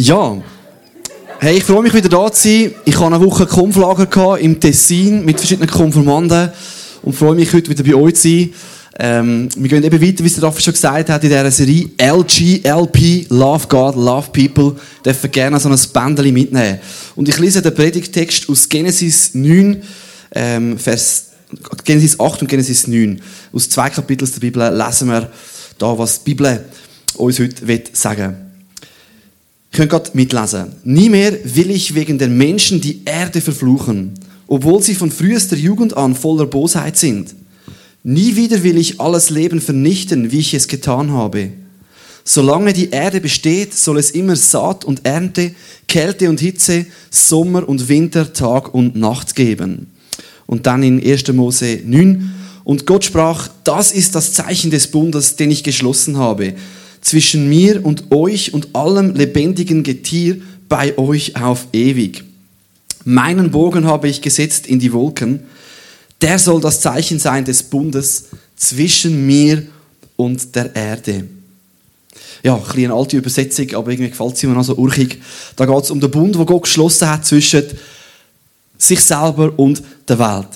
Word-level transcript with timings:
Ja. 0.00 0.40
Hey, 1.40 1.56
ich 1.56 1.64
freue 1.64 1.82
mich 1.82 1.92
wieder 1.92 2.08
da 2.08 2.30
zu 2.30 2.48
sein. 2.48 2.72
Ich 2.84 2.94
hatte 2.94 3.06
eine 3.06 3.20
Woche 3.20 3.46
Konflager 3.46 4.38
im 4.38 4.60
Tessin 4.60 5.24
mit 5.24 5.38
verschiedenen 5.38 5.68
Konformanden 5.68 6.50
und 7.02 7.16
freue 7.16 7.34
mich 7.34 7.52
heute 7.52 7.68
wieder 7.68 7.82
bei 7.82 7.96
euch 7.96 8.14
zu 8.14 8.28
sein. 8.28 8.54
Ähm, 8.96 9.48
wir 9.56 9.68
gehen 9.68 9.82
eben 9.82 10.00
weiter, 10.00 10.22
wie 10.22 10.28
es 10.28 10.34
der 10.34 10.44
Raffi 10.44 10.62
schon 10.62 10.74
gesagt 10.74 11.10
hat, 11.10 11.24
in 11.24 11.30
dieser 11.30 11.50
Serie 11.50 11.90
LGLP, 12.00 13.26
Love 13.30 13.66
God, 13.66 13.96
Love 13.96 14.28
People. 14.32 14.76
Dürfen 15.04 15.32
gerne 15.32 15.58
so 15.58 15.68
ein 15.68 15.76
Bändchen 15.92 16.32
mitnehmen. 16.32 16.78
Und 17.16 17.28
ich 17.28 17.38
lese 17.40 17.60
den 17.60 17.74
Predigtext 17.74 18.48
aus 18.48 18.68
Genesis 18.68 19.34
9, 19.34 19.82
ähm, 20.32 20.78
Vers, 20.78 21.30
Genesis 21.82 22.20
8 22.20 22.42
und 22.42 22.48
Genesis 22.48 22.86
9. 22.86 23.20
Aus 23.52 23.68
zwei 23.68 23.90
Kapiteln 23.90 24.30
der 24.30 24.40
Bibel 24.40 24.78
lesen 24.78 25.08
wir 25.08 25.28
da, 25.76 25.98
was 25.98 26.22
die 26.22 26.34
Bibel 26.34 26.66
uns 27.16 27.40
heute 27.40 27.82
sagen 27.94 28.22
will. 28.22 28.47
Könnt 29.72 29.90
gerade 29.90 30.10
mitlesen. 30.14 30.72
Nie 30.84 31.08
mehr 31.08 31.36
will 31.44 31.70
ich 31.70 31.94
wegen 31.94 32.18
der 32.18 32.28
Menschen 32.28 32.80
die 32.80 33.02
Erde 33.04 33.40
verfluchen, 33.40 34.14
obwohl 34.46 34.82
sie 34.82 34.94
von 34.94 35.10
frühester 35.10 35.56
Jugend 35.56 35.96
an 35.96 36.14
voller 36.14 36.46
Bosheit 36.46 36.96
sind. 36.96 37.34
Nie 38.02 38.36
wieder 38.36 38.62
will 38.62 38.78
ich 38.78 39.00
alles 39.00 39.30
Leben 39.30 39.60
vernichten, 39.60 40.32
wie 40.32 40.38
ich 40.38 40.54
es 40.54 40.68
getan 40.68 41.12
habe. 41.12 41.50
Solange 42.24 42.72
die 42.72 42.90
Erde 42.90 43.20
besteht, 43.20 43.74
soll 43.74 43.98
es 43.98 44.10
immer 44.10 44.36
Saat 44.36 44.84
und 44.84 45.04
Ernte, 45.04 45.54
Kälte 45.86 46.28
und 46.28 46.40
Hitze, 46.40 46.86
Sommer 47.10 47.68
und 47.68 47.88
Winter, 47.88 48.32
Tag 48.32 48.74
und 48.74 48.96
Nacht 48.96 49.34
geben. 49.34 49.90
Und 50.46 50.66
dann 50.66 50.82
in 50.82 51.02
1. 51.02 51.28
Mose 51.32 51.80
9. 51.84 52.32
Und 52.64 52.86
Gott 52.86 53.04
sprach, 53.04 53.48
das 53.64 53.92
ist 53.92 54.14
das 54.14 54.34
Zeichen 54.34 54.70
des 54.70 54.88
Bundes, 54.88 55.36
den 55.36 55.50
ich 55.50 55.64
geschlossen 55.64 56.18
habe 56.18 56.54
zwischen 57.00 57.48
mir 57.48 57.84
und 57.84 58.10
euch 58.10 58.52
und 58.54 58.74
allem 58.74 59.14
lebendigen 59.14 59.82
Getier 59.82 60.38
bei 60.68 60.96
euch 60.98 61.36
auf 61.36 61.66
ewig. 61.72 62.24
Meinen 63.04 63.50
Bogen 63.50 63.86
habe 63.86 64.08
ich 64.08 64.20
gesetzt 64.20 64.66
in 64.66 64.78
die 64.78 64.92
Wolken. 64.92 65.40
Der 66.20 66.38
soll 66.38 66.60
das 66.60 66.80
Zeichen 66.80 67.18
sein 67.18 67.44
des 67.44 67.62
Bundes 67.62 68.26
zwischen 68.56 69.26
mir 69.26 69.62
und 70.16 70.54
der 70.54 70.74
Erde. 70.74 71.24
Ja, 72.42 72.54
ein 72.54 72.62
bisschen 72.62 72.84
eine 72.84 72.94
alte 72.94 73.16
Übersetzung, 73.16 73.74
aber 73.74 73.90
irgendwie 73.90 74.10
gefällt 74.10 74.36
sie 74.36 74.46
mir 74.46 74.54
noch 74.54 74.64
so 74.64 74.74
urchig. 74.76 75.20
Da 75.56 75.64
geht 75.64 75.84
es 75.84 75.90
um 75.90 76.00
den 76.00 76.10
Bund, 76.10 76.38
wo 76.38 76.44
Gott 76.44 76.64
geschlossen 76.64 77.08
hat 77.08 77.24
zwischen 77.24 77.64
sich 78.76 79.00
selber 79.00 79.52
und 79.56 79.82
der 80.06 80.18
Welt. 80.18 80.48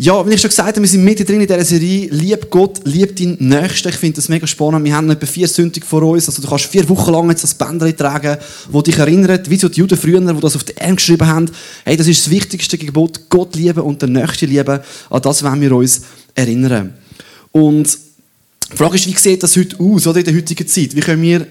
Ja, 0.00 0.24
wie 0.24 0.32
ich 0.32 0.40
schon 0.40 0.50
gesagt 0.50 0.68
habe, 0.68 0.80
wir 0.80 0.86
sind 0.86 1.02
mitten 1.02 1.26
drin 1.26 1.40
in 1.40 1.48
dieser 1.48 1.64
Serie. 1.64 2.08
Lieb 2.12 2.48
Gott, 2.50 2.78
lieb 2.84 3.16
deinen 3.16 3.36
Nächsten. 3.40 3.88
Ich 3.88 3.96
finde 3.96 4.14
das 4.14 4.28
mega 4.28 4.46
spannend. 4.46 4.84
Wir 4.84 4.94
haben 4.94 5.10
etwa 5.10 5.26
vier 5.26 5.48
Sündig 5.48 5.84
vor 5.84 6.04
uns. 6.04 6.28
Also 6.28 6.40
du 6.40 6.46
kannst 6.46 6.66
vier 6.66 6.88
Wochen 6.88 7.10
lang 7.10 7.28
jetzt 7.30 7.42
das 7.42 7.52
Bändchen 7.52 7.96
tragen, 7.96 8.36
das 8.72 8.82
dich 8.84 8.96
erinnert, 8.96 9.50
wie 9.50 9.56
so 9.56 9.68
die 9.68 9.80
Juden 9.80 9.98
früher, 9.98 10.20
die 10.20 10.40
das 10.40 10.54
auf 10.54 10.62
den 10.62 10.78
Arm 10.78 10.94
geschrieben 10.94 11.26
haben. 11.26 11.50
Hey, 11.84 11.96
das 11.96 12.06
ist 12.06 12.24
das 12.24 12.30
wichtigste 12.30 12.78
Gebot. 12.78 13.28
Gott 13.28 13.56
lieben 13.56 13.80
und 13.80 14.00
den 14.00 14.12
Nächsten 14.12 14.48
lieben. 14.48 14.78
An 15.10 15.22
das 15.22 15.42
wollen 15.42 15.60
wir 15.60 15.72
uns 15.72 16.02
erinnern. 16.32 16.94
Und 17.50 17.98
die 18.70 18.76
Frage 18.76 18.94
ist, 18.94 19.06
wie 19.08 19.18
sieht 19.18 19.42
das 19.42 19.56
heute 19.56 19.80
aus, 19.80 20.06
oder 20.06 20.20
in 20.20 20.26
der 20.26 20.34
heutigen 20.36 20.68
Zeit? 20.68 20.94
Wie 20.94 21.00
können 21.00 21.22
wir 21.22 21.44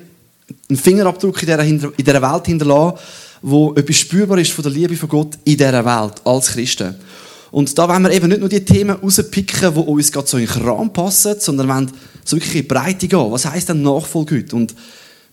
einen 0.70 0.80
Fingerabdruck 0.80 1.44
in 1.44 1.82
dieser 1.98 2.22
Welt 2.22 2.46
hinterlassen, 2.46 2.98
wo 3.42 3.74
etwas 3.74 3.98
spürbar 3.98 4.38
ist 4.38 4.54
von 4.54 4.64
der 4.64 4.72
Liebe 4.72 4.96
von 4.96 5.10
Gott 5.10 5.38
in 5.44 5.58
dieser 5.58 5.84
Welt, 5.84 6.14
als 6.24 6.48
Christen? 6.48 6.96
Und 7.52 7.78
da 7.78 7.88
wollen 7.88 8.04
wir 8.04 8.12
eben 8.12 8.28
nicht 8.28 8.40
nur 8.40 8.50
die 8.50 8.66
Themen 8.66 8.98
rauspicken, 8.98 9.74
die 9.74 9.80
uns 9.80 10.12
gerade 10.12 10.28
so 10.28 10.38
in 10.38 10.46
den 10.46 10.54
Kram 10.54 10.92
passen, 10.92 11.36
sondern 11.40 11.68
wollen 11.68 11.92
so 12.26 12.36
wirklich 12.36 12.56
in 12.56 12.62
die 12.62 12.68
Breite 12.68 13.08
gehen. 13.08 13.32
Was 13.32 13.46
heisst 13.46 13.70
denn 13.70 13.82
Nachfolge 13.82 14.38
heute? 14.38 14.56
Und 14.56 14.76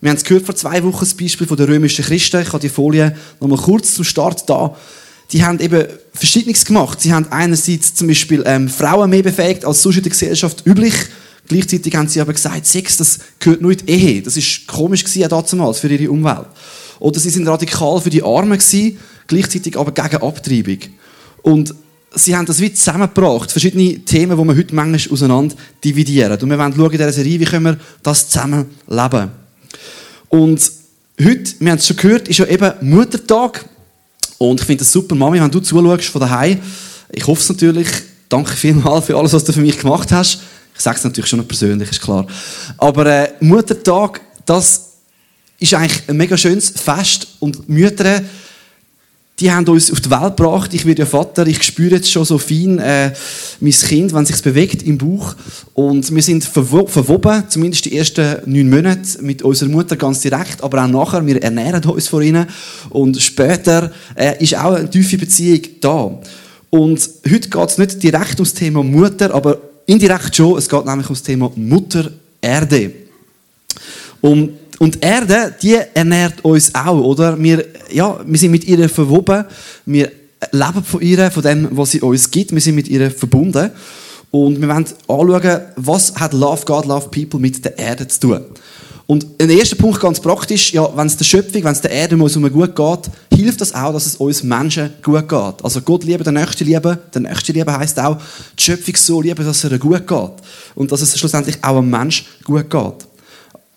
wir 0.00 0.10
haben 0.10 0.16
es 0.16 0.24
gehört 0.24 0.44
vor 0.44 0.54
zwei 0.54 0.82
Wochen, 0.84 1.00
das 1.00 1.14
Beispiel 1.14 1.46
von 1.46 1.56
den 1.56 1.66
römischen 1.66 2.04
Christen. 2.04 2.42
Ich 2.42 2.48
habe 2.48 2.60
die 2.60 2.68
Folie 2.68 3.16
nochmal 3.40 3.58
kurz 3.58 3.94
zum 3.94 4.04
Start 4.04 4.48
da. 4.48 4.76
Die 5.32 5.42
haben 5.42 5.58
eben 5.60 5.86
Verschiedenes 6.12 6.64
gemacht. 6.64 7.00
Sie 7.00 7.12
haben 7.12 7.26
einerseits 7.30 7.94
zum 7.94 8.08
Beispiel 8.08 8.42
ähm, 8.46 8.68
Frauen 8.68 9.10
mehr 9.10 9.22
befähigt 9.22 9.64
als 9.64 9.82
sonst 9.82 9.96
in 9.96 10.02
der 10.02 10.10
Gesellschaft 10.10 10.64
üblich. 10.66 10.94
Gleichzeitig 11.48 11.94
haben 11.94 12.08
sie 12.08 12.20
aber 12.20 12.32
gesagt, 12.32 12.66
Sex, 12.66 12.98
das 12.98 13.18
gehört 13.38 13.60
nur 13.60 13.72
in 13.72 13.78
die 13.78 13.90
Ehe. 13.90 14.22
Das 14.22 14.36
ist 14.36 14.66
komisch 14.66 15.04
gewesen, 15.04 15.28
damals 15.28 15.78
für 15.78 15.88
ihre 15.88 16.10
Umwelt. 16.10 16.46
Oder 17.00 17.18
sie 17.18 17.30
sind 17.30 17.48
radikal 17.48 18.00
für 18.00 18.10
die 18.10 18.22
Armen 18.22 18.58
gewesen, 18.58 18.98
gleichzeitig 19.26 19.76
aber 19.76 19.92
gegen 19.92 20.22
Abtreibung. 20.22 20.78
Und 21.42 21.74
sie 22.14 22.36
haben 22.36 22.46
das 22.46 22.60
wie 22.60 22.72
zusammengebracht, 22.72 23.50
verschiedene 23.50 23.98
Themen, 24.00 24.38
die 24.38 24.44
wir 24.44 24.56
heute 24.56 24.74
manchmal 24.74 25.12
auseinander 25.12 25.56
dividieren. 25.82 26.40
Und 26.40 26.50
wir 26.50 26.58
wollen 26.58 26.74
schauen 26.74 26.92
in 26.92 26.98
dieser 26.98 27.12
Serie, 27.12 27.40
wie 27.40 27.44
können 27.44 27.64
wir 27.64 27.78
das 28.02 28.28
zusammen 28.28 28.66
leben. 28.88 29.30
Und 30.28 30.70
heute, 31.22 31.54
wir 31.60 31.70
haben 31.70 31.78
es 31.78 31.86
schon 31.86 31.96
gehört, 31.96 32.28
ist 32.28 32.38
ja 32.38 32.46
eben 32.46 32.72
Muttertag. 32.80 33.64
Und 34.38 34.60
ich 34.60 34.66
finde 34.66 34.80
das 34.80 34.92
super, 34.92 35.14
Mami, 35.14 35.40
wenn 35.40 35.50
du 35.50 35.60
zuschaust 35.60 36.06
von 36.06 36.20
daheim. 36.20 36.60
Ich 37.12 37.26
hoffe 37.26 37.40
es 37.40 37.48
natürlich. 37.48 37.88
Danke 38.28 38.52
vielmals 38.52 39.06
für 39.06 39.16
alles, 39.16 39.32
was 39.32 39.44
du 39.44 39.52
für 39.52 39.60
mich 39.60 39.78
gemacht 39.78 40.10
hast. 40.10 40.40
Ich 40.74 40.80
sage 40.80 40.98
es 40.98 41.04
natürlich 41.04 41.30
schon 41.30 41.46
persönlich, 41.46 41.90
ist 41.90 42.00
klar. 42.00 42.26
Aber 42.78 43.06
äh, 43.06 43.32
Muttertag, 43.40 44.20
das 44.44 44.94
ist 45.60 45.72
eigentlich 45.74 46.02
ein 46.08 46.16
mega 46.16 46.36
schönes 46.36 46.70
Fest. 46.70 47.28
Und 47.38 47.68
Mütter, 47.68 48.22
die 49.40 49.50
haben 49.50 49.66
uns 49.66 49.90
auf 49.90 50.00
die 50.00 50.10
Welt 50.10 50.36
gebracht. 50.36 50.72
Ich 50.74 50.86
werde 50.86 51.00
ja 51.00 51.06
Vater, 51.06 51.46
ich 51.46 51.60
spüre 51.62 51.96
jetzt 51.96 52.10
schon 52.10 52.24
so 52.24 52.38
fein 52.38 52.78
äh, 52.78 53.12
mein 53.60 53.72
Kind, 53.72 54.14
wenn 54.14 54.22
es 54.22 54.28
sich 54.28 54.42
bewegt 54.42 54.82
im 54.84 54.96
Bauch. 54.96 55.34
Und 55.74 56.14
wir 56.14 56.22
sind 56.22 56.44
verwo 56.44 56.86
verwoben, 56.86 57.42
zumindest 57.48 57.86
die 57.86 57.98
ersten 57.98 58.36
neun 58.46 58.70
Monate, 58.70 59.22
mit 59.22 59.42
unserer 59.42 59.70
Mutter 59.70 59.96
ganz 59.96 60.20
direkt, 60.20 60.62
aber 60.62 60.84
auch 60.84 60.88
nachher. 60.88 61.26
Wir 61.26 61.42
ernähren 61.42 61.84
uns 61.84 62.06
von 62.06 62.22
ihnen. 62.22 62.46
Und 62.90 63.20
später 63.20 63.90
äh, 64.14 64.40
ist 64.42 64.56
auch 64.56 64.74
eine 64.74 64.88
tiefe 64.88 65.18
Beziehung 65.18 65.62
da. 65.80 66.18
Und 66.70 67.10
heute 67.28 67.48
geht 67.48 67.68
es 67.68 67.78
nicht 67.78 68.02
direkt 68.02 68.34
ums 68.34 68.54
Thema 68.54 68.84
Mutter, 68.84 69.34
aber 69.34 69.58
indirekt 69.86 70.36
schon. 70.36 70.58
Es 70.58 70.68
geht 70.68 70.84
nämlich 70.84 71.06
ums 71.06 71.22
Thema 71.24 71.50
Mutter 71.56 72.10
Erde. 72.40 72.92
Und 74.78 74.94
und 74.94 75.04
Erde, 75.04 75.54
die 75.60 75.76
ernährt 75.94 76.44
uns 76.44 76.74
auch, 76.74 77.00
oder? 77.00 77.40
Wir, 77.42 77.64
ja, 77.90 78.20
wir 78.24 78.38
sind 78.38 78.52
mit 78.52 78.64
ihr 78.64 78.88
verwoben. 78.88 79.44
Wir 79.86 80.10
leben 80.52 80.84
von 80.84 81.00
ihr, 81.00 81.30
von 81.30 81.42
dem, 81.42 81.68
was 81.72 81.92
sie 81.92 82.00
uns 82.00 82.30
gibt. 82.30 82.52
Wir 82.52 82.60
sind 82.60 82.76
mit 82.76 82.88
ihr 82.88 83.10
verbunden. 83.10 83.70
Und 84.30 84.60
wir 84.60 84.68
wollen 84.68 84.86
anschauen, 85.08 85.60
was 85.76 86.14
hat 86.16 86.32
Love 86.32 86.64
God, 86.64 86.86
Love 86.86 87.08
People 87.08 87.40
mit 87.40 87.64
der 87.64 87.78
Erde 87.78 88.06
zu 88.08 88.20
tun. 88.20 88.40
Und 89.06 89.26
ein 89.38 89.50
erster 89.50 89.76
Punkt 89.76 90.00
ganz 90.00 90.18
praktisch, 90.18 90.72
ja, 90.72 90.88
wenn 90.96 91.06
es 91.06 91.16
der 91.16 91.24
Schöpfung, 91.24 91.62
wenn 91.62 91.72
es 91.72 91.80
der 91.80 91.90
Erde 91.90 92.14
um 92.14 92.22
uns 92.22 92.34
gut 92.34 92.74
geht, 92.74 93.38
hilft 93.38 93.60
das 93.60 93.74
auch, 93.74 93.92
dass 93.92 94.06
es 94.06 94.16
uns 94.16 94.42
Menschen 94.42 94.94
gut 95.02 95.28
geht. 95.28 95.62
Also 95.62 95.82
Gott 95.82 96.04
lieben, 96.04 96.24
den 96.24 96.34
Nächsten 96.34 96.64
lieben. 96.64 96.98
Der 97.12 97.20
Nächste 97.20 97.52
lieben 97.52 97.76
heisst 97.76 98.00
auch, 98.00 98.16
die 98.58 98.62
Schöpfung 98.62 98.96
so 98.96 99.20
lieben, 99.20 99.44
dass 99.44 99.62
es 99.62 99.70
ihr 99.70 99.78
gut 99.78 100.06
geht. 100.06 100.32
Und 100.74 100.90
dass 100.90 101.02
es 101.02 101.18
schlussendlich 101.18 101.58
auch 101.62 101.76
einem 101.76 101.90
Mensch 101.90 102.24
gut 102.44 102.70
geht. 102.70 103.13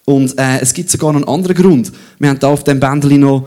Und 0.10 0.40
äh, 0.40 0.60
es 0.62 0.74
gibt 0.74 0.90
sogar 0.90 1.12
noch 1.12 1.20
einen 1.20 1.28
anderen 1.28 1.58
Grund. 1.58 1.92
Wir 2.18 2.30
haben 2.30 2.40
da 2.40 2.48
auf 2.48 2.64
dem 2.64 2.80
Bändchen 2.80 3.20
noch 3.20 3.46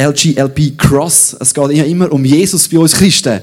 LGLP 0.00 0.78
Cross. 0.78 1.36
Es 1.38 1.52
geht 1.52 1.70
ja 1.72 1.84
immer 1.84 2.10
um 2.10 2.24
Jesus 2.24 2.66
bei 2.66 2.78
uns 2.78 2.94
Christen. 2.94 3.40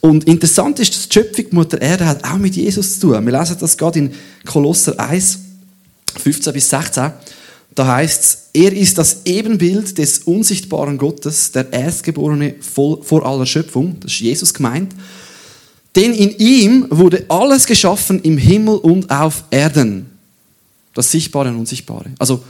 Und 0.00 0.22
interessant 0.22 0.78
ist, 0.78 0.94
dass 0.94 1.08
die 1.08 1.14
Schöpfung 1.14 1.46
Mutter 1.50 1.82
Erde 1.82 2.06
hat 2.06 2.22
auch 2.22 2.38
mit 2.38 2.54
Jesus 2.54 3.00
zu 3.00 3.08
tun. 3.08 3.26
Wir 3.26 3.36
lesen 3.36 3.56
das 3.58 3.76
gerade 3.76 3.98
in 3.98 4.14
Kolosser 4.46 4.98
1, 5.00 5.40
15 6.22 6.52
bis 6.52 6.70
16. 6.70 7.10
Da 7.74 7.86
heißt 7.96 8.22
es, 8.22 8.38
er 8.52 8.72
ist 8.72 8.96
das 8.96 9.22
Ebenbild 9.24 9.98
des 9.98 10.20
unsichtbaren 10.20 10.98
Gottes, 10.98 11.50
der 11.50 11.72
Erstgeborene 11.72 12.54
vor 12.60 13.26
aller 13.26 13.46
Schöpfung. 13.46 13.96
Das 13.98 14.12
ist 14.12 14.20
Jesus 14.20 14.54
gemeint. 14.54 14.94
Denn 15.96 16.14
in 16.14 16.36
ihm 16.38 16.86
wurde 16.90 17.24
alles 17.28 17.66
geschaffen 17.66 18.20
im 18.22 18.38
Himmel 18.38 18.76
und 18.76 19.10
auf 19.10 19.42
Erden 19.50 20.16
das 20.98 21.12
Sichtbare 21.12 21.48
und 21.50 21.58
Unsichtbare. 21.58 22.10
Also 22.18 22.42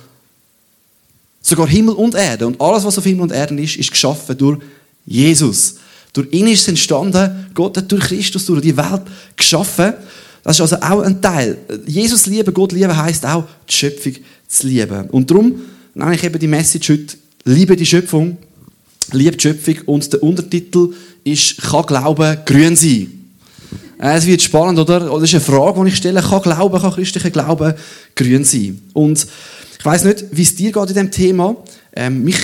sogar 1.43 1.69
Himmel 1.69 1.95
und 1.95 2.15
Erde 2.15 2.47
und 2.47 2.59
alles, 2.59 2.83
was 2.83 2.97
auf 2.97 3.05
Himmel 3.05 3.25
und 3.25 3.33
Erden 3.33 3.59
ist, 3.59 3.77
ist 3.77 3.91
geschaffen 3.91 4.39
durch 4.39 4.59
Jesus. 5.05 5.75
Durch 6.15 6.33
ihn 6.33 6.47
ist 6.49 6.63
es 6.63 6.69
entstanden. 6.69 7.51
Gott 7.53 7.77
hat 7.77 7.93
durch 7.93 8.05
Christus, 8.05 8.47
durch 8.47 8.63
die 8.63 8.75
Welt 8.75 9.03
geschaffen. 9.37 9.93
Das 10.43 10.57
ist 10.57 10.61
also 10.63 10.77
auch 10.77 11.03
ein 11.03 11.21
Teil. 11.21 11.59
Jesus 11.87 12.25
lieben, 12.25 12.55
Gott 12.55 12.73
lieben, 12.73 12.97
heißt 12.97 13.27
auch, 13.27 13.45
die 13.69 13.75
Schöpfung 13.75 14.15
zu 14.47 14.67
lieben. 14.67 15.11
Und 15.11 15.31
darum 15.31 15.61
nenne 15.95 16.15
ich 16.15 16.25
eben 16.25 16.39
die 16.39 16.49
Message 16.49 16.89
heute, 16.89 17.17
liebe 17.45 17.77
die 17.77 17.85
Schöpfung, 17.85 18.39
liebe 19.13 19.37
die 19.37 19.43
Schöpfung. 19.43 19.77
Und 19.85 20.11
der 20.11 20.23
Untertitel 20.23 20.95
ist, 21.23 21.59
kann 21.59 21.85
Glauben 21.85 22.39
grün 22.47 22.75
sein. 22.75 23.18
Äh, 24.01 24.17
es 24.17 24.27
wird 24.27 24.43
spannend, 24.43 24.79
oder? 24.79 25.01
Das 25.01 25.23
ist 25.23 25.35
eine 25.35 25.41
Frage, 25.41 25.83
die 25.83 25.89
ich 25.89 25.97
stelle. 25.97 26.23
Kann 26.23 26.43
Glauben, 26.43 26.81
kann 26.81 26.93
christlicher 26.93 27.31
Glauben 27.31 27.75
grün 28.15 28.45
sein? 28.45 28.81
Und 28.93 29.27
ich 29.79 29.85
weiß 29.85 30.05
nicht, 30.05 30.25
wie 30.31 30.43
es 30.43 30.55
dir 30.55 30.73
geht 30.73 30.83
in 30.83 30.89
diesem 30.89 31.11
Thema. 31.11 31.57
Ähm, 31.95 32.23
mich, 32.23 32.37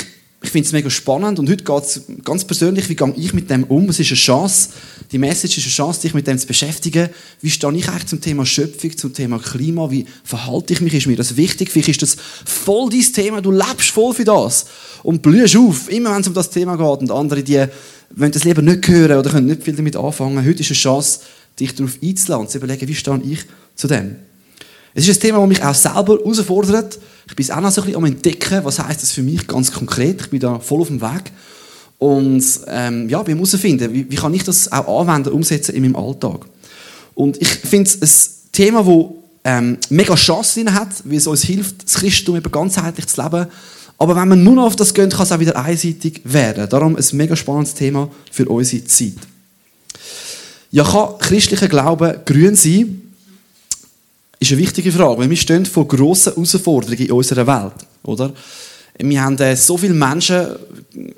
ich 0.43 0.51
finde 0.51 0.67
es 0.67 0.73
mega 0.73 0.91
spannend 0.91 1.39
und 1.39 1.49
heute 1.49 1.65
geht 1.65 1.83
es 1.83 2.03
ganz 2.23 2.45
persönlich, 2.45 2.89
wie 2.89 2.97
gehe 2.97 3.15
ich 3.17 3.33
mit 3.33 3.49
dem 3.51 3.65
um? 3.65 3.89
Es 3.89 3.99
ist 3.99 4.11
eine 4.11 4.17
Chance, 4.17 4.71
die 5.11 5.19
Message 5.19 5.59
ist 5.59 5.65
eine 5.65 5.73
Chance, 5.73 6.03
dich 6.03 6.13
mit 6.13 6.27
dem 6.27 6.39
zu 6.39 6.47
beschäftigen. 6.47 7.09
Wie 7.41 7.51
stehe 7.51 7.73
ich 7.75 7.89
eigentlich 7.89 8.07
zum 8.07 8.21
Thema 8.21 8.45
Schöpfung, 8.45 8.97
zum 8.97 9.15
Thema 9.15 9.39
Klima? 9.39 9.91
Wie 9.91 10.07
verhalte 10.23 10.75
ich 10.75 10.81
mich? 10.81 10.95
Ist 10.95 11.07
mir 11.07 11.17
das 11.17 11.37
wichtig? 11.37 11.71
Vielleicht 11.71 11.89
ist 11.89 12.03
das 12.03 12.17
voll 12.45 12.91
dein 12.91 13.01
Thema, 13.01 13.41
du 13.41 13.51
lebst 13.51 13.91
voll 13.91 14.13
für 14.13 14.25
das 14.25 14.67
und 15.03 15.23
blühst 15.23 15.57
auf, 15.57 15.91
immer 15.91 16.15
wenn 16.15 16.21
es 16.21 16.29
um 16.29 16.35
das 16.35 16.51
Thema 16.51 16.77
geht. 16.77 17.01
Und 17.01 17.11
andere, 17.11 17.43
die 17.43 17.65
wollen 18.11 18.33
das 18.33 18.45
lieber 18.45 18.63
nicht 18.63 18.87
hören 18.87 19.19
oder 19.19 19.31
können 19.31 19.47
nicht 19.47 19.63
viel 19.63 19.75
damit 19.75 19.97
anfangen. 19.97 20.45
Heute 20.45 20.61
ist 20.61 20.71
eine 20.71 20.77
Chance, 20.77 21.21
dich 21.59 21.75
darauf 21.75 21.99
einzuladen 22.03 22.47
und 22.47 22.51
zu 22.51 22.59
überlegen, 22.59 22.89
wie 22.89 22.95
stehe 22.95 23.21
ich 23.23 23.45
zu 23.75 23.87
dem? 23.87 24.17
Es 24.95 25.09
ist 25.09 25.19
ein 25.19 25.21
Thema, 25.21 25.39
das 25.41 25.49
mich 25.49 25.63
auch 25.63 25.75
selber 25.75 26.19
herausfordert. 26.19 26.99
Ich 27.29 27.35
bin 27.35 27.51
auch 27.51 27.61
noch 27.61 27.71
so 27.71 27.81
ein 27.81 27.87
bisschen 27.87 27.97
am 27.97 28.05
entdecken, 28.05 28.65
was 28.65 28.79
heißt 28.79 29.03
das 29.03 29.13
für 29.13 29.23
mich 29.23 29.47
ganz 29.47 29.73
konkret. 29.73 30.21
Ich 30.21 30.31
bin 30.31 30.41
da 30.41 30.61
voll 30.61 30.83
auf 30.83 30.89
dem 30.89 31.01
Weg. 31.01 31.33
Und 31.99 32.45
ähm, 32.69 33.09
ja, 33.09 33.27
wir 33.27 33.35
müssen 33.35 33.59
finden, 33.59 33.93
wie, 33.93 34.09
wie, 34.11 34.17
kann 34.17 34.35
ich 34.35 34.45
das 34.45 34.71
auch 34.71 35.01
anwenden, 35.01 35.33
umsetzen 35.33 35.75
in 35.75 35.83
meinem 35.83 35.97
Alltag. 35.97 36.47
Und 37.15 37.41
ich 37.41 37.49
finde 37.49 37.91
es 38.01 38.01
ein 38.03 38.53
Thema, 38.53 38.83
das 38.85 39.07
ähm, 39.45 39.79
mega 39.91 40.15
Chance 40.15 40.61
drin 40.61 40.75
hat, 40.75 40.89
wie 41.05 41.17
es 41.17 41.27
uns 41.27 41.43
hilft, 41.43 41.85
das 41.85 41.95
Christentum 41.95 42.37
eben 42.37 42.51
ganzheitlich 42.51 43.07
zu 43.07 43.23
leben. 43.23 43.47
Aber 43.99 44.17
wenn 44.17 44.29
man 44.29 44.43
nur 44.43 44.55
noch 44.55 44.65
auf 44.65 44.77
das 44.77 44.93
geht, 44.93 45.13
kann 45.13 45.23
es 45.23 45.33
auch 45.33 45.41
wieder 45.41 45.57
einseitig 45.57 46.21
werden. 46.25 46.69
Darum 46.69 46.97
ein 46.97 47.05
mega 47.13 47.37
spannendes 47.37 47.75
Thema 47.75 48.11
für 48.31 48.47
unsere 48.47 48.85
Zeit. 48.85 49.15
Ja, 50.75 50.83
kann 50.83 51.17
christlicher 51.21 51.69
Glaube 51.69 52.21
grün 52.25 52.57
sein? 52.57 53.01
ist 54.41 54.51
eine 54.51 54.61
wichtige 54.61 54.91
Frage, 54.91 55.21
weil 55.21 55.31
wir 55.31 55.37
stehen 55.37 55.67
vor 55.67 55.87
grossen 55.87 56.33
Herausforderungen 56.33 56.99
in 56.99 57.13
unserer 57.13 57.47
Welt, 57.47 57.87
oder? 58.03 58.35
Wir 58.99 59.23
haben 59.23 59.39
äh, 59.39 59.55
so 59.55 59.79
viele 59.79 59.95
Menschen, 59.95 60.49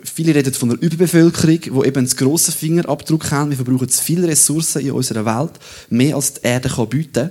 viele 0.05 0.35
reden 0.35 0.53
von 0.53 0.73
einer 0.73 0.83
Überbevölkerung, 0.83 1.59
die 1.59 1.89
eben 1.89 1.97
einen 1.97 2.07
grossen 2.07 2.53
Fingerabdruck 2.53 3.31
haben. 3.31 3.49
Wir 3.49 3.57
verbrauchen 3.57 3.89
zu 3.89 4.05
viele 4.05 4.29
Ressourcen 4.29 4.83
in 4.83 4.91
unserer 4.91 5.25
Welt, 5.25 5.53
mehr 5.89 6.17
als 6.17 6.35
die 6.35 6.41
Erde 6.43 6.69
kann 6.69 6.89
bieten. 6.91 7.31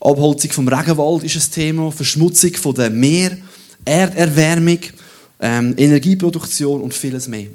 Abholzung 0.00 0.50
vom 0.50 0.66
Regenwald 0.66 1.24
ist 1.24 1.36
ein 1.36 1.52
Thema, 1.52 1.92
Verschmutzung 1.92 2.54
von 2.54 2.74
der 2.74 2.88
Meer, 2.88 3.36
Erderwärmung, 3.84 4.78
ähm, 5.40 5.74
Energieproduktion 5.76 6.80
und 6.80 6.94
vieles 6.94 7.28
mehr. 7.28 7.48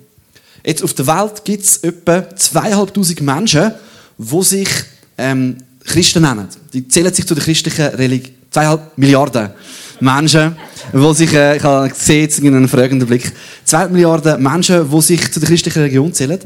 Jetzt 0.64 0.84
auf 0.84 0.94
der 0.94 1.08
Welt 1.08 1.44
gibt 1.46 1.64
es 1.64 1.78
etwa 1.78 2.36
zweieinhalbtausend 2.36 3.22
Menschen, 3.22 3.72
die 4.18 4.44
sich 4.44 4.70
ähm, 5.18 5.58
Christen 5.86 6.24
nennen. 6.24 6.48
Die 6.74 6.88
zählen 6.88 7.14
sich 7.14 7.26
zu 7.26 7.36
der 7.36 7.44
christlichen 7.44 7.86
Religion. 7.88 8.36
Zweieinhalb 8.52 8.98
Milliarden 8.98 9.52
Menschen, 10.00 10.56
die 10.92 11.14
sich, 11.14 11.34
äh, 11.34 11.58
ich 11.58 11.64
habe 11.64 11.90
gesehen, 11.90 12.30
in 12.46 12.56
einem 12.56 12.68
fragenden 12.68 13.08
Blick, 13.08 13.32
zwei 13.64 13.88
Milliarden 13.88 14.42
Menschen, 14.42 14.90
die 14.90 15.02
sich 15.02 15.32
zu 15.32 15.40
der 15.40 15.50
christlichen 15.50 15.80
Religion 15.80 16.12
zählen. 16.12 16.40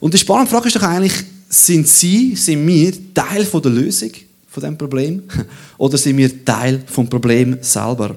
Und 0.00 0.14
die 0.14 0.18
spannende 0.18 0.50
Frage 0.50 0.68
ist 0.68 0.76
doch 0.76 0.82
eigentlich, 0.82 1.12
sind 1.48 1.86
sie, 1.86 2.34
sind 2.34 2.66
wir 2.66 2.92
Teil 3.12 3.44
von 3.44 3.60
der 3.60 3.72
Lösung 3.72 4.10
von 4.48 4.62
dem 4.62 4.78
Problem? 4.78 5.22
Oder 5.78 5.98
sind 5.98 6.16
wir 6.16 6.44
Teil 6.44 6.82
vom 6.86 7.08
Problem 7.08 7.58
selber? 7.60 8.16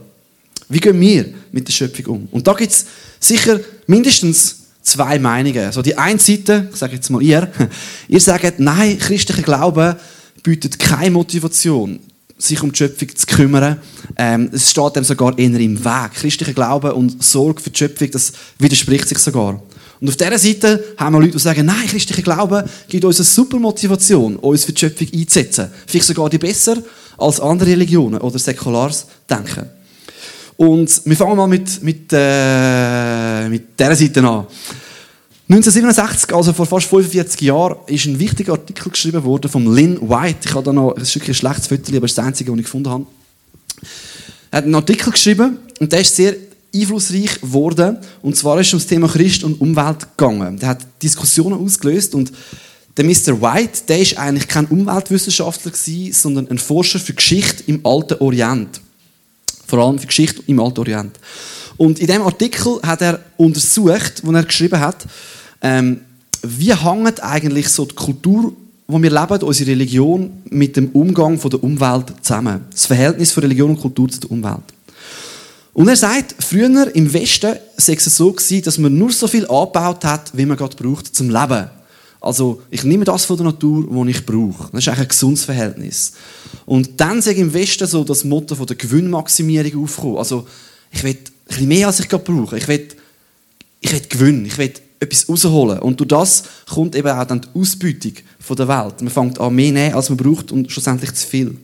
Wie 0.70 0.80
gehen 0.80 1.00
wir 1.00 1.26
mit 1.52 1.68
der 1.68 1.74
Schöpfung 1.74 2.06
um? 2.06 2.28
Und 2.32 2.48
da 2.48 2.54
gibt 2.54 2.72
es 2.72 2.86
sicher 3.20 3.60
mindestens 3.88 4.67
zwei 4.88 5.20
Meinungen. 5.20 5.66
Also 5.66 5.82
die 5.82 5.98
eine 5.98 6.20
Seite, 6.20 6.70
ich 6.72 6.78
sage 6.78 6.96
jetzt 6.96 7.10
mal 7.10 7.22
ihr, 7.22 7.52
ihr 8.08 8.22
sagt, 8.22 8.60
nein, 8.60 8.98
christlicher 8.98 9.44
Glaube 9.44 9.98
bietet 10.44 10.80
keine 10.80 11.12
Motivation, 11.12 12.00
sich 12.38 12.62
um 12.64 12.72
die 12.72 12.78
Schöpfung 12.78 13.14
zu 13.14 13.26
kümmern. 13.28 13.78
Ähm, 14.16 14.50
es 14.54 14.72
steht 14.72 14.96
dem 14.96 15.04
sogar 15.04 15.38
eher 15.38 15.60
im 15.60 15.84
Weg. 15.84 16.14
Christlicher 16.14 16.54
Glaube 16.54 16.94
und 16.94 17.24
Sorge 17.24 17.62
für 17.62 17.70
die 17.70 17.78
Schöpfung, 17.78 18.10
das 18.12 18.32
widerspricht 18.60 19.10
sich 19.10 19.20
sogar. 19.20 19.62
Und 20.00 20.10
auf 20.10 20.16
dieser 20.16 20.38
Seite 20.38 20.84
haben 20.98 21.16
wir 21.16 21.22
Leute, 21.22 21.34
die 21.34 21.40
sagen, 21.40 21.66
nein, 21.66 21.88
christlicher 21.88 22.22
Glaube 22.22 22.70
gibt 22.88 23.04
uns 23.04 23.18
eine 23.18 23.26
super 23.26 23.58
Motivation, 23.58 24.38
uns 24.38 24.64
für 24.64 24.72
die 24.72 24.80
Schöpfung 24.80 25.08
einzusetzen. 25.14 25.70
Vielleicht 25.86 26.06
sogar 26.06 26.30
die 26.30 26.38
besser 26.38 26.78
als 27.18 27.40
andere 27.40 27.72
Religionen 27.72 28.22
oder 28.22 28.38
säkulares 28.38 29.08
Denken. 29.30 29.77
Und 30.58 31.02
wir 31.06 31.16
fangen 31.16 31.38
mal 31.38 31.48
mit, 31.48 31.84
mit, 31.84 32.12
äh, 32.12 33.48
mit 33.48 33.80
dieser 33.80 33.96
Seite 33.96 34.20
an. 34.22 34.48
1967, 35.50 36.34
also 36.34 36.52
vor 36.52 36.66
fast 36.66 36.88
45 36.88 37.40
Jahren, 37.42 37.78
ist 37.86 38.06
ein 38.06 38.20
wichtiger 38.20 38.54
Artikel 38.54 38.92
geschrieben 38.92 39.24
worden 39.24 39.50
von 39.50 39.74
Lynn 39.74 40.10
White. 40.10 40.50
Ich 40.50 40.54
habe 40.54 40.66
da 40.66 40.74
noch, 40.74 40.98
ein 40.98 41.06
schlechtes 41.06 41.68
Foto, 41.68 41.96
aber 41.96 42.06
es 42.06 42.12
ist 42.12 42.18
das 42.18 42.26
einzige, 42.26 42.52
das 42.52 42.60
ich 42.60 42.66
gefunden 42.66 42.90
habe. 42.90 43.06
Er 44.52 44.58
hat 44.58 44.66
einen 44.66 44.76
Artikel 44.76 45.12
geschrieben 45.12 45.60
und 45.80 45.92
der 45.92 46.02
ist 46.02 46.16
sehr 46.16 46.36
einflussreich 46.76 47.40
geworden. 47.40 47.98
Und 48.22 48.36
zwar 48.36 48.60
ist 48.60 48.68
es 48.68 48.74
um 48.74 48.80
das 48.80 48.88
Thema 48.88 49.08
Christ 49.08 49.44
und 49.44 49.62
Umwelt 49.62 50.08
gegangen. 50.18 50.60
Der 50.60 50.70
hat 50.70 50.80
Diskussionen 51.02 51.64
ausgelöst 51.64 52.16
und 52.16 52.34
der 52.98 53.06
Mr. 53.06 53.40
White, 53.42 53.82
der 53.88 54.00
ist 54.00 54.18
eigentlich 54.18 54.48
kein 54.48 54.66
Umweltwissenschaftler 54.66 55.72
gewesen, 55.72 56.14
sondern 56.14 56.50
ein 56.50 56.58
Forscher 56.58 57.00
für 57.00 57.14
Geschichte 57.14 57.64
im 57.68 57.86
Alten 57.86 58.16
Orient. 58.16 58.82
Vor 59.68 59.80
allem 59.80 60.00
für 60.00 60.08
Geschichte 60.08 60.42
im 60.48 60.60
Alten 60.60 60.80
Orient. 60.80 61.20
Und 61.78 62.00
in 62.00 62.08
dem 62.08 62.24
Artikel 62.24 62.80
hat 62.82 63.02
er 63.02 63.20
untersucht, 63.38 64.22
wo 64.24 64.32
er 64.32 64.44
geschrieben 64.44 64.80
hat, 64.80 65.06
ähm, 65.62 66.02
wie 66.42 66.74
hängt 66.74 67.22
eigentlich 67.24 67.70
so 67.70 67.86
die 67.86 67.96
Kultur, 67.96 68.54
wo 68.88 69.02
wir 69.02 69.12
leben, 69.12 69.44
unsere 69.44 69.72
Religion, 69.72 70.42
mit 70.50 70.78
dem 70.78 70.90
Umgang 70.90 71.38
von 71.38 71.52
der 71.52 71.64
Umwelt 71.64 72.14
zusammen? 72.22 72.66
Das 72.72 72.86
Verhältnis 72.86 73.32
von 73.32 73.44
Religion 73.44 73.72
und 73.72 73.80
Kultur 73.80 74.10
zu 74.10 74.20
der 74.22 74.32
Umwelt. 74.32 74.64
Und 75.74 75.88
er 75.90 75.96
sagt, 75.96 76.36
früher 76.40 76.96
im 76.96 77.14
Westen 77.14 77.56
sei 77.76 77.94
es 77.94 78.06
so 78.06 78.32
gewesen, 78.32 78.64
dass 78.64 78.80
man 78.80 78.98
nur 78.98 79.12
so 79.12 79.28
viel 79.28 79.46
angebaut 79.48 80.04
hat, 80.06 80.32
wie 80.36 80.46
man 80.46 80.58
gerade 80.58 80.76
braucht 80.76 81.16
zum 81.16 81.30
Leben. 81.30 81.70
Also 82.20 82.62
ich 82.70 82.84
nehme 82.84 83.06
das 83.06 83.26
von 83.26 83.38
der 83.38 83.46
Natur, 83.46 83.86
was 83.90 84.08
ich 84.08 84.26
brauche. 84.26 84.70
Das 84.72 84.82
ist 84.82 84.88
eigentlich 84.88 85.02
ein 85.02 85.08
gesundes 85.08 85.46
Verhältnis. 85.46 86.14
Und 86.66 87.00
dann 87.00 87.22
sage 87.22 87.38
ich 87.38 87.42
im 87.42 87.54
Westen 87.54 87.88
so 87.88 88.04
das 88.04 88.24
Motto 88.24 88.56
von 88.56 88.66
der 88.66 88.76
Gewinnmaximierung 88.76 89.84
aufkommen. 89.84 90.18
Also 90.18 90.48
ich 90.92 91.04
will 91.04 91.12
ein 91.12 91.48
bisschen 91.48 91.68
mehr, 91.68 91.88
als 91.88 92.00
ich 92.00 92.10
gerade 92.10 92.24
brauche. 92.24 92.58
Ich 92.58 92.68
will, 92.68 92.88
ich 93.82 93.92
will 93.92 94.02
gewinnen. 94.10 94.46
Ich 94.46 94.58
will 94.58 94.74
etwas 95.00 95.30
rausholen. 95.30 95.80
Und 95.80 96.00
durch 96.00 96.08
das 96.08 96.44
kommt 96.70 96.96
eben 96.96 97.10
auch 97.10 97.26
dann 97.26 97.42
die 97.42 97.60
Ausbeutung 97.60 98.14
der 98.50 98.68
Welt. 98.68 99.02
Man 99.02 99.12
fängt 99.12 99.40
an 99.40 99.54
mehr 99.54 99.72
nehmen, 99.72 99.94
als 99.94 100.10
man 100.10 100.18
braucht 100.18 100.52
und 100.52 100.72
schlussendlich 100.72 101.14
zu 101.14 101.28
viel. 101.28 101.58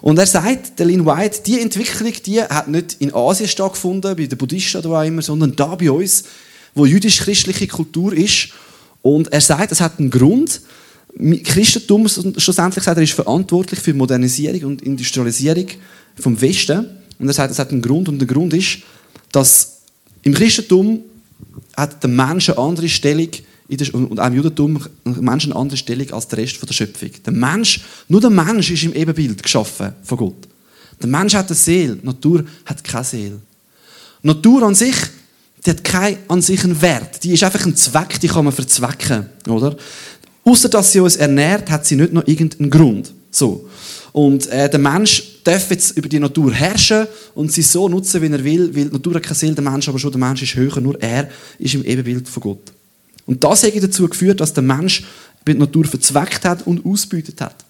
Und 0.00 0.18
er 0.18 0.26
sagt, 0.26 0.78
der 0.78 0.86
Lin 0.86 1.06
White, 1.06 1.40
die 1.46 1.60
Entwicklung, 1.60 2.12
die 2.26 2.42
hat 2.42 2.68
nicht 2.68 2.96
in 2.98 3.14
Asien 3.14 3.48
stattgefunden, 3.48 4.14
bei 4.14 4.26
den 4.26 4.36
Buddhisten 4.36 4.78
oder 4.78 4.90
wo 4.90 5.00
immer, 5.00 5.22
sondern 5.22 5.56
da 5.56 5.74
bei 5.74 5.90
uns, 5.90 6.24
wo 6.74 6.84
jüdisch-christliche 6.84 7.68
Kultur 7.68 8.12
ist. 8.12 8.50
Und 9.04 9.30
er 9.34 9.42
sagt, 9.42 9.70
es 9.70 9.82
hat 9.82 9.98
einen 9.98 10.08
Grund. 10.08 10.62
Christentum, 11.44 12.08
schlussendlich 12.08 12.82
sagt 12.82 12.96
er, 12.96 13.02
ist 13.02 13.12
verantwortlich 13.12 13.78
für 13.78 13.92
Modernisierung 13.92 14.70
und 14.70 14.82
Industrialisierung 14.82 15.66
vom 16.18 16.40
Westen. 16.40 16.86
Und 17.18 17.26
er 17.28 17.34
sagt, 17.34 17.50
es 17.50 17.58
hat 17.58 17.70
einen 17.70 17.82
Grund. 17.82 18.08
Und 18.08 18.18
der 18.18 18.26
Grund 18.26 18.54
ist, 18.54 18.78
dass 19.30 19.80
im 20.22 20.32
Christentum 20.32 21.00
hat 21.76 22.02
der 22.02 22.08
Mensch 22.08 22.48
eine 22.48 22.58
andere 22.58 22.88
Stellung 22.88 23.28
der, 23.68 23.94
und 23.94 24.18
auch 24.18 24.26
im 24.26 24.36
Judentum 24.36 24.82
Mensch 25.04 25.44
eine 25.44 25.56
andere 25.56 25.76
Stellung 25.76 26.10
als 26.10 26.26
der 26.28 26.38
Rest 26.38 26.66
der 26.66 26.72
Schöpfung. 26.72 27.10
Der 27.26 27.32
Mensch, 27.34 27.82
nur 28.08 28.22
der 28.22 28.30
Mensch 28.30 28.70
ist 28.70 28.84
im 28.84 28.94
Ebenbild 28.94 29.42
geschaffen 29.42 29.92
von 30.02 30.16
Gott. 30.16 30.48
Der 31.02 31.10
Mensch 31.10 31.34
hat 31.34 31.48
eine 31.48 31.56
Seele, 31.56 31.96
die 31.96 32.06
Natur 32.06 32.42
hat 32.64 32.82
keine 32.82 33.04
Seele. 33.04 33.40
Die 34.22 34.26
Natur 34.28 34.62
an 34.62 34.74
sich, 34.74 34.96
die 35.64 35.70
hat 35.70 35.84
keinen 35.84 36.18
an 36.28 36.42
sich 36.42 36.62
einen 36.64 36.80
Wert. 36.80 37.22
Die 37.24 37.32
ist 37.32 37.42
einfach 37.42 37.64
ein 37.64 37.76
Zweck, 37.76 38.20
die 38.20 38.28
kann 38.28 38.44
man 38.44 38.52
verzwecken, 38.52 39.26
oder? 39.48 39.76
Außer 40.44 40.68
dass 40.68 40.92
sie 40.92 41.00
uns 41.00 41.16
ernährt, 41.16 41.70
hat 41.70 41.86
sie 41.86 41.96
nicht 41.96 42.12
noch 42.12 42.26
irgendeinen 42.26 42.70
Grund. 42.70 43.12
So. 43.30 43.68
Und 44.12 44.46
äh, 44.48 44.68
der 44.68 44.78
Mensch 44.78 45.40
darf 45.42 45.70
jetzt 45.70 45.96
über 45.96 46.08
die 46.08 46.20
Natur 46.20 46.52
herrschen 46.52 47.06
und 47.34 47.50
sie 47.50 47.62
so 47.62 47.88
nutzen, 47.88 48.22
wie 48.22 48.30
er 48.30 48.44
will, 48.44 48.74
weil 48.74 48.84
die 48.84 48.92
Natur 48.92 49.14
hat 49.14 49.22
keine 49.22 49.34
Seele, 49.34 49.54
der 49.54 49.64
Mensch 49.64 49.88
aber 49.88 49.98
schon, 49.98 50.12
der 50.12 50.20
Mensch 50.20 50.42
ist 50.42 50.54
höher, 50.54 50.80
nur 50.80 51.00
er 51.02 51.28
ist 51.58 51.74
im 51.74 51.84
Ebenbild 51.84 52.28
von 52.28 52.42
Gott. 52.42 52.72
Und 53.26 53.42
das 53.42 53.62
hat 53.62 53.72
dazu 53.82 54.06
geführt, 54.06 54.40
dass 54.40 54.52
der 54.52 54.62
Mensch 54.62 55.04
die 55.46 55.54
Natur 55.54 55.84
verzweckt 55.84 56.44
hat 56.44 56.66
und 56.66 56.84
ausbeutet 56.84 57.40
hat. 57.40 57.63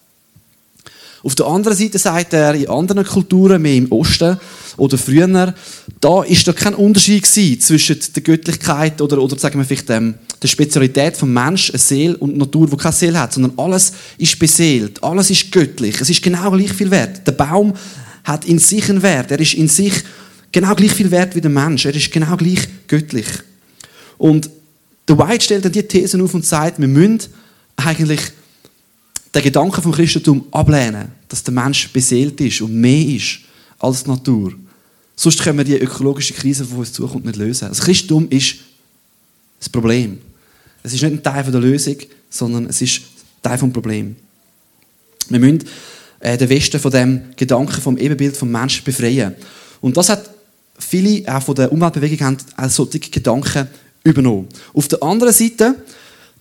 Auf 1.25 1.35
der 1.35 1.47
anderen 1.47 1.76
Seite 1.76 1.99
sagt 1.99 2.35
er, 2.35 2.54
in 2.54 2.69
anderen 2.69 3.02
Kulturen, 3.02 3.62
mehr 3.62 3.76
im 3.76 3.90
Osten 3.90 4.38
oder 4.76 4.99
früher, 4.99 5.54
da 5.99 6.23
ist 6.23 6.47
da 6.47 6.52
kein 6.52 6.75
Unterschied 6.75 7.26
zwischen 7.26 7.99
der 8.14 8.23
Göttlichkeit 8.23 9.00
oder, 9.00 9.23
oder 9.23 9.38
sagen 9.38 9.59
wir 9.59 9.64
vielleicht 9.64 9.88
ähm, 9.88 10.14
der 10.43 10.49
Spezialität 10.49 11.16
vom 11.16 11.33
Mensch, 11.33 11.71
eine 11.71 11.78
Seele 11.78 12.19
und 12.19 12.37
Natur, 12.37 12.69
die 12.69 12.76
keine 12.76 12.93
Seele 12.93 13.19
hat, 13.19 13.33
sondern 13.33 13.54
alles 13.57 13.95
ist 14.19 14.38
beseelt, 14.38 15.02
alles 15.02 15.31
ist 15.31 15.50
göttlich, 15.50 15.99
es 15.99 16.11
ist 16.11 16.23
genau 16.23 16.50
gleich 16.50 16.75
viel 16.75 16.90
wert. 16.90 17.26
Der 17.26 17.33
Baum 17.33 17.73
hat 18.25 18.45
in 18.45 18.59
sich 18.59 18.90
einen 18.90 19.02
Wert, 19.02 19.31
er 19.31 19.40
ist 19.40 19.54
in 19.54 19.69
sich 19.69 19.95
genau 20.52 20.75
gleich 20.75 20.93
viel 20.93 21.11
wert 21.11 21.35
wie 21.35 21.40
der 21.40 21.50
Mensch, 21.50 21.87
er 21.87 21.95
ist 21.95 22.12
genau 22.12 22.37
gleich 22.37 22.69
göttlich. 22.87 23.26
Und 24.19 24.50
der 25.09 25.19
White 25.19 25.45
stellt 25.45 25.64
dann 25.64 25.73
die 25.73 25.83
Thesen 25.83 26.21
auf 26.21 26.35
und 26.35 26.45
sagt, 26.45 26.78
wir 26.78 26.88
müssen 26.88 27.21
eigentlich 27.76 28.21
den 29.35 29.43
Gedanken 29.43 29.83
vom 29.83 29.93
Christentum 29.93 30.47
ablehnen, 30.50 31.09
dass 31.29 31.43
der 31.43 31.53
Mensch 31.53 31.88
beseelt 31.93 32.41
ist 32.41 32.61
und 32.61 32.75
mehr 32.75 33.07
ist 33.07 33.41
als 33.79 34.05
die 34.05 34.11
Natur. 34.11 34.55
Sonst 35.17 35.43
können 35.43 35.59
wir 35.59 35.64
die 35.64 35.76
ökologische 35.76 36.35
Krise, 36.35 36.64
die 36.64 36.75
uns 36.75 36.93
zukommt, 36.93 37.25
nicht 37.25 37.37
lösen. 37.37 37.69
Das 37.69 37.81
Christentum 37.81 38.29
ist 38.31 38.57
das 39.59 39.69
Problem. 39.69 40.19
Es 40.83 40.93
ist 40.93 41.03
nicht 41.03 41.12
ein 41.12 41.23
Teil 41.23 41.50
der 41.50 41.61
Lösung, 41.61 41.97
sondern 42.29 42.67
es 42.67 42.81
ist 42.81 43.03
Teil 43.43 43.59
des 43.59 43.73
Problems. 43.73 44.17
Wir 45.29 45.41
müssen 45.41 45.64
äh, 46.21 46.37
den 46.37 46.49
Westen 46.49 46.79
von 46.79 46.91
dem 46.91 47.23
Gedanken 47.37 47.81
vom 47.81 47.97
Ebenbild 47.97 48.37
vom 48.37 48.50
Menschen 48.50 48.85
befreien. 48.85 49.35
Und 49.81 49.97
das 49.97 50.09
hat 50.09 50.31
viele 50.79 51.23
auch 51.33 51.43
von 51.43 51.55
der 51.55 51.73
Umweltbewegung 51.73 52.38
haben 52.57 52.69
solche 52.69 52.99
Gedanken 52.99 53.69
übernommen. 54.03 54.49
Auf 54.75 54.88
der 54.88 55.03
anderen 55.03 55.33
Seite, 55.33 55.76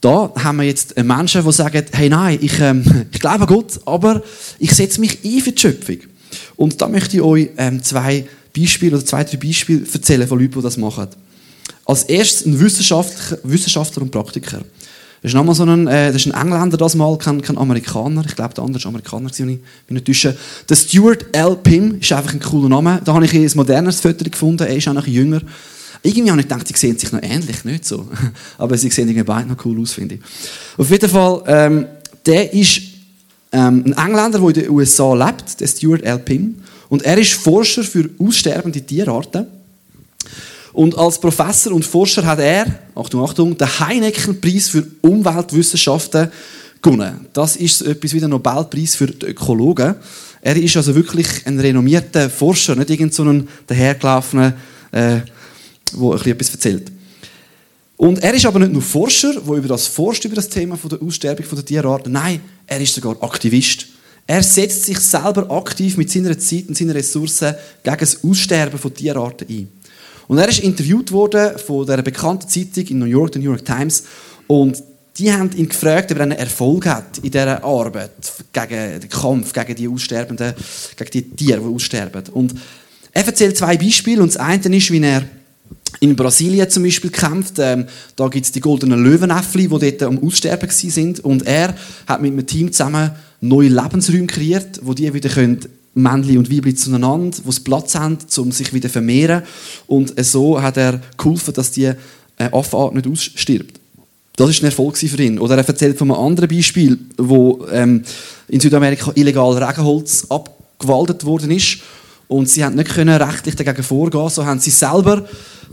da 0.03 0.33
haben 0.35 0.57
wir 0.57 0.65
jetzt 0.65 1.01
Menschen, 1.01 1.45
die 1.45 1.51
sagen, 1.53 1.85
hey 1.93 2.09
nein, 2.09 2.37
ich, 2.41 2.59
ähm, 2.59 2.83
ich 3.11 3.19
glaube 3.19 3.41
an 3.41 3.47
Gott, 3.47 3.79
aber 3.85 4.21
ich 4.59 4.73
setze 4.73 4.99
mich 4.99 5.19
ein 5.23 5.39
für 5.39 5.53
die 5.53 5.61
Schöpfung. 5.61 5.97
Und 6.57 6.81
da 6.81 6.89
möchte 6.89 7.15
ich 7.15 7.21
euch 7.21 7.49
ähm, 7.57 7.81
zwei 7.81 8.25
Beispiele 8.55 8.97
oder 8.97 9.05
zwei, 9.05 9.23
drei 9.23 9.37
Beispiele 9.37 9.85
erzählen 9.91 10.27
von 10.27 10.39
Leuten, 10.39 10.55
die 10.55 10.61
das 10.61 10.77
machen. 10.77 11.07
Als 11.85 12.03
erstes 12.03 12.45
ein 12.45 12.59
Wissenschaftler, 12.59 13.39
Wissenschaftler 13.43 14.01
und 14.01 14.11
Praktiker. 14.11 14.59
Das 15.21 15.31
ist 15.31 15.35
nochmal 15.35 15.55
so 15.55 15.63
ein, 15.63 15.87
äh, 15.87 16.11
das 16.11 16.25
ist 16.25 16.33
ein 16.33 16.41
Engländer 16.41 16.75
das 16.75 16.95
mal, 16.95 17.17
kein, 17.17 17.41
kein 17.41 17.57
Amerikaner. 17.57 18.25
Ich 18.27 18.35
glaube, 18.35 18.53
der 18.53 18.63
andere 18.65 18.79
ist 18.79 18.85
Amerikaner, 18.85 19.29
wenn 19.37 19.49
ich 19.49 19.59
mich 19.87 20.15
nicht 20.15 20.69
Der 20.69 20.75
Stuart 20.75 21.25
L. 21.31 21.55
Pym 21.55 21.99
ist 22.01 22.11
einfach 22.11 22.33
ein 22.33 22.41
cooler 22.41 22.67
Name. 22.67 22.99
Da 23.05 23.13
habe 23.13 23.23
ich 23.23 23.33
ein 23.33 23.49
modernes 23.55 24.01
Foto 24.01 24.29
gefunden. 24.29 24.63
Er 24.63 24.75
ist 24.75 24.87
auch 24.89 24.93
noch 24.93 25.07
jünger. 25.07 25.41
Irgendwie 26.03 26.31
habe 26.31 26.41
ich 26.41 26.47
gedacht, 26.47 26.67
sie 26.67 26.73
sehen 26.75 26.99
sich 26.99 27.11
noch 27.13 27.23
ähnlich, 27.23 27.63
nicht 27.63 27.85
so. 27.85 28.07
Aber 28.57 28.77
sie 28.77 28.89
sehen 28.89 29.07
irgendwie 29.07 29.25
beide 29.25 29.47
noch 29.47 29.65
cool 29.65 29.81
aus, 29.81 29.93
finde 29.93 30.15
ich. 30.15 30.21
Auf 30.77 30.89
jeden 30.89 31.09
Fall, 31.09 31.43
ähm, 31.47 31.85
der 32.25 32.53
ist 32.53 32.81
ähm, 33.53 33.83
ein 33.85 33.93
Engländer, 33.93 34.39
der 34.39 34.47
in 34.49 34.53
den 34.53 34.69
USA 34.69 35.13
lebt, 35.13 35.59
der 35.61 35.67
Stuart 35.67 36.03
L. 36.03 36.19
Pym. 36.19 36.55
Und 36.89 37.03
er 37.03 37.17
ist 37.17 37.33
Forscher 37.33 37.83
für 37.83 38.09
aussterbende 38.19 38.81
Tierarten. 38.81 39.47
Und 40.73 40.97
als 40.97 41.19
Professor 41.19 41.71
und 41.71 41.85
Forscher 41.85 42.25
hat 42.25 42.39
er, 42.39 42.65
Achtung, 42.95 43.23
Achtung, 43.23 43.57
den 43.57 43.79
Heineken-Preis 43.79 44.69
für 44.69 44.85
Umweltwissenschaften 45.01 46.31
gewonnen. 46.81 47.27
Das 47.31 47.55
ist 47.55 47.83
etwas 47.83 48.13
wie 48.13 48.19
der 48.19 48.27
Nobelpreis 48.27 48.95
für 48.95 49.07
die 49.07 49.27
Ökologen. 49.27 49.95
Er 50.41 50.55
ist 50.57 50.75
also 50.75 50.93
wirklich 50.93 51.27
ein 51.45 51.59
renommierter 51.59 52.29
Forscher, 52.29 52.75
nicht 52.75 52.89
irgendein 52.89 53.41
so 53.41 53.47
dahergelaufener, 53.67 54.53
äh, 54.91 55.19
der 55.93 56.27
etwas 56.27 56.51
erzählt. 56.51 56.91
Und 57.97 58.19
er 58.23 58.33
ist 58.33 58.45
aber 58.45 58.59
nicht 58.59 58.73
nur 58.73 58.81
Forscher, 58.81 59.33
der 59.33 59.55
über 59.55 59.67
das 59.67 59.87
forscht, 59.87 60.25
über 60.25 60.35
das 60.35 60.49
Thema 60.49 60.77
der 60.89 61.01
Aussterbung 61.01 61.45
der 61.49 61.65
Tierarten. 61.65 62.11
Nein, 62.11 62.41
er 62.67 62.81
ist 62.81 62.95
sogar 62.95 63.21
Aktivist. 63.23 63.87
Er 64.25 64.41
setzt 64.41 64.85
sich 64.85 64.99
selber 64.99 65.49
aktiv 65.51 65.97
mit 65.97 66.09
seiner 66.09 66.37
Zeit 66.37 66.67
und 66.67 66.77
seinen 66.77 66.91
Ressourcen 66.91 67.55
gegen 67.83 67.97
das 67.97 68.23
Aussterben 68.23 68.79
von 68.79 68.93
Tierarten 68.93 69.47
ein. 69.49 69.67
Und 70.27 70.37
er 70.37 70.47
ist 70.47 70.59
interviewt 70.59 71.11
worden 71.11 71.57
von 71.59 71.85
der 71.85 72.01
bekannten 72.01 72.47
Zeitung 72.47 72.85
in 72.87 72.99
New 72.99 73.05
York, 73.05 73.33
der 73.33 73.41
New 73.41 73.49
York 73.49 73.65
Times, 73.65 74.03
und 74.47 74.81
die 75.17 75.31
haben 75.31 75.51
ihn 75.55 75.69
gefragt, 75.69 76.11
ob 76.11 76.17
er 76.17 76.23
einen 76.23 76.37
Erfolg 76.37 76.85
hat 76.87 77.19
in 77.19 77.29
dieser 77.29 77.63
Arbeit 77.63 78.11
gegen 78.51 78.99
den 78.99 79.09
Kampf 79.09 79.53
gegen 79.53 79.75
die 79.75 79.87
aussterbenden, 79.87 80.53
gegen 80.95 81.11
die 81.11 81.35
Tiere, 81.35 81.59
die 81.59 81.67
aussterben. 81.67 82.23
Und 82.33 82.55
er 83.11 83.25
erzählt 83.25 83.57
zwei 83.57 83.77
Beispiele 83.77 84.21
und 84.21 84.29
das 84.33 84.37
eine 84.37 84.75
ist, 84.75 84.91
wie 84.91 85.03
er 85.03 85.23
in 85.99 86.15
Brasilien 86.15 86.69
zum 86.69 86.83
Beispiel 86.83 87.09
kämpft. 87.09 87.59
Ähm, 87.59 87.85
da 88.15 88.27
gibt 88.27 88.45
es 88.45 88.51
die 88.51 88.59
goldenen 88.59 89.03
Löwenäffli, 89.03 89.67
die 89.67 89.79
dort 89.79 90.03
am 90.03 90.19
Aussterben 90.23 90.69
sind. 90.69 91.19
Und 91.21 91.45
er 91.45 91.75
hat 92.07 92.21
mit 92.21 92.33
einem 92.33 92.45
Team 92.45 92.71
zusammen 92.71 93.11
neue 93.41 93.69
Lebensräume 93.69 94.27
kreiert, 94.27 94.79
wo 94.83 94.93
die 94.93 95.13
wieder 95.13 95.29
können 95.29 95.59
Männchen 95.95 96.39
und 96.39 96.51
Weibchen 96.51 96.75
zueinander, 96.75 97.37
die 97.45 97.59
Platz 97.59 97.95
haben, 97.95 98.17
um 98.37 98.51
sich 98.51 98.73
wieder 98.73 98.89
zu 98.89 98.93
vermehren. 98.93 99.43
Und 99.87 100.13
so 100.25 100.61
hat 100.61 100.77
er 100.77 100.99
geholfen, 101.17 101.53
dass 101.53 101.71
die 101.71 101.85
äh, 101.85 101.95
Affenart 102.51 102.95
nicht 102.95 103.07
ausstirbt. 103.07 103.79
Das 104.35 104.49
ist 104.49 104.63
ein 104.63 104.65
Erfolg 104.65 104.97
für 104.97 105.21
ihn. 105.21 105.37
Oder 105.37 105.57
er 105.57 105.67
erzählt 105.67 105.97
von 105.97 106.09
einem 106.09 106.19
anderen 106.19 106.49
Beispiel, 106.49 106.97
wo 107.17 107.67
ähm, 107.71 108.03
in 108.47 108.59
Südamerika 108.59 109.11
illegal 109.13 109.63
Regenholz 109.63 110.25
abgewaldet 110.29 111.23
worden 111.23 111.51
ist 111.51 111.79
und 112.33 112.49
sie 112.49 112.63
haben 112.63 112.75
nicht 112.75 112.97
rechtlich 112.97 113.55
dagegen 113.55 113.83
vorgehen. 113.83 114.27
So 114.29 114.43
haben 114.43 114.59
sie 114.59 114.71
selber 114.71 115.23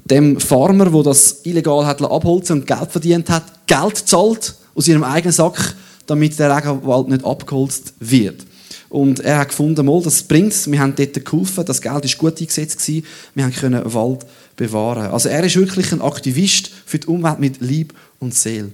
dem 0.04 0.38
Farmer, 0.38 0.92
wo 0.92 1.02
das 1.02 1.40
illegal 1.44 1.86
hat 1.86 2.02
abholzen 2.02 2.60
und 2.60 2.66
Geld 2.66 2.90
verdient 2.90 3.30
hat, 3.30 3.66
Geld 3.66 3.96
zahlt 3.96 4.54
aus 4.74 4.86
ihrem 4.86 5.02
eigenen 5.02 5.32
Sack, 5.32 5.74
damit 6.06 6.38
der 6.38 6.54
Regenwald 6.54 7.08
nicht 7.08 7.24
abgeholzt 7.24 7.94
wird. 7.98 8.44
Und 8.90 9.20
er 9.20 9.38
hat 9.38 9.48
gefunden, 9.48 9.86
mal, 9.86 10.02
das 10.02 10.22
es. 10.28 10.70
Wir 10.70 10.80
haben 10.80 10.94
dort 10.94 11.24
geholfen, 11.24 11.64
das 11.64 11.80
Geld 11.80 11.94
war 11.94 12.18
gut 12.18 12.40
eingesetzt. 12.40 12.78
Gewesen. 12.78 13.06
Wir 13.34 13.50
können 13.50 13.94
Wald 13.94 14.26
bewahren. 14.56 15.10
Also 15.12 15.30
er 15.30 15.42
ist 15.44 15.56
wirklich 15.56 15.92
ein 15.92 16.02
Aktivist 16.02 16.70
für 16.84 16.98
die 16.98 17.06
Umwelt 17.06 17.40
mit 17.40 17.60
Lieb 17.62 17.94
und 18.18 18.34
Seele. 18.34 18.72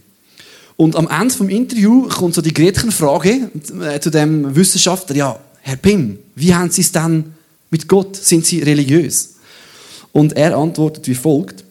Und 0.76 0.96
am 0.96 1.08
Ende 1.08 1.34
des 1.34 1.48
Interviews 1.48 2.14
kommt 2.14 2.34
so 2.34 2.42
die 2.42 2.52
Gretchenfrage 2.52 3.50
äh, 3.80 4.00
zu 4.00 4.10
dem 4.10 4.56
Wissenschaftler, 4.56 5.16
ja, 5.16 5.38
Herr 5.60 5.76
Pim, 5.76 6.18
wie 6.34 6.54
haben 6.54 6.70
Sie 6.70 6.82
es 6.82 6.92
denn 6.92 7.36
mit 7.70 7.88
Gott? 7.88 8.16
Sind 8.16 8.46
Sie 8.46 8.62
religiös? 8.62 9.34
Und 10.12 10.34
er 10.34 10.56
antwortet 10.56 11.06
wie 11.08 11.14
folgt. 11.14 11.64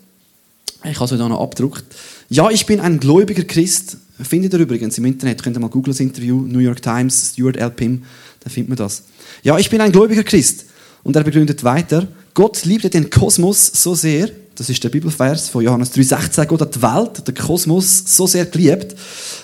Ich 0.84 0.96
habe 0.96 1.06
es 1.06 1.12
hier 1.12 1.30
noch 1.30 1.42
abgedruckt. 1.42 1.86
Ja, 2.30 2.50
ich 2.50 2.66
bin 2.66 2.80
ein 2.80 3.00
gläubiger 3.00 3.44
Christ. 3.44 3.98
Findet 4.22 4.54
ihr 4.54 4.60
übrigens 4.60 4.98
im 4.98 5.06
Internet, 5.06 5.44
könnt 5.44 5.58
ihr 5.58 5.60
mal 5.60 5.70
googeln, 5.70 5.92
das 5.92 6.00
Interview, 6.00 6.42
New 6.42 6.60
York 6.60 6.82
Times, 6.82 7.32
Stuart 7.34 7.58
L. 7.58 7.72
Pim 7.72 8.04
da 8.46 8.50
findet 8.52 8.70
man 8.70 8.78
das. 8.78 9.04
Ja, 9.44 9.58
ich 9.58 9.70
bin 9.70 9.82
ein 9.82 9.92
gläubiger 9.92 10.24
Christ. 10.24 10.66
Und 11.04 11.16
er 11.16 11.24
begründet 11.24 11.64
weiter, 11.64 12.08
Gott 12.34 12.66
liebte 12.66 12.90
den 12.90 13.10
Kosmos 13.10 13.72
so 13.74 13.94
sehr, 13.94 14.30
das 14.56 14.70
ist 14.70 14.84
der 14.84 14.90
Bibelvers 14.90 15.50
von 15.50 15.64
Johannes 15.64 15.94
3,16, 15.94 16.46
Gott 16.46 16.62
hat 16.62 16.76
die 16.76 16.82
Welt, 16.82 17.28
den 17.28 17.36
Kosmos 17.36 18.04
so 18.08 18.26
sehr 18.26 18.46
geliebt, 18.46 18.96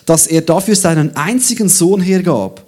dass 0.06 0.26
er 0.26 0.42
dafür 0.42 0.76
seinen 0.76 1.16
einzigen 1.16 1.70
Sohn 1.70 2.02
hergab. 2.02 2.66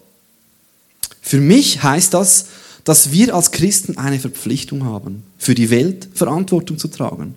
Für 1.22 1.40
mich 1.40 1.82
heißt 1.82 2.14
das, 2.14 2.46
dass 2.84 3.12
wir 3.12 3.34
als 3.34 3.52
Christen 3.52 3.98
eine 3.98 4.20
Verpflichtung 4.20 4.84
haben, 4.84 5.24
für 5.38 5.56
die 5.56 5.70
Welt 5.70 6.10
Verantwortung 6.14 6.78
zu 6.78 6.88
tragen. 6.88 7.36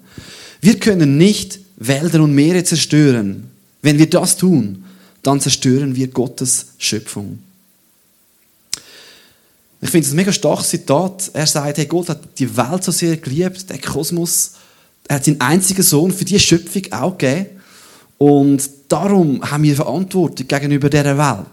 Wir 0.61 0.79
können 0.79 1.17
nicht 1.17 1.61
Wälder 1.76 2.23
und 2.23 2.35
Meere 2.35 2.65
zerstören. 2.65 3.50
Wenn 3.83 3.99
wir 3.99 4.11
das 4.11 4.37
tun, 4.37 4.85
dann 5.23 5.41
zerstören 5.41 5.95
wir 5.95 6.09
Gottes 6.09 6.67
Schöpfung. 6.79 7.38
Ich 9.81 9.91
finde 9.91 10.07
es 10.07 10.12
ein 10.12 10.17
mega 10.17 10.33
starkes 10.33 10.71
Zitat. 10.71 11.31
Er 11.35 11.47
sagt, 11.47 11.79
hey, 11.79 11.87
Gott 11.87 12.09
hat 12.09 12.38
die 12.38 12.57
Welt 12.57 12.83
so 12.83 12.93
sehr 12.93 13.17
geliebt, 13.19 13.69
den 13.69 13.81
Kosmos. 13.81 14.53
Er 15.07 15.17
hat 15.17 15.25
seinen 15.25 15.41
einzigen 15.41 15.83
Sohn 15.83 16.11
für 16.11 16.25
die 16.25 16.41
Schöpfung 16.41 16.93
auch 16.93 17.17
gegeben. 17.17 17.50
Und 18.19 18.69
darum 18.88 19.49
haben 19.49 19.62
wir 19.62 19.76
Verantwortung 19.76 20.49
gegenüber 20.49 20.88
dieser 20.88 21.19
Welt. 21.19 21.47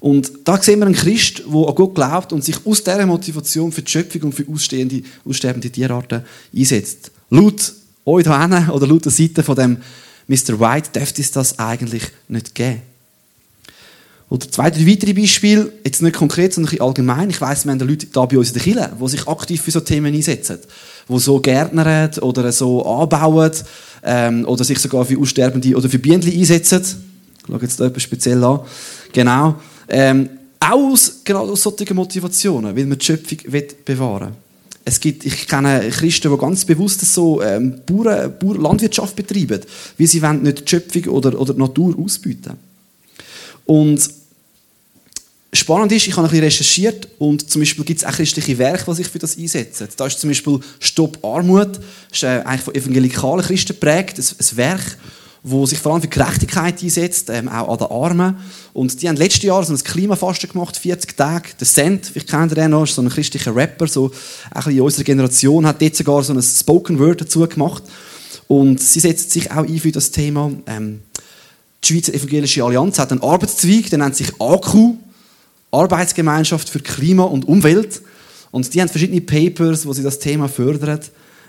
Und 0.00 0.32
da 0.44 0.60
sehen 0.60 0.80
wir 0.80 0.86
einen 0.86 0.94
Christ, 0.94 1.42
der 1.46 1.68
an 1.68 1.74
Gott 1.74 1.94
glaubt 1.94 2.32
und 2.32 2.44
sich 2.44 2.56
aus 2.64 2.84
dieser 2.84 3.06
Motivation 3.06 3.72
für 3.72 3.82
die 3.82 3.90
Schöpfung 3.90 4.22
und 4.22 4.34
für 4.34 4.46
ausstehende, 4.48 5.02
aussterbende 5.24 5.70
Tierarten 5.70 6.22
einsetzt. 6.54 7.10
Laut 7.30 7.72
euch 8.04 8.24
hier 8.24 8.70
oder 8.72 8.86
laut 8.86 9.04
der 9.04 9.12
Seite 9.12 9.42
von 9.42 9.56
dem 9.56 9.78
Mr. 10.26 10.58
White 10.58 10.90
dürfte 10.94 11.22
es 11.22 11.30
das 11.30 11.58
eigentlich 11.58 12.04
nicht 12.28 12.54
geben. 12.54 12.82
Oder 14.30 14.50
zwei, 14.50 14.70
drei 14.70 14.86
weitere 14.86 15.12
Beispiele, 15.12 15.70
jetzt 15.84 16.02
nicht 16.02 16.16
konkret, 16.16 16.54
sondern 16.54 16.80
allgemein. 16.80 17.30
Ich 17.30 17.40
weiss, 17.40 17.64
wir 17.64 17.72
haben 17.72 17.80
Leute 17.80 18.06
da 18.06 18.24
bei 18.24 18.38
uns 18.38 18.48
in 18.48 18.54
der 18.54 18.62
Kirche, 18.62 18.92
die 19.00 19.08
sich 19.08 19.28
aktiv 19.28 19.62
für 19.62 19.70
so 19.70 19.80
Themen 19.80 20.14
einsetzen. 20.14 20.58
Die 21.08 21.18
so 21.18 21.38
gärtnern 21.40 22.10
oder 22.20 22.50
so 22.50 22.84
anbauen 22.84 23.52
ähm, 24.02 24.44
oder 24.46 24.64
sich 24.64 24.78
sogar 24.78 25.04
für 25.04 25.18
Aussterbende 25.18 25.76
oder 25.76 25.88
für 25.88 25.98
Bienen 25.98 26.22
einsetzen. 26.22 26.80
Ich 27.38 27.46
schaue 27.46 27.60
jetzt 27.60 27.78
da 27.78 27.86
etwas 27.86 28.02
speziell 28.02 28.42
an. 28.42 28.60
Genau. 29.12 29.56
Ähm, 29.88 30.30
auch 30.60 30.92
aus, 30.92 31.20
genau 31.24 31.50
aus 31.50 31.62
solchen 31.62 31.94
Motivationen, 31.94 32.74
weil 32.76 32.86
man 32.86 32.98
die 32.98 33.04
Schöpfung 33.04 33.38
bewahren 33.84 34.28
will. 34.28 34.36
Es 34.86 35.00
gibt, 35.00 35.24
ich 35.24 35.48
kenne 35.48 35.88
Christen, 35.90 36.30
die 36.30 36.38
ganz 36.38 36.64
bewusst 36.64 37.00
so 37.00 37.40
ähm, 37.42 37.80
Bauern, 37.86 38.34
Bauern, 38.38 38.60
Landwirtschaft 38.60 39.16
betreiben, 39.16 39.60
weil 39.96 40.06
sie 40.06 40.20
wollen 40.20 40.42
nicht 40.42 40.60
die 40.60 40.68
Schöpfung 40.68 41.04
oder, 41.06 41.40
oder 41.40 41.54
die 41.54 41.60
Natur 41.60 41.98
ausbeuten. 41.98 42.52
Und 43.64 44.10
spannend 45.54 45.92
ist, 45.92 46.06
ich 46.06 46.16
habe 46.16 46.26
ein 46.26 46.30
bisschen 46.30 46.44
recherchiert 46.44 47.08
und 47.18 47.50
zum 47.50 47.62
Beispiel 47.62 47.84
gibt 47.84 48.00
es 48.00 48.06
auch 48.06 48.12
christliche 48.12 48.58
Werke, 48.58 48.84
die 48.86 48.94
sich 48.94 49.08
für 49.08 49.18
das 49.18 49.38
einsetzen. 49.38 49.88
Da 49.96 50.06
ist 50.06 50.20
zum 50.20 50.28
Beispiel 50.28 50.60
Stopp 50.80 51.24
Armut, 51.24 51.76
das 51.76 51.82
ist 52.12 52.22
äh, 52.24 52.42
eigentlich 52.44 52.60
von 52.60 52.74
evangelikalen 52.74 53.44
Christen 53.44 53.68
geprägt, 53.68 54.18
ein 54.18 54.56
Werk, 54.56 54.98
wo 55.46 55.66
sich 55.66 55.78
vor 55.78 55.92
allem 55.92 56.00
für 56.00 56.08
Gerechtigkeit 56.08 56.82
einsetzt, 56.82 57.28
ähm, 57.28 57.50
auch 57.50 57.68
an 57.68 57.78
den 57.78 57.86
Armen. 57.88 58.36
Und 58.72 59.02
die 59.02 59.08
haben 59.08 59.16
letztes 59.16 59.42
Jahr 59.42 59.62
so 59.62 59.74
ein 59.74 59.78
Klimafasten 59.78 60.50
gemacht, 60.50 60.74
40 60.74 61.14
Tage. 61.18 61.50
Der 61.60 61.66
Cent, 61.66 62.12
ich 62.14 62.26
kenne 62.26 62.48
den 62.48 62.70
noch, 62.70 62.84
ist 62.84 62.94
so 62.94 63.02
ein 63.02 63.10
christlicher 63.10 63.54
Rapper, 63.54 63.86
so 63.86 64.06
ein 64.06 64.54
bisschen 64.54 64.72
in 64.72 64.80
unserer 64.80 65.04
Generation, 65.04 65.66
hat 65.66 65.82
jetzt 65.82 65.98
sogar 65.98 66.22
so 66.22 66.32
ein 66.32 66.42
Spoken 66.42 66.98
Word 66.98 67.20
dazu 67.20 67.46
gemacht. 67.46 67.82
Und 68.48 68.80
sie 68.80 69.00
setzt 69.00 69.32
sich 69.32 69.50
auch 69.50 69.68
ein 69.68 69.78
für 69.78 69.92
das 69.92 70.10
Thema. 70.10 70.50
Ähm, 70.66 71.00
die 71.82 71.92
Schweizer 71.92 72.14
Evangelische 72.14 72.64
Allianz 72.64 72.98
hat 72.98 73.12
einen 73.12 73.22
Arbeitszweig, 73.22 73.90
der 73.90 73.98
nennt 73.98 74.16
sich 74.16 74.32
AQ, 74.40 74.94
Arbeitsgemeinschaft 75.70 76.70
für 76.70 76.80
Klima 76.80 77.24
und 77.24 77.46
Umwelt. 77.46 78.00
Und 78.50 78.72
die 78.72 78.80
haben 78.80 78.88
verschiedene 78.88 79.20
Papers, 79.20 79.84
wo 79.84 79.92
sie 79.92 80.02
das 80.02 80.18
Thema 80.18 80.48
fördern. 80.48 81.00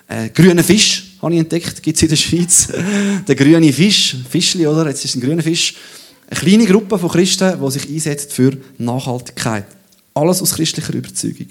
Äh, 0.10 0.30
grüner 0.30 0.64
Fisch, 0.64 1.05
habe 1.22 1.34
ich 1.34 1.40
entdeckt, 1.40 1.82
gibt 1.82 1.98
es 1.98 2.04
in 2.04 2.10
der 2.10 2.16
Schweiz. 2.16 2.68
der 3.28 3.36
grüne 3.36 3.72
Fisch, 3.74 4.16
Fischli, 4.30 4.68
oder? 4.68 4.88
Jetzt 4.88 5.06
ist 5.06 5.16
ein 5.16 5.22
grüner 5.22 5.44
Fisch. 5.44 5.76
Eine 6.28 6.40
kleine 6.40 6.66
Gruppe 6.66 6.98
von 6.98 7.10
Christen, 7.10 7.60
die 7.62 7.72
sich 7.72 7.90
einsetzt 7.90 8.34
für 8.34 8.58
Nachhaltigkeit. 8.78 9.66
Alles 10.14 10.42
aus 10.42 10.54
christlicher 10.54 10.94
Überzeugung. 10.94 11.48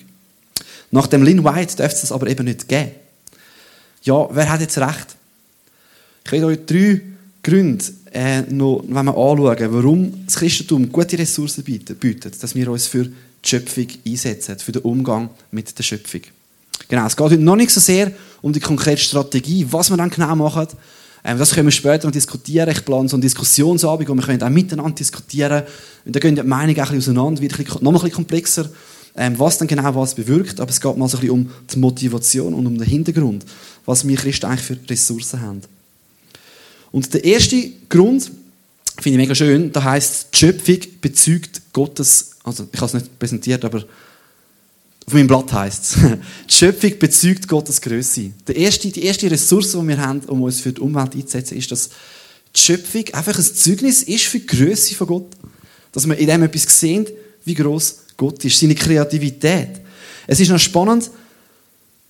Nach 0.91 1.07
dem 1.07 1.23
Lynn 1.23 1.45
White 1.45 1.77
darf 1.77 1.93
es 1.93 2.01
das 2.03 2.13
aber 2.13 2.29
eben 2.29 2.45
nicht 2.45 2.69
geben. 2.69 2.93
Ja, 4.03 4.29
wer 4.31 4.51
hat 4.51 4.61
jetzt 4.61 4.79
recht? 4.79 5.17
Ich 6.25 6.33
will 6.33 6.45
euch 6.45 6.59
drei 6.67 7.01
Gründe 7.43 7.85
äh, 8.15 8.43
noch 8.43 8.85
wenn 8.87 9.07
wir 9.07 9.17
anschauen, 9.17 9.73
warum 9.73 10.25
das 10.25 10.37
Christentum 10.37 10.91
gute 10.91 11.19
Ressourcen 11.19 11.65
bietet, 11.65 12.43
dass 12.43 12.55
wir 12.55 12.71
uns 12.71 12.87
für 12.87 13.05
die 13.05 13.13
Schöpfung 13.49 13.89
einsetzen, 14.07 14.59
für 14.59 14.73
den 14.73 14.83
Umgang 14.83 15.31
mit 15.51 15.77
der 15.77 15.83
Schöpfung. 15.83 16.21
Genau, 16.89 17.07
es 17.07 17.17
geht 17.17 17.25
heute 17.25 17.39
noch 17.39 17.57
nicht 17.57 17.71
so 17.71 17.81
sehr 17.81 18.13
um 18.45 18.53
die 18.53 18.61
konkrete 18.61 19.01
Strategie, 19.01 19.67
was 19.71 19.89
wir 19.89 19.97
dann 19.97 20.11
genau 20.11 20.37
machen. 20.37 20.67
Ähm, 21.25 21.39
das 21.39 21.55
können 21.55 21.67
wir 21.67 21.73
später 21.73 22.07
noch 22.07 22.13
diskutieren. 22.13 22.69
Ich 22.69 22.85
plane 22.85 23.09
so 23.09 23.17
einen 23.17 23.23
Diskussionsabend, 23.23 24.07
wo 24.07 24.15
wir 24.15 24.23
können 24.23 24.43
auch 24.43 24.51
miteinander 24.51 24.95
diskutieren 24.95 25.63
Und 26.05 26.15
da 26.15 26.21
gehen 26.21 26.37
die 26.37 26.43
Meinungen 26.43 26.69
ein 26.69 26.75
bisschen 26.75 26.99
auseinander, 26.99 27.41
wird 27.41 27.59
noch 27.81 27.91
ein 27.91 27.95
bisschen 27.95 28.13
komplexer, 28.13 28.69
ähm, 29.17 29.39
was 29.39 29.57
dann 29.57 29.67
genau 29.67 29.95
was 29.95 30.15
bewirkt. 30.15 30.61
Aber 30.61 30.71
es 30.71 30.79
geht 30.79 30.95
mal 30.95 31.09
so 31.09 31.17
ein 31.17 31.21
bisschen 31.23 31.35
um 31.35 31.51
die 31.73 31.79
Motivation 31.79 32.53
und 32.53 32.67
um 32.67 32.77
den 32.77 32.87
Hintergrund, 32.87 33.47
was 33.87 34.07
wir 34.07 34.15
Christen 34.15 34.45
eigentlich 34.45 34.61
für 34.61 34.77
Ressourcen 34.91 35.41
haben. 35.41 35.63
Und 36.93 37.15
der 37.15 37.25
erste 37.25 37.71
Grund, 37.89 38.31
finde 39.01 39.09
ich 39.09 39.17
mega 39.17 39.35
schön, 39.35 39.73
da 39.73 39.85
heißt 39.85 40.29
die 40.35 40.39
Schöpfung 40.39 40.79
bezeugt 41.01 41.63
Gottes, 41.73 42.33
also 42.45 42.69
ich 42.71 42.79
habe 42.79 42.89
es 42.89 42.93
nicht 42.93 43.19
präsentiert, 43.19 43.65
aber 43.65 43.85
auf 45.07 45.13
meinem 45.13 45.27
Blatt 45.27 45.53
heißt 45.53 45.85
es, 45.85 45.97
die 46.49 46.55
Schöpfung 46.55 46.99
bezeugt 46.99 47.47
Gottes 47.47 47.81
Größe. 47.81 48.31
Die 48.49 48.57
erste, 48.57 48.91
die 48.91 49.05
erste 49.05 49.31
Ressource, 49.31 49.73
die 49.73 49.89
wir 49.89 49.99
haben, 49.99 50.21
um 50.21 50.43
uns 50.43 50.61
für 50.61 50.73
die 50.73 50.81
Umwelt 50.81 51.15
einzusetzen, 51.15 51.59
ist, 51.59 51.71
dass 51.71 51.91
die 52.55 52.61
Schöpfung 52.61 53.05
einfach 53.13 53.37
ein 53.37 53.45
Zeugnis 53.45 54.03
ist 54.03 54.25
für 54.25 54.39
die 54.39 54.47
Größe 54.47 54.95
von 54.95 55.07
Gott. 55.07 55.27
Dass 55.93 56.09
wir 56.09 56.17
in 56.17 56.27
dem 56.27 56.43
etwas 56.43 56.81
sehen, 56.81 57.07
wie 57.45 57.55
groß 57.55 57.99
Gott 58.17 58.45
ist, 58.45 58.59
seine 58.59 58.75
Kreativität. 58.75 59.81
Es 60.27 60.41
ist 60.41 60.51
noch 60.51 60.59
spannend, 60.59 61.11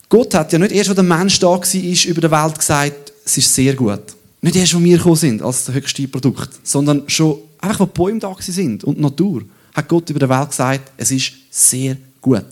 Gott 0.09 0.35
hat 0.35 0.53
ja 0.53 0.59
nicht 0.61 0.73
erst, 0.73 0.91
als 0.91 0.97
der 0.97 1.05
Mensch 1.05 1.41
da 1.41 1.49
war, 1.49 2.07
über 2.07 2.21
der 2.21 2.31
Welt 2.31 2.59
gesagt, 2.59 3.13
es 3.25 3.37
ist 3.37 3.53
sehr 3.53 3.75
gut. 3.75 4.03
Nicht 4.43 4.55
erst, 4.55 4.75
als 4.75 4.85
wir 4.85 4.97
gekommen 4.97 5.17
sind, 5.17 5.43
als 5.43 5.65
das 5.65 5.75
höchste 5.75 6.07
Produkt, 6.07 6.51
sondern 6.63 7.03
schon 7.09 7.39
einfach, 7.59 7.81
als 7.81 7.91
die 7.91 7.99
Bäume 7.99 8.21
da 8.21 8.37
sind 8.39 8.85
und 8.85 8.99
die 8.99 9.03
Natur, 9.03 9.43
hat 9.73 9.89
Gott 9.89 10.11
über 10.11 10.21
der 10.21 10.29
Welt 10.29 10.51
gesagt, 10.51 10.93
es 10.97 11.11
ist 11.11 11.33
sehr 11.51 11.97
gut. 12.21 12.45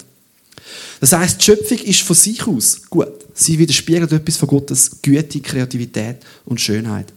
Das 1.00 1.12
heißt, 1.12 1.40
die 1.40 1.44
Schöpfung 1.44 1.78
ist 1.78 2.02
von 2.02 2.16
sich 2.16 2.46
aus 2.46 2.82
gut. 2.88 3.12
Sie 3.34 3.58
widerspiegelt 3.58 4.12
etwas 4.12 4.36
von 4.36 4.48
Gottes 4.48 4.90
Güte, 5.02 5.40
Kreativität 5.40 6.18
und 6.44 6.60
Schönheit. 6.60 7.12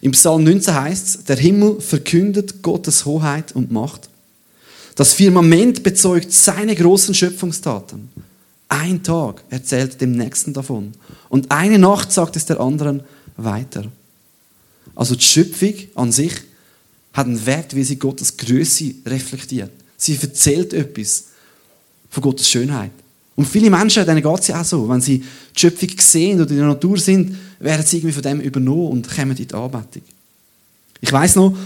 Im 0.00 0.12
Psalm 0.12 0.44
19 0.44 0.74
heißt 0.74 1.06
es, 1.06 1.24
der 1.24 1.36
Himmel 1.36 1.80
verkündet 1.80 2.62
Gottes 2.62 3.04
Hoheit 3.04 3.52
und 3.52 3.70
Macht. 3.70 4.08
Das 4.94 5.14
Firmament 5.14 5.82
bezeugt 5.82 6.32
seine 6.32 6.74
großen 6.74 7.14
Schöpfungstaten. 7.14 8.10
Ein 8.68 9.02
Tag 9.02 9.44
erzählt 9.50 10.00
dem 10.00 10.12
Nächsten 10.12 10.52
davon. 10.52 10.92
Und 11.28 11.50
eine 11.50 11.78
Nacht 11.78 12.10
sagt 12.12 12.36
es 12.36 12.46
der 12.46 12.60
anderen, 12.60 13.02
weiter. 13.36 13.84
Also 14.94 15.14
die 15.14 15.24
Schöpfung 15.24 15.74
an 15.94 16.12
sich 16.12 16.34
hat 17.12 17.26
einen 17.26 17.44
Wert, 17.46 17.74
wie 17.74 17.84
sie 17.84 17.96
Gottes 17.96 18.36
Größe 18.36 18.94
reflektiert. 19.06 19.70
Sie 19.96 20.18
erzählt 20.20 20.72
etwas 20.72 21.24
von 22.12 22.22
Gottes 22.22 22.48
Schönheit. 22.48 22.90
Und 23.34 23.46
viele 23.46 23.70
Menschen, 23.70 24.04
denen 24.04 24.22
geht 24.22 24.40
es 24.40 24.48
ja 24.48 24.60
auch 24.60 24.64
so. 24.64 24.88
Wenn 24.88 25.00
sie 25.00 25.18
die 25.18 25.58
Schöpfung 25.58 25.88
sehen 25.98 26.40
oder 26.40 26.50
in 26.50 26.58
der 26.58 26.66
Natur 26.66 26.98
sind, 26.98 27.34
werden 27.58 27.84
sie 27.84 27.96
irgendwie 27.96 28.12
von 28.12 28.22
dem 28.22 28.40
übernommen 28.40 28.88
und 28.88 29.08
kommen 29.08 29.36
in 29.36 29.48
die 29.48 29.54
Anbetung. 29.54 30.02
Ich 31.00 31.10
weiß 31.10 31.36
noch, 31.36 31.56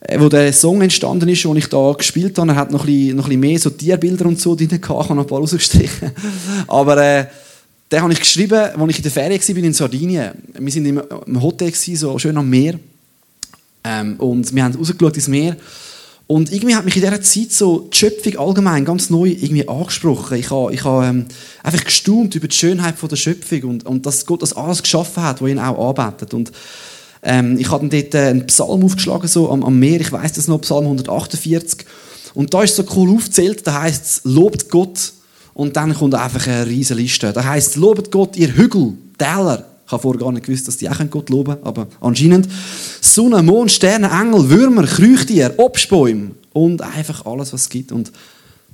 äh, 0.00 0.18
wo 0.18 0.28
der 0.28 0.52
Song 0.52 0.82
entstanden 0.82 1.28
ist, 1.28 1.44
den 1.44 1.56
ich 1.56 1.68
da 1.68 1.92
gespielt 1.92 2.36
habe, 2.38 2.50
er 2.50 2.56
hat 2.56 2.72
noch 2.72 2.80
ein 2.80 2.86
bisschen, 2.86 3.16
noch 3.16 3.24
ein 3.24 3.28
bisschen 3.28 3.40
mehr 3.40 3.58
so 3.60 3.70
Tierbilder 3.70 4.26
und 4.26 4.40
so 4.40 4.56
drin 4.56 4.68
gehabt, 4.68 4.82
ich 4.84 4.90
habe 4.90 5.14
noch 5.14 5.24
ein 5.24 5.28
paar 5.28 5.38
rausgestrichen. 5.38 6.10
Aber 6.66 6.96
äh, 6.96 7.26
den 7.90 8.02
habe 8.02 8.12
ich 8.12 8.18
geschrieben, 8.18 8.58
als 8.58 8.90
ich 8.90 8.96
in 8.96 9.02
der 9.02 9.12
Ferien 9.12 9.40
war 9.40 9.64
in 9.64 9.72
Sardinien. 9.72 10.32
Wir 10.58 10.84
waren 10.84 11.24
im 11.26 11.42
Hotel, 11.42 11.72
so 11.72 12.18
schön 12.18 12.36
am 12.36 12.50
Meer. 12.50 12.78
Ähm, 13.84 14.16
und 14.16 14.52
wir 14.52 14.64
haben 14.64 14.74
rausgeschaut 14.74 15.16
ins 15.16 15.28
Meer. 15.28 15.56
Und 16.28 16.52
irgendwie 16.52 16.76
hat 16.76 16.84
mich 16.84 16.94
in 16.94 17.02
dieser 17.02 17.22
Zeit 17.22 17.52
so 17.52 17.88
die 17.90 17.96
Schöpfung 17.96 18.36
allgemein 18.36 18.84
ganz 18.84 19.08
neu 19.08 19.28
irgendwie 19.28 19.66
angesprochen. 19.66 20.36
Ich 20.36 20.50
habe, 20.50 20.74
ich 20.74 20.84
habe 20.84 21.06
ähm, 21.06 21.24
einfach 21.62 21.82
gestaunt 21.82 22.34
über 22.34 22.48
die 22.48 22.54
Schönheit 22.54 22.96
der 23.00 23.16
Schöpfung 23.16 23.62
und, 23.62 23.86
und 23.86 24.04
dass 24.04 24.26
Gott 24.26 24.42
das 24.42 24.52
alles 24.52 24.82
geschaffen 24.82 25.22
hat, 25.22 25.40
was 25.40 25.48
ihn 25.48 25.58
auch 25.58 25.88
arbeitet. 25.88 26.34
Und 26.34 26.52
ähm, 27.22 27.58
ich 27.58 27.70
habe 27.70 27.88
dann 27.88 27.98
dort 27.98 28.14
äh, 28.14 28.28
einen 28.28 28.46
Psalm 28.46 28.84
aufgeschlagen, 28.84 29.26
so 29.26 29.50
am, 29.50 29.64
am 29.64 29.78
Meer. 29.78 30.02
Ich 30.02 30.12
weiß 30.12 30.34
das 30.34 30.48
noch, 30.48 30.60
Psalm 30.60 30.84
148. 30.84 31.86
Und 32.34 32.52
da 32.52 32.62
ist 32.62 32.76
so 32.76 32.84
cool 32.94 33.16
aufgezählt, 33.16 33.66
da 33.66 33.80
heißt 33.80 34.04
es, 34.04 34.20
lobt 34.24 34.68
Gott 34.68 35.14
und 35.54 35.76
dann 35.76 35.94
kommt 35.94 36.14
einfach 36.14 36.46
eine 36.46 36.66
riesige 36.66 37.00
Liste. 37.00 37.32
Da 37.32 37.42
heißt 37.42 37.76
lobet 37.76 38.12
Gott, 38.12 38.36
ihr 38.36 38.54
Hügel, 38.54 38.92
Täler. 39.16 39.64
Ich 39.88 39.92
habe 39.92 40.02
vorher 40.02 40.20
gar 40.20 40.32
nicht 40.32 40.44
gewusst, 40.44 40.68
dass 40.68 40.76
die 40.76 40.86
auch 40.86 41.00
Gott 41.08 41.30
loben 41.30 41.54
können, 41.54 41.66
aber 41.66 41.86
anscheinend. 42.02 42.46
Sonne, 43.00 43.42
Mond, 43.42 43.72
Sterne, 43.72 44.10
Engel, 44.10 44.50
Würmer, 44.50 44.86
Krüchtier, 44.86 45.54
Obstbäume 45.56 46.32
und 46.52 46.82
einfach 46.82 47.24
alles, 47.24 47.54
was 47.54 47.62
es 47.62 47.68
gibt. 47.70 47.90
Und 47.90 48.12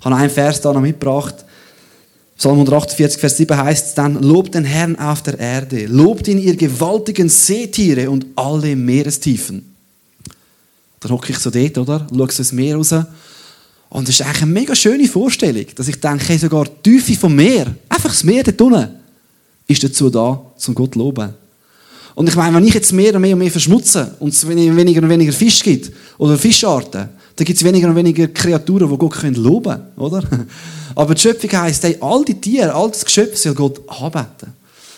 ich 0.00 0.04
habe 0.04 0.16
einen 0.16 0.28
Vers 0.28 0.60
da 0.60 0.72
noch 0.72 0.80
mitgebracht. 0.80 1.36
Psalm 2.36 2.54
148, 2.54 3.20
Vers 3.20 3.36
7 3.36 3.56
heißt 3.56 3.86
es 3.86 3.94
dann, 3.94 4.20
lobt 4.22 4.56
den 4.56 4.64
Herrn 4.64 4.98
auf 4.98 5.22
der 5.22 5.38
Erde, 5.38 5.86
lobt 5.86 6.26
ihn 6.26 6.40
ihr 6.40 6.56
gewaltigen 6.56 7.28
Seetiere 7.28 8.10
und 8.10 8.26
alle 8.34 8.74
Meerestiefen. 8.74 9.72
Da 10.98 11.10
hocke 11.10 11.30
ich 11.30 11.38
so 11.38 11.50
dort, 11.50 11.78
oder? 11.78 12.08
Schau 12.10 12.26
so 12.26 12.42
ins 12.42 12.50
Meer 12.50 12.74
raus 12.74 12.92
und 13.88 14.08
das 14.08 14.16
ist 14.16 14.22
eigentlich 14.22 14.42
eine 14.42 14.50
mega 14.50 14.74
schöne 14.74 15.06
Vorstellung, 15.06 15.66
dass 15.76 15.86
ich 15.86 16.00
denke, 16.00 16.36
sogar 16.36 16.64
die 16.64 16.90
Tiefe 16.90 17.14
vom 17.14 17.36
Meer, 17.36 17.72
einfach 17.88 18.10
das 18.10 18.24
Meer 18.24 18.42
dort 18.42 18.60
unten, 18.60 19.03
ist 19.66 19.82
dazu 19.82 20.10
da, 20.10 20.40
zum 20.56 20.74
Gott 20.74 20.94
zu 20.94 20.98
loben. 20.98 21.34
Und 22.14 22.28
ich 22.28 22.36
meine, 22.36 22.54
wenn 22.56 22.66
ich 22.66 22.74
jetzt 22.74 22.92
mehr 22.92 23.14
und 23.14 23.22
mehr 23.22 23.32
und 23.32 23.40
mehr 23.40 23.50
verschmutze 23.50 24.14
und 24.20 24.32
es 24.32 24.46
weniger 24.46 25.02
und 25.02 25.08
weniger 25.08 25.32
Fisch 25.32 25.62
gibt 25.62 25.92
oder 26.18 26.38
Fischarten, 26.38 27.08
dann 27.36 27.44
gibt 27.44 27.58
es 27.58 27.64
weniger 27.64 27.88
und 27.88 27.96
weniger 27.96 28.28
Kreaturen, 28.28 28.88
die 28.88 28.96
Gott 28.96 29.14
können 29.14 29.34
loben 29.34 29.80
oder? 29.96 30.22
Aber 30.94 31.14
die 31.14 31.20
Schöpfung 31.20 31.50
heisst, 31.52 31.82
hey, 31.82 31.96
all 32.00 32.24
die 32.24 32.40
Tiere, 32.40 32.72
all 32.72 32.88
das 32.88 33.04
Geschöpf 33.04 33.36
soll 33.36 33.54
Gott 33.54 33.80
anbeten. 33.88 34.52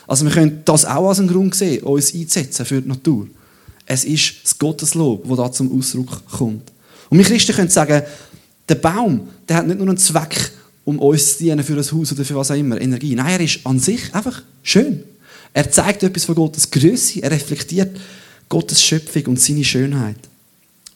Also 0.06 0.24
wir 0.26 0.32
können 0.32 0.60
das 0.64 0.84
auch 0.84 1.08
als 1.08 1.18
einen 1.18 1.28
Grund 1.28 1.54
sehen, 1.54 1.82
uns 1.84 2.14
einzusetzen 2.14 2.66
für 2.66 2.82
die 2.82 2.88
Natur. 2.88 3.26
Es 3.86 4.04
ist 4.04 4.34
das 4.44 4.58
Gotteslob, 4.58 5.26
das 5.26 5.36
da 5.36 5.52
zum 5.52 5.76
Ausdruck 5.76 6.22
kommt. 6.30 6.70
Und 7.08 7.18
wir 7.18 7.24
Christen 7.24 7.54
können 7.54 7.70
sagen, 7.70 8.02
der 8.68 8.74
Baum, 8.74 9.28
der 9.48 9.56
hat 9.56 9.66
nicht 9.66 9.78
nur 9.78 9.88
einen 9.88 9.96
Zweck, 9.96 10.50
um 10.86 11.00
uns 11.00 11.32
zu 11.32 11.44
dienen 11.44 11.64
für 11.64 11.74
ein 11.74 11.78
Haus 11.78 12.12
oder 12.12 12.24
für 12.24 12.36
was 12.36 12.52
auch 12.52 12.56
immer, 12.56 12.80
Energie. 12.80 13.14
Nein, 13.16 13.26
er 13.26 13.40
ist 13.40 13.66
an 13.66 13.80
sich 13.80 14.14
einfach 14.14 14.42
schön. 14.62 15.02
Er 15.52 15.70
zeigt 15.70 16.04
etwas 16.04 16.24
von 16.24 16.36
Gottes 16.36 16.70
Größe, 16.70 17.22
er 17.22 17.32
reflektiert 17.32 17.98
Gottes 18.48 18.82
Schöpfung 18.82 19.24
und 19.26 19.40
seine 19.40 19.64
Schönheit. 19.64 20.16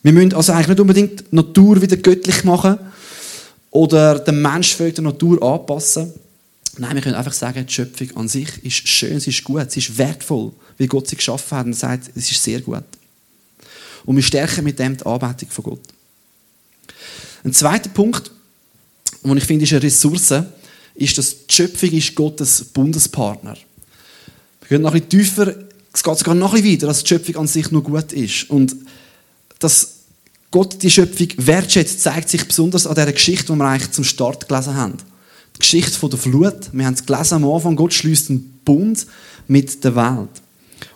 Wir 0.03 0.13
müssen 0.13 0.33
also 0.33 0.53
eigentlich 0.53 0.69
nicht 0.69 0.81
unbedingt 0.81 1.21
die 1.21 1.35
Natur 1.35 1.83
wieder 1.83 1.97
göttlich 1.97 2.45
machen 2.45 2.79
oder 3.71 4.21
den 4.21 4.41
Mensch 4.41 4.77
für 4.77 4.93
die 4.93 5.01
Natur 5.01 5.43
anpassen. 5.43 6.13
Nein, 6.79 6.95
wir 6.95 7.03
können 7.03 7.17
einfach 7.17 7.33
sagen, 7.33 7.67
die 7.67 7.73
Schöpfung 7.73 8.17
an 8.17 8.29
sich 8.29 8.65
ist 8.65 8.87
schön, 8.87 9.19
sie 9.19 9.31
ist 9.31 9.43
gut, 9.43 9.73
sie 9.73 9.81
ist 9.81 9.99
wertvoll, 9.99 10.53
wie 10.79 10.87
Gott 10.87 11.09
sie 11.09 11.17
geschaffen 11.17 11.59
hat 11.59 11.67
und 11.67 11.75
sagt, 11.75 12.13
es 12.15 12.31
ist 12.31 12.43
sehr 12.43 12.61
gut. 12.61 12.85
Und 14.05 14.15
wir 14.15 14.23
stärken 14.23 14.63
mit 14.63 14.79
dem 14.79 14.97
die 14.97 15.05
Anbetung 15.05 15.51
von 15.51 15.65
Gott. 15.65 15.83
Ein 17.43 17.53
zweiter 17.53 17.91
Punkt, 17.91 18.31
den 19.23 19.37
ich 19.37 19.45
finde, 19.45 19.65
ist 19.65 19.73
eine 19.73 19.83
Ressource, 19.83 20.35
ist, 20.95 21.19
dass 21.19 21.47
die 21.47 21.55
Schöpfung 21.55 21.91
ist 21.91 22.15
Gottes 22.15 22.65
Bundespartner. 22.65 23.57
Wir 24.63 24.69
gehen 24.69 24.83
noch 24.83 24.95
ein 24.95 25.03
bisschen 25.03 25.25
tiefer, 25.25 25.55
es 25.93 26.03
geht 26.03 26.19
sogar 26.19 26.35
noch 26.35 26.55
ein 26.55 26.63
bisschen 26.63 26.77
weiter, 26.77 26.87
dass 26.87 27.03
die 27.03 27.09
Schöpfung 27.09 27.37
an 27.37 27.47
sich 27.47 27.71
nur 27.71 27.83
gut 27.83 28.13
ist. 28.13 28.49
Und 28.51 28.77
dass 29.59 29.95
Gott 30.51 30.83
die 30.83 30.91
Schöpfung 30.91 31.29
wertschätzt, 31.37 32.01
zeigt 32.01 32.29
sich 32.29 32.47
besonders 32.47 32.87
an 32.87 32.95
dieser 32.95 33.13
Geschichte, 33.13 33.53
die 33.53 33.59
wir 33.59 33.65
eigentlich 33.67 33.93
zum 33.93 34.05
Start 34.05 34.49
gelesen 34.49 34.75
haben. 34.75 34.97
Die 35.57 35.61
Geschichte 35.61 36.09
der 36.09 36.19
Flut. 36.19 36.73
Wir 36.73 36.87
haben 36.87 36.95
es 36.95 37.05
gelesen 37.05 37.35
am 37.35 37.51
Anfang, 37.51 37.77
Gott 37.77 37.93
schließt 37.93 38.31
einen 38.31 38.61
Bund 38.65 39.07
mit 39.49 39.83
der 39.85 39.95
Welt. 39.97 40.31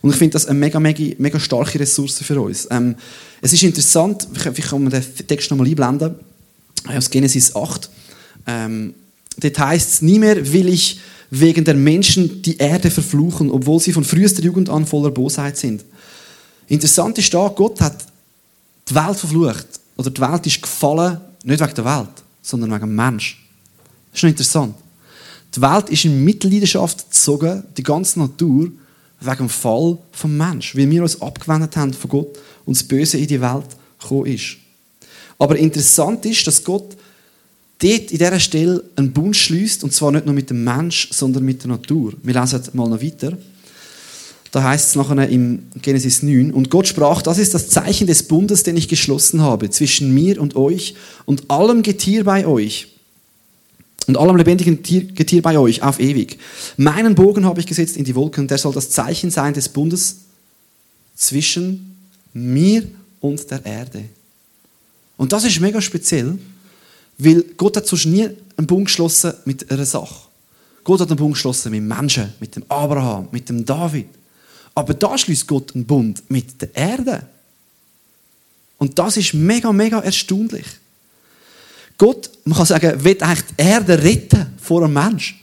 Und 0.01 0.11
ich 0.11 0.17
finde 0.17 0.33
das 0.33 0.47
eine 0.47 0.59
mega, 0.59 0.81
mega, 0.81 1.15
mega 1.19 1.41
starke 1.41 1.79
Ressource 1.79 2.19
für 2.19 2.41
uns. 2.41 2.67
Ähm, 2.71 2.97
es 3.41 3.53
ist 3.53 3.63
interessant, 3.63 4.29
ich 4.35 4.65
kann 4.65 4.83
mir 4.83 4.91
den 4.91 5.27
Text 5.27 5.51
nochmal 5.51 5.67
einblenden 5.67 6.15
aus 6.87 7.11
Genesis 7.11 7.55
8. 7.55 7.91
Ähm, 8.47 8.95
dort 9.37 9.59
heißt 9.59 9.95
es, 9.95 10.03
nie 10.03 10.19
mehr 10.19 10.53
will 10.53 10.69
ich 10.69 11.01
wegen 11.31 11.65
der 11.65 11.75
Menschen 11.75 12.43
die 12.43 12.57
Erde 12.59 12.91
verfluchen, 12.91 13.51
obwohl 13.51 13.81
sie 13.81 13.93
von 13.93 14.05
frühester 14.05 14.43
Jugend 14.43 14.69
an 14.69 14.87
voller 14.87 15.11
Bosheit 15.11 15.57
sind. 15.57 15.85
Interessant 16.69 17.19
ist 17.19 17.33
da, 17.35 17.49
Gott 17.49 17.81
hat 17.81 18.07
die 18.89 18.95
Welt 18.95 19.17
verflucht. 19.17 19.67
Oder 19.97 20.11
die 20.11 20.21
Welt 20.21 20.47
ist 20.47 20.63
gefallen, 20.63 21.21
nicht 21.43 21.61
wegen 21.61 21.75
der 21.75 21.85
Welt, 21.85 22.23
sondern 22.43 22.71
wegen 22.71 22.81
dem 22.81 22.95
Mensch. 22.95 23.45
Das 24.11 24.15
ist 24.15 24.21
schon 24.21 24.31
interessant. 24.31 24.75
Die 25.55 25.61
Welt 25.61 25.89
ist 25.91 26.05
in 26.05 26.25
Mitleidenschaft 26.25 27.11
gezogen, 27.11 27.63
die 27.77 27.83
ganze 27.83 28.19
Natur, 28.19 28.71
wegen 29.21 29.37
dem 29.37 29.49
Fall 29.49 29.99
vom 30.13 30.37
Mensch, 30.37 30.77
weil 30.77 30.91
wir 30.91 31.03
uns 31.03 31.21
abgewendet 31.21 31.77
haben 31.77 31.95
von 31.95 32.11
Gott 32.11 32.39
und 32.65 32.77
das 32.77 32.85
Böse 32.85 33.19
in 33.19 33.27
die 33.27 33.41
Welt 33.41 33.69
gekommen 34.01 34.27
ist. 34.27 34.57
Aber 35.39 35.57
interessant 35.57 36.25
ist, 36.27 36.47
dass 36.47 36.63
Gott 36.63 36.97
dort 37.79 38.11
in 38.11 38.19
dieser 38.19 38.41
Stelle 38.41 38.85
einen 38.97 39.13
Bund 39.13 39.37
schließt, 39.37 39.85
und 39.85 39.93
zwar 39.93 40.13
nicht 40.13 40.27
nur 40.27 40.35
mit 40.35 40.51
dem 40.51 40.65
Mensch, 40.65 41.09
sondern 41.13 41.45
mit 41.45 41.63
der 41.63 41.71
Natur. 41.71 42.15
Wir 42.23 42.41
lesen 42.41 42.63
mal 42.73 42.89
noch 42.89 43.03
weiter. 43.03 43.37
Da 44.51 44.63
heißt 44.63 44.91
es 44.91 44.95
nachher 44.95 45.29
im 45.29 45.65
Genesis 45.83 46.23
9, 46.23 46.53
und 46.53 46.71
Gott 46.71 46.87
sprach, 46.87 47.23
das 47.23 47.39
ist 47.39 47.55
das 47.55 47.71
Zeichen 47.71 48.07
des 48.07 48.23
Bundes, 48.23 48.63
den 48.63 48.77
ich 48.77 48.89
geschlossen 48.89 49.43
habe, 49.43 49.69
zwischen 49.71 50.15
mir 50.15 50.41
und 50.41 50.55
euch 50.55 50.95
und 51.25 51.51
allem 51.51 51.83
Getier 51.83 52.23
bei 52.23 52.47
euch 52.47 52.87
und 54.07 54.17
allem 54.17 54.37
lebendigen 54.37 54.81
Getier 54.83 55.43
bei 55.43 55.59
euch 55.59 55.83
auf 55.83 55.99
ewig. 55.99 56.39
Meinen 56.77 57.17
Bogen 57.17 57.45
habe 57.45 57.59
ich 57.59 57.67
gesetzt 57.67 57.97
in 57.97 58.05
die 58.05 58.15
Wolken, 58.15 58.47
der 58.47 58.59
soll 58.59 58.73
das 58.73 58.91
Zeichen 58.91 59.31
sein 59.31 59.55
des 59.55 59.69
Bundes 59.69 60.19
zwischen 61.17 61.97
mir 62.33 62.85
und 63.21 63.51
der 63.51 63.65
Erde. 63.65 64.05
Und 65.17 65.33
das 65.33 65.45
ist 65.45 65.61
mega 65.61 65.81
speziell, 65.81 66.39
weil 67.19 67.43
Gott 67.57 67.77
hat 67.77 67.87
sonst 67.87 68.07
nie 68.07 68.29
einen 68.57 68.67
Bund 68.67 68.87
geschlossen 68.87 69.35
mit 69.45 69.71
einer 69.71 69.85
Sache. 69.85 70.29
Gott 70.83 71.01
hat 71.01 71.09
einen 71.09 71.17
Bund 71.17 71.35
geschlossen 71.35 71.71
mit 71.71 71.83
Menschen, 71.83 72.33
mit 72.41 72.57
dem 72.57 72.65
Abraham, 72.69 73.29
mit 73.31 73.49
dem 73.49 73.65
David. 73.65 74.09
Aber 74.75 74.95
da 74.95 75.17
schließt 75.17 75.47
Gott 75.47 75.75
einen 75.75 75.87
Bund 75.87 76.23
mit 76.29 76.61
der 76.61 76.75
Erde. 76.75 77.27
Und 78.79 78.99
das 78.99 79.17
ist 79.17 79.35
mega, 79.35 79.73
mega 79.73 80.01
erstaunlich. 80.01 80.67
Gott, 81.97 82.29
man 82.45 82.57
kann 82.57 82.67
sagen, 82.67 83.05
will 83.05 83.23
eigentlich 83.23 83.47
die 83.57 83.63
Erde 83.63 84.03
retten 84.03 84.47
vor 84.61 84.83
einem 84.83 84.95
Mensch. 84.95 85.41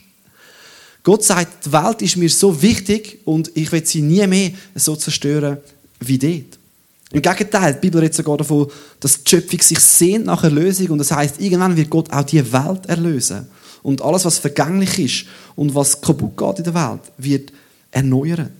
Gott 1.02 1.24
sagt, 1.24 1.66
die 1.66 1.72
Welt 1.72 2.02
ist 2.02 2.16
mir 2.16 2.28
so 2.28 2.60
wichtig 2.62 3.18
und 3.24 3.50
ich 3.54 3.72
will 3.72 3.84
sie 3.84 4.02
nie 4.02 4.26
mehr 4.26 4.52
so 4.74 4.94
zerstören 4.94 5.56
wie 5.98 6.18
dort. 6.18 6.58
Im 7.12 7.20
Gegenteil, 7.20 7.74
die 7.74 7.80
Bibel 7.80 8.00
redet 8.00 8.14
sogar 8.14 8.38
davon, 8.38 8.68
dass 9.00 9.22
die 9.22 9.30
Schöpfung 9.30 9.60
sich 9.60 9.78
sehnt 9.80 10.26
nach 10.26 10.42
Erlösung 10.44 10.88
und 10.88 10.98
das 10.98 11.12
heißt, 11.12 11.40
irgendwann 11.40 11.76
wird 11.76 11.90
Gott 11.90 12.10
auch 12.10 12.24
die 12.24 12.52
Welt 12.52 12.86
erlösen. 12.86 13.46
Und 13.82 14.00
alles, 14.00 14.24
was 14.24 14.38
vergänglich 14.38 14.98
ist 14.98 15.26
und 15.54 15.74
was 15.74 16.00
kaputt 16.00 16.36
geht 16.36 16.58
in 16.58 16.64
der 16.64 16.74
Welt, 16.74 17.00
wird 17.18 17.52
erneuert. 17.90 18.50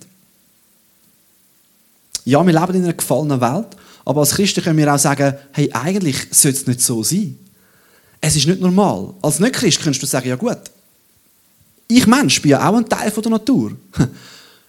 Ja, 2.24 2.44
wir 2.46 2.52
leben 2.52 2.74
in 2.74 2.84
einer 2.84 2.92
gefallenen 2.92 3.40
Welt, 3.40 3.68
aber 4.04 4.20
als 4.20 4.34
Christen 4.34 4.62
können 4.62 4.78
wir 4.78 4.92
auch 4.92 4.98
sagen, 4.98 5.34
hey, 5.52 5.70
eigentlich 5.72 6.16
sollte 6.30 6.58
es 6.58 6.66
nicht 6.66 6.80
so 6.80 7.02
sein. 7.02 7.38
Es 8.20 8.36
ist 8.36 8.46
nicht 8.46 8.60
normal. 8.60 9.14
Als 9.22 9.40
Nicht-Christ 9.40 9.80
könntest 9.80 10.02
du 10.02 10.06
sagen, 10.06 10.28
ja 10.28 10.36
gut, 10.36 10.58
ich 11.88 12.06
Mensch 12.06 12.40
bin 12.40 12.52
ja 12.52 12.68
auch 12.68 12.76
ein 12.76 12.88
Teil 12.88 13.10
der 13.10 13.30
Natur. 13.30 13.72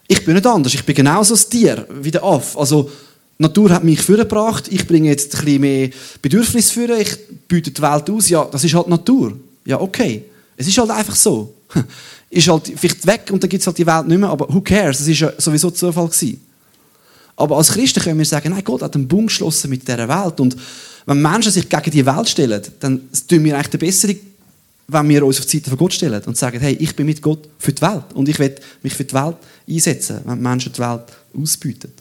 Ich 0.06 0.26
bin 0.26 0.36
nicht 0.36 0.46
anders, 0.46 0.74
ich 0.74 0.86
bin 0.86 0.96
genauso 0.96 1.34
ein 1.34 1.50
Tier 1.50 1.88
wie 1.90 2.12
der 2.12 2.24
Aff. 2.24 2.58
Also, 2.58 2.92
Natur 3.38 3.72
hat 3.72 3.84
mich 3.84 4.02
vorgebracht, 4.02 4.68
ich 4.70 4.88
bringe 4.88 5.10
jetzt 5.10 5.32
bisschen 5.32 5.62
mehr 5.62 5.90
Bedürfnis 6.22 6.72
für, 6.72 6.98
ich 6.98 7.18
biete 7.48 7.72
die 7.72 7.82
Welt 7.82 8.10
aus. 8.10 8.30
Ja, 8.30 8.46
das 8.46 8.64
ist 8.64 8.74
halt 8.74 8.88
Natur. 8.88 9.34
Ja, 9.66 9.82
okay. 9.82 10.24
Es 10.56 10.68
ist 10.68 10.78
halt 10.78 10.92
einfach 10.92 11.16
so. 11.16 11.54
Ist 12.30 12.48
halt 12.48 12.72
vielleicht 12.76 13.06
weg 13.06 13.30
und 13.32 13.44
dann 13.44 13.50
gibt 13.50 13.62
es 13.62 13.68
halt 13.68 13.78
die 13.78 13.86
Welt 13.86 14.08
nicht 14.08 14.18
mehr, 14.18 14.30
aber 14.30 14.52
who 14.52 14.60
cares? 14.60 15.00
Es 15.02 15.08
war 15.08 15.30
ja 15.30 15.34
sowieso 15.40 15.70
Zufall. 15.70 16.08
Gewesen. 16.08 16.42
Aber 17.36 17.58
als 17.58 17.72
Christen 17.72 18.02
können 18.02 18.18
wir 18.18 18.26
sagen, 18.26 18.50
nein, 18.52 18.64
Gott 18.64 18.82
hat 18.82 18.96
einen 18.96 19.08
Bund 19.08 19.28
geschlossen 19.28 19.70
mit 19.70 19.88
dieser 19.88 20.10
Welt. 20.10 20.40
Und 20.40 20.56
wenn 21.06 21.22
Menschen 21.22 21.52
sich 21.52 21.70
gegen 21.70 21.92
die 21.92 22.06
Welt 22.06 22.30
stellen, 22.30 22.62
dann 22.80 23.02
tun 23.28 23.44
wir 23.44 23.56
eigentlich 23.56 23.70
die 23.70 23.78
Besserung, 23.78 24.16
wenn 24.88 25.10
wir 25.10 25.26
uns 25.26 25.40
auf 25.40 25.46
die 25.46 25.58
Seite 25.58 25.70
von 25.70 25.78
Gott 25.78 25.94
stellen 25.94 26.22
und 26.26 26.36
sagen, 26.36 26.60
hey, 26.60 26.76
ich 26.80 26.96
bin 26.96 27.06
mit 27.06 27.22
Gott 27.22 27.48
für 27.60 27.72
die 27.72 27.82
Welt 27.82 28.06
und 28.14 28.28
ich 28.28 28.40
will 28.40 28.56
mich 28.82 28.94
für 28.94 29.06
die 29.06 29.14
Welt 29.14 29.38
einsetzen, 29.70 30.22
wenn 30.26 30.42
Menschen 30.42 30.74
die 30.74 30.80
Welt 30.80 31.04
ausbeuten. 31.36 31.92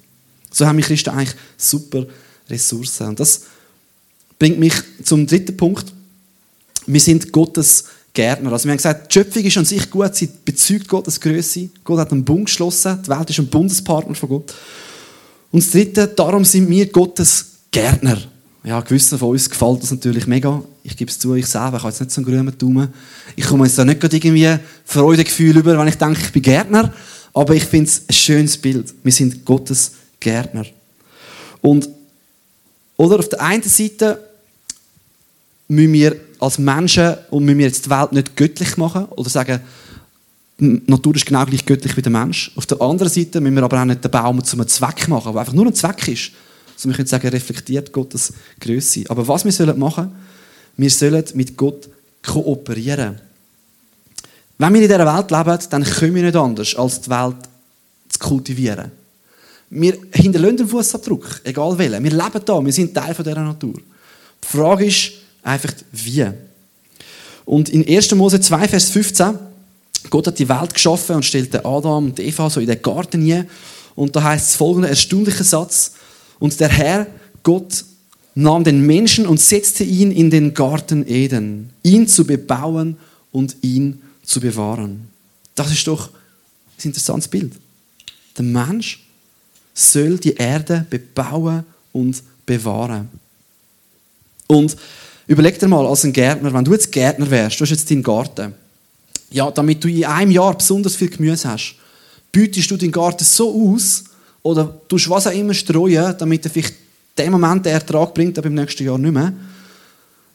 So 0.53 0.67
haben 0.67 0.77
wir 0.77 0.85
Christen 0.85 1.11
eigentlich 1.11 1.35
super 1.57 2.07
Ressourcen. 2.49 3.09
Und 3.09 3.21
das 3.21 3.43
bringt 4.39 4.59
mich 4.59 4.75
zum 5.03 5.27
dritten 5.27 5.57
Punkt. 5.57 5.93
Wir 6.87 7.01
sind 7.01 7.33
Gottes 7.33 7.85
Gärtner. 8.15 8.53
Also 8.53 8.65
wir 8.65 8.73
haben 8.73 8.77
gesagt, 8.77 9.11
die 9.11 9.15
Schöpfung 9.15 9.45
ist 9.45 9.57
an 9.57 9.65
sich 9.65 9.91
gut, 9.91 10.15
sie 10.15 10.29
bezeugt 10.45 10.89
Gottes 10.89 11.21
Größe. 11.21 11.71
Gott 11.85 11.99
hat 11.99 12.13
einen 12.13 12.25
Bund 12.25 12.47
geschlossen, 12.47 12.99
die 13.03 13.09
Welt 13.09 13.31
ist 13.31 13.39
ein 13.39 13.47
Bundespartner 13.47 14.15
von 14.15 14.29
Gott. 14.29 14.55
Und 15.51 15.63
das 15.63 15.71
Dritte, 15.71 16.09
darum 16.09 16.45
sind 16.45 16.69
wir 16.69 16.87
Gottes 16.87 17.47
Gärtner. 17.71 18.19
Ja, 18.65 18.81
gewissen 18.81 19.19
von 19.19 19.31
uns 19.31 19.49
gefällt 19.49 19.83
das 19.83 19.91
natürlich 19.91 20.27
mega. 20.27 20.63
Ich 20.85 20.97
gebe 20.97 21.11
es 21.11 21.19
zu, 21.19 21.35
ich 21.35 21.47
selber, 21.47 21.79
ich 21.79 21.83
habe 21.83 21.89
jetzt 21.89 22.01
nicht 22.01 22.11
so 22.13 22.21
einen 22.21 22.27
grünen 22.27 22.59
Daumen. 22.59 22.89
Ich 23.35 23.45
komme 23.45 23.65
jetzt 23.65 23.79
da 23.79 23.85
nicht 23.85 24.01
gerade 24.01 24.17
irgendwie 24.17 24.57
Freudegefühl 24.85 25.57
über, 25.57 25.77
wenn 25.79 25.89
ich 25.89 25.97
denke, 25.97 26.21
ich 26.21 26.33
bin 26.33 26.43
Gärtner. 26.43 26.93
Aber 27.35 27.55
ich 27.55 27.65
finde 27.65 27.89
es 27.89 28.03
ein 28.09 28.13
schönes 28.13 28.57
Bild. 28.57 28.93
Wir 29.03 29.13
sind 29.13 29.45
Gottes 29.45 29.93
Gärtner. 30.23 30.65
Und, 31.61 31.89
oder 32.97 33.19
auf 33.19 33.29
der 33.29 33.41
einen 33.41 33.63
Seite 33.63 34.19
müssen 35.69 35.93
wir 35.93 36.17
als 36.39 36.59
Menschen 36.59 37.15
und 37.31 37.45
müssen 37.45 37.59
wir 37.59 37.67
jetzt 37.67 37.87
die 37.87 37.91
Welt 37.91 38.13
nicht 38.13 38.37
göttlich 38.37 38.77
machen 38.77 39.07
oder 39.07 39.31
sagen, 39.31 39.61
die 40.59 40.83
Natur 40.87 41.17
ist 41.17 41.27
genau 41.27 41.45
gleich 41.45 41.65
göttlich 41.65 41.97
wie 41.97 42.03
der 42.03 42.13
Mensch. 42.13 42.53
Auf 42.57 42.67
der 42.67 42.81
anderen 42.81 43.11
Seite 43.11 43.41
müssen 43.41 43.57
wir 43.57 43.63
aber 43.63 43.81
auch 43.81 43.85
nicht 43.85 44.05
den 44.05 44.11
Baum 44.11 44.43
zu 44.45 44.57
einem 44.57 44.69
Zweck 44.69 45.09
machen, 45.09 45.33
der 45.33 45.41
einfach 45.41 45.55
nur 45.55 45.67
ein 45.67 45.75
Zweck 45.75 46.07
ist. 46.09 46.33
Also 46.75 46.89
wir 46.89 46.97
können 46.97 47.09
sagen, 47.09 47.29
reflektiert 47.29 47.93
Gottes 47.93 48.33
Größe. 48.61 49.05
Aber 49.09 49.27
was 49.27 49.45
wir 49.45 49.53
sollen 49.53 49.79
machen, 49.79 50.13
wir 50.77 50.91
sollen 50.91 51.25
mit 51.35 51.57
Gott 51.57 51.89
kooperieren. 52.23 53.21
Wenn 54.59 54.75
wir 54.75 54.83
in 54.83 54.89
dieser 54.89 55.17
Welt 55.17 55.31
leben, 55.31 55.59
dann 55.71 55.85
können 55.85 56.15
wir 56.15 56.23
nicht 56.23 56.37
anders, 56.37 56.75
als 56.77 57.01
die 57.01 57.11
Welt 57.11 57.37
zu 58.09 58.19
kultivieren. 58.19 58.93
Wir 59.75 59.97
hinterlassen 60.13 60.59
den 60.59 60.69
Fußabdruck, 60.69 61.41
egal 61.45 61.79
welchen. 61.79 62.05
Wir 62.05 62.11
leben 62.11 62.41
da, 62.45 62.65
wir 62.65 62.73
sind 62.73 62.95
Teil 62.95 63.15
dieser 63.15 63.43
Natur. 63.43 63.75
Die 63.75 64.47
Frage 64.47 64.85
ist 64.85 65.13
einfach, 65.43 65.73
wie. 65.93 66.27
Und 67.47 67.71
in 67.71 67.87
1. 67.89 68.15
Mose 68.15 68.39
2, 68.39 68.69
Vers 68.69 68.91
15 68.91 69.39
Gott 70.11 70.27
hat 70.27 70.39
die 70.39 70.49
Welt 70.49 70.75
geschaffen 70.75 71.17
und 71.17 71.25
stellte 71.25 71.65
Adam 71.65 72.07
und 72.07 72.21
Eva 72.21 72.51
so 72.51 72.61
in 72.61 72.67
den 72.67 72.83
Garten 72.83 73.23
hier. 73.23 73.47
Und 73.95 74.17
da 74.17 74.23
heißt 74.23 74.51
es 74.51 74.57
folgender 74.57 74.89
erstaunlicher 74.89 75.45
Satz. 75.45 75.93
Und 76.39 76.59
der 76.61 76.69
Herr, 76.69 77.07
Gott, 77.43 77.85
nahm 78.35 78.65
den 78.65 78.85
Menschen 78.85 79.27
und 79.27 79.41
setzte 79.41 79.85
ihn 79.85 80.11
in 80.11 80.31
den 80.31 80.55
Garten 80.55 81.07
Eden, 81.07 81.71
ihn 81.83 82.09
zu 82.09 82.25
bebauen 82.25 82.97
und 83.31 83.57
ihn 83.63 84.03
zu 84.25 84.41
bewahren. 84.41 85.09
Das 85.55 85.71
ist 85.71 85.87
doch 85.87 86.09
ein 86.09 86.85
interessantes 86.85 87.29
Bild. 87.29 87.53
Der 88.37 88.45
Mensch 88.45 89.07
soll 89.75 90.19
die 90.19 90.35
Erde 90.35 90.87
bebauen 90.89 91.65
und 91.93 92.23
bewahren. 92.45 93.09
Und 94.47 94.77
überleg 95.27 95.59
dir 95.59 95.69
mal, 95.69 95.87
als 95.87 96.05
ein 96.05 96.13
Gärtner, 96.13 96.53
wenn 96.53 96.65
du 96.65 96.73
jetzt 96.73 96.93
Gärtner 96.93 97.31
wärst, 97.31 97.59
du 97.59 97.63
hast 97.63 97.71
jetzt 97.71 97.91
deinen 97.91 98.03
Garten, 98.03 98.55
ja, 99.31 99.51
damit 99.51 99.83
du 99.83 99.89
in 99.89 100.05
einem 100.05 100.31
Jahr 100.31 100.57
besonders 100.57 100.97
viel 100.97 101.09
Gemüse 101.09 101.49
hast, 101.49 101.77
bietest 102.31 102.71
du 102.71 102.77
deinen 102.77 102.93
Garten 102.93 103.25
so 103.25 103.73
aus 103.73 104.05
oder 104.43 104.81
tust 104.89 105.09
was 105.09 105.27
auch 105.27 105.33
immer 105.33 105.55
streuen, 105.55 106.15
damit 106.19 106.45
er 106.45 106.51
vielleicht 106.51 106.75
den 107.17 107.33
Moment 107.33 107.65
den 107.65 107.73
Ertrag 107.73 108.15
bringt, 108.15 108.39
aber 108.39 108.49
im 108.49 108.55
nächsten 108.55 108.85
Jahr 108.85 108.99
nicht 108.99 109.13
mehr. 109.13 109.33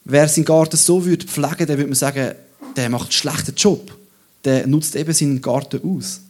Wer 0.05 0.27
seinen 0.27 0.45
Garten 0.45 0.77
so 0.77 1.03
würde 1.05 1.25
pflegen, 1.25 1.67
dann 1.67 1.77
würde 1.77 1.87
man 1.87 1.95
sagen, 1.95 2.33
der 2.75 2.89
macht 2.89 3.05
einen 3.05 3.11
schlechten 3.11 3.55
Job. 3.55 3.95
Der 4.45 4.65
nutzt 4.67 4.95
eben 4.95 5.13
seinen 5.13 5.41
Garten 5.41 5.81
aus. 5.83 6.21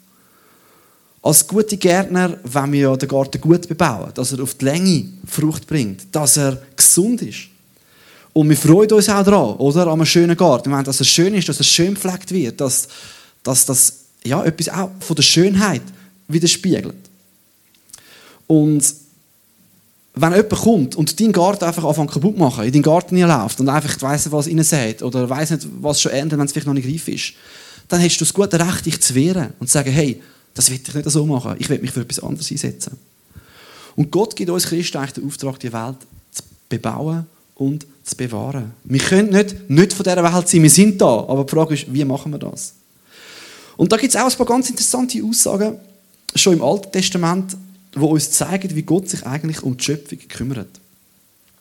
Als 1.28 1.46
gute 1.46 1.76
Gärtner 1.76 2.38
wollen 2.46 2.72
wir 2.72 2.80
ja 2.80 2.96
den 2.96 3.10
Garten 3.10 3.42
gut 3.42 3.68
bebauen, 3.68 4.12
dass 4.14 4.32
er 4.32 4.42
auf 4.42 4.54
die 4.54 4.64
Länge 4.64 5.10
Frucht 5.26 5.68
bringt, 5.68 6.04
dass 6.14 6.38
er 6.38 6.62
gesund 6.74 7.22
ist. 7.22 7.50
Und 8.32 8.48
wir 8.48 8.56
freuen 8.56 8.90
uns 8.94 9.10
auch 9.10 9.26
daran, 9.26 9.58
oder? 9.58 9.88
An 9.88 9.90
einem 9.90 10.06
schönen 10.06 10.38
Garten. 10.38 10.70
Wir 10.70 10.78
wollen, 10.78 10.86
dass 10.86 11.02
es 11.02 11.10
schön 11.10 11.34
ist, 11.34 11.50
dass 11.50 11.60
es 11.60 11.68
schön 11.68 11.96
gepflegt 11.96 12.32
wird, 12.32 12.62
dass, 12.62 12.88
dass 13.44 13.66
das 13.66 13.94
ja, 14.24 14.42
etwas 14.46 14.70
auch 14.70 14.90
von 15.02 15.18
der 15.18 15.24
Schönheit 15.24 15.82
widerspiegelt. 16.30 16.96
Und 18.48 18.86
wenn 20.16 20.32
jemand 20.32 20.50
kommt 20.50 20.96
und 20.96 21.20
deinen 21.20 21.34
Garten 21.34 21.66
einfach 21.66 21.84
anfängt 21.84 22.12
kaputt 22.12 22.38
machen, 22.38 22.64
in 22.64 22.72
deinen 22.72 22.84
Garten 22.84 23.20
läuft 23.20 23.60
und 23.60 23.68
einfach 23.68 24.02
weiss 24.02 24.24
nicht, 24.24 24.32
was 24.32 24.48
rein 24.48 24.64
sagt 24.64 25.04
oder 25.04 25.30
weiss 25.30 25.50
nicht, 25.52 25.68
was 25.82 26.00
schon 26.00 26.14
ändert, 26.14 26.40
wenn 26.40 26.46
es 26.46 26.54
vielleicht 26.54 26.68
noch 26.68 26.74
nicht 26.74 26.88
reif 26.88 27.10
ist, 27.10 27.34
dann 27.90 28.02
hast 28.02 28.16
du 28.16 28.24
das 28.24 28.34
gute 28.34 28.58
Recht, 28.58 28.86
dich 28.86 29.02
zu 29.02 29.14
wehren 29.14 29.54
und 29.60 29.68
zu 29.68 29.74
sagen, 29.74 29.92
hey, 29.92 30.22
das 30.58 30.72
will 30.72 30.80
ich 30.86 30.94
nicht 30.94 31.10
so 31.10 31.24
machen, 31.26 31.56
ich 31.60 31.70
will 31.70 31.78
mich 31.80 31.92
für 31.92 32.02
etwas 32.02 32.20
anderes 32.20 32.50
einsetzen. 32.52 32.98
Und 33.96 34.12
Gott 34.12 34.36
gibt 34.36 34.50
uns 34.50 34.66
Christen 34.66 34.98
eigentlich 34.98 35.14
den 35.14 35.28
Auftrag, 35.28 35.60
die 35.60 35.72
Welt 35.72 35.98
zu 36.32 36.44
bebauen 36.68 37.28
und 37.56 37.86
zu 38.04 38.16
bewahren. 38.16 38.72
Wir 38.84 39.00
können 39.00 39.30
nicht, 39.30 39.70
nicht 39.70 39.94
von 39.94 40.04
dieser 40.04 40.24
Welt 40.24 40.50
sein, 40.50 40.64
wir 40.64 40.70
sind 40.70 41.00
da, 41.00 41.06
aber 41.06 41.44
die 41.44 41.52
Frage 41.52 41.76
ist, 41.76 41.94
wie 41.94 42.04
machen 42.04 42.32
wir 42.32 42.40
das? 42.40 42.74
Und 43.76 43.92
da 43.92 43.98
gibt 43.98 44.16
es 44.16 44.20
auch 44.20 44.28
ein 44.30 44.36
paar 44.36 44.48
ganz 44.48 44.70
interessante 44.70 45.24
Aussagen, 45.24 45.78
schon 46.34 46.54
im 46.54 46.64
Alten 46.64 46.92
Testament, 46.92 47.56
die 47.94 48.00
uns 48.00 48.32
zeigen, 48.32 48.76
wie 48.76 48.82
Gott 48.82 49.10
sich 49.10 49.24
eigentlich 49.26 49.62
um 49.62 49.78
die 49.78 49.84
Schöpfung 49.84 50.18
kümmert. 50.28 50.70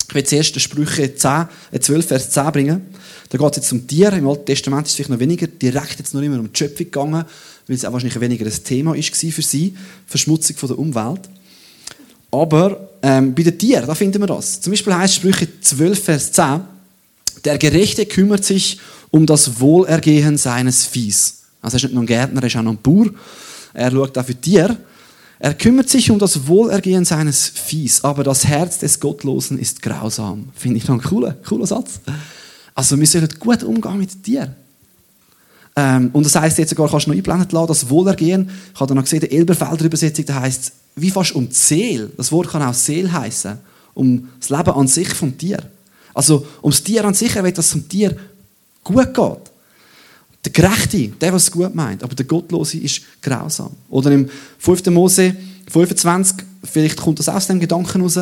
Ich 0.09 0.15
will 0.15 0.25
zuerst 0.25 0.59
Sprüche 0.59 1.15
10, 1.15 1.49
12, 1.79 2.05
äh, 2.05 2.09
Vers 2.09 2.31
10 2.31 2.53
bringen. 2.53 2.87
Da 3.29 3.39
geht 3.39 3.51
es 3.51 3.57
jetzt 3.57 3.73
um 3.73 3.87
Tiere. 3.87 4.17
Im 4.17 4.29
Alten 4.29 4.47
Testament 4.47 4.87
ist 4.87 4.93
es 4.93 4.97
vielleicht 4.97 5.11
noch 5.11 5.19
weniger 5.19 5.49
direkt 5.49 5.99
jetzt 5.99 6.15
noch 6.15 6.23
immer 6.23 6.39
um 6.39 6.51
die 6.51 6.57
Schöpfung 6.57 6.87
gegangen, 6.87 7.25
weil 7.67 7.77
es 7.77 7.85
auch 7.85 7.93
wahrscheinlich 7.93 8.21
weniger 8.21 8.47
ein 8.47 8.65
Thema 8.65 8.95
war 8.95 9.03
für 9.03 9.43
sie, 9.43 9.75
Verschmutzung 10.07 10.57
von 10.57 10.69
der 10.69 10.79
Umwelt. 10.79 11.29
Aber 12.31 12.91
ähm, 13.03 13.35
bei 13.35 13.43
den 13.43 13.59
Tieren, 13.59 13.87
da 13.87 13.95
finden 13.95 14.21
wir 14.21 14.27
das. 14.27 14.61
Zum 14.61 14.73
Beispiel 14.73 14.95
heißt 14.95 15.15
Sprüche 15.15 15.49
12, 15.61 16.05
Vers 16.05 16.33
10, 16.33 16.61
der 17.45 17.59
Gerechte 17.59 18.07
kümmert 18.07 18.45
sich 18.45 18.81
um 19.11 19.27
das 19.27 19.61
Wohlergehen 19.61 20.37
seines 20.37 20.85
Viehs. 20.85 21.43
Also 21.63 21.75
er 21.75 21.79
ist 21.79 21.83
nicht 21.85 21.95
nur 21.95 22.03
ein 22.03 22.07
Gärtner, 22.07 22.43
er 22.43 22.47
ist 22.47 22.57
auch 22.57 22.63
noch 22.63 22.73
ein 22.73 22.83
Bauer. 22.83 23.07
Er 23.73 23.91
schaut 23.91 24.17
auch 24.19 24.25
für 24.25 24.35
Tiere. 24.35 24.77
Er 25.39 25.55
kümmert 25.55 25.89
sich 25.89 26.11
um 26.11 26.19
das 26.19 26.47
Wohlergehen 26.47 27.05
seines 27.05 27.49
Viehs, 27.49 28.03
aber 28.03 28.25
das 28.25 28.47
Herz 28.47 28.79
des 28.79 28.99
Gottlosen 29.01 29.59
ist 29.59 29.83
grausam. 29.83 30.49
Finde 30.55 30.79
ich 30.79 30.89
noch 30.89 30.97
ein 30.97 31.03
cooler, 31.03 31.37
cooler 31.47 31.67
Satz. 31.67 32.01
Also 32.75 32.99
wir 32.99 33.07
sollen 33.07 33.29
gut 33.39 33.63
umgehen 33.63 33.99
mit 33.99 34.23
Tieren. 34.23 34.57
Ähm, 35.77 36.11
und 36.13 36.25
das 36.25 36.35
heisst 36.35 36.57
jetzt 36.59 36.71
sogar, 36.71 36.89
kannst 36.89 37.07
du 37.07 37.11
noch 37.11 37.17
einblenden 37.17 37.49
lassen, 37.51 37.69
das 37.69 37.89
Wohlergehen. 37.91 38.49
Ich 38.75 38.81
habe 38.81 38.95
noch 38.95 39.03
gesehen, 39.03 39.21
die 39.21 39.31
Elberfelder 39.31 39.85
Übersetzung, 39.85 40.25
da 40.25 40.41
heisst 40.41 40.73
wie 40.97 41.11
fast 41.11 41.35
um 41.35 41.49
die 41.49 41.55
Seele. 41.55 42.11
Das 42.17 42.33
Wort 42.33 42.49
kann 42.49 42.63
auch 42.63 42.75
Seele 42.75 43.13
heißen. 43.13 43.59
Um 43.93 44.29
das 44.41 44.49
Leben 44.49 44.71
an 44.71 44.89
sich 44.89 45.09
vom 45.09 45.37
Tier. 45.37 45.59
Also 46.15 46.47
ums 46.63 46.83
Tier 46.83 47.05
an 47.05 47.13
sich, 47.13 47.37
er 47.37 47.45
will, 47.45 47.53
dass 47.53 47.67
es 47.67 47.73
dem 47.73 47.89
Tier 47.89 48.17
gut 48.83 49.15
geht. 49.15 49.53
Der 50.47 50.53
Gerechte, 50.53 51.09
der, 51.09 51.33
was 51.33 51.45
es 51.45 51.51
gut 51.51 51.75
meint, 51.75 52.03
aber 52.03 52.15
der 52.15 52.25
Gottlose 52.25 52.79
ist 52.79 53.03
grausam. 53.21 53.73
Oder 53.91 54.13
im 54.13 54.29
5. 54.59 54.87
Mose 54.87 55.37
25, 55.71 56.37
vielleicht 56.65 56.97
kommt 56.97 57.19
das 57.19 57.29
aus 57.29 57.49
dem 57.49 57.61
Gedanken 57.61 58.01
raus, 58.01 58.19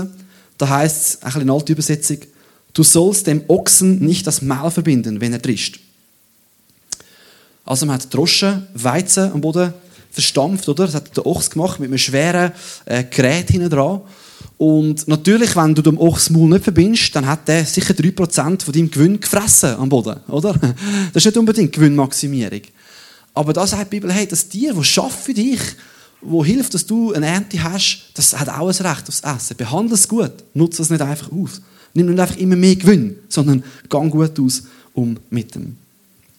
da 0.59 0.69
heißt 0.69 0.97
es, 0.97 1.23
ein 1.23 1.27
bisschen 1.27 1.43
in 1.43 1.51
alter 1.51 1.73
Übersetzung, 1.73 2.19
du 2.73 2.83
sollst 2.83 3.27
dem 3.27 3.43
Ochsen 3.49 4.01
nicht 4.01 4.27
das 4.27 4.43
Maul 4.43 4.71
verbinden, 4.71 5.21
wenn 5.21 5.33
er 5.33 5.43
trischt. 5.43 5.81
Also 7.65 7.87
man 7.87 7.97
hat 7.97 8.13
Droschen, 8.13 8.67
Weizen 8.75 9.33
am 9.33 9.41
Boden 9.41 9.73
verstampft, 10.11 10.69
oder? 10.69 10.87
Das 10.87 10.95
hat 10.95 11.17
der 11.17 11.27
Ochs 11.27 11.51
gemacht 11.51 11.81
mit 11.81 11.89
einem 11.89 11.99
schweren 11.99 12.53
äh, 12.85 13.05
Gerät 13.05 13.51
hinten 13.51 13.71
dran. 13.71 14.01
Und 14.57 15.09
natürlich, 15.09 15.57
wenn 15.57 15.75
du 15.75 15.83
dem 15.83 15.99
Ochsmaul 15.99 16.49
nicht 16.49 16.65
verbindest, 16.65 17.15
dann 17.17 17.27
hat 17.27 17.49
der 17.49 17.65
sicher 17.65 17.95
3% 17.95 18.63
von 18.63 18.73
deinem 18.73 18.91
Gewinn 18.91 19.19
gefressen 19.19 19.75
am 19.77 19.89
Boden, 19.89 20.21
oder? 20.29 20.55
Das 21.13 21.23
ist 21.23 21.27
nicht 21.27 21.37
unbedingt 21.37 21.73
Gewinnmaximierung. 21.73 22.63
Aber 23.33 23.53
da 23.53 23.67
sagt 23.67 23.93
die 23.93 23.97
Bibel, 23.97 24.13
hey, 24.13 24.27
das 24.27 24.49
Tier, 24.49 24.73
das 24.73 24.87
schafft 24.87 25.25
für 25.25 25.35
dich, 25.35 25.61
wo 26.21 26.45
hilft, 26.45 26.73
dass 26.75 26.87
du 26.87 27.13
eine 27.13 27.27
Ernte 27.27 27.63
hast, 27.63 28.11
das 28.15 28.39
hat 28.39 28.49
auch 28.49 28.69
ein 28.69 28.87
Recht 28.87 29.09
aufs 29.09 29.21
Essen. 29.21 29.57
Behandle 29.57 29.95
es 29.95 30.09
gut. 30.09 30.33
Nutze 30.55 30.83
es 30.83 30.91
nicht 30.91 31.03
einfach 31.03 31.31
aus. 31.33 31.61
Nimm 31.93 32.07
nicht 32.07 32.21
einfach 32.21 32.37
immer 32.37 32.57
mehr 32.57 32.77
Gewinn, 32.77 33.17
sondern 33.29 33.65
gang 33.89 34.11
gut 34.11 34.39
aus 34.39 34.63
um 34.95 35.19
mit 35.31 35.55
dem. 35.55 35.77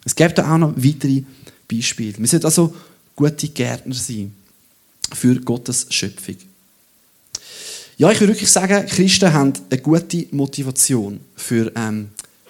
Es 0.05 0.15
gibt 0.15 0.39
auch 0.39 0.57
noch 0.57 0.73
weitere 0.77 1.23
Beispiele. 1.67 2.13
Wir 2.17 2.27
sollten 2.27 2.45
also 2.45 2.73
gute 3.15 3.49
Gärtner 3.49 3.95
sein 3.95 4.33
für 5.13 5.35
Gottes 5.41 5.87
Schöpfung. 5.89 6.37
Ja, 7.97 8.11
ich 8.11 8.19
würde 8.19 8.33
wirklich 8.33 8.51
sagen, 8.51 8.85
Christen 8.87 9.33
haben 9.33 9.53
eine 9.69 9.81
gute 9.81 10.27
Motivation 10.31 11.19
für 11.35 11.71
ähm, 11.75 12.09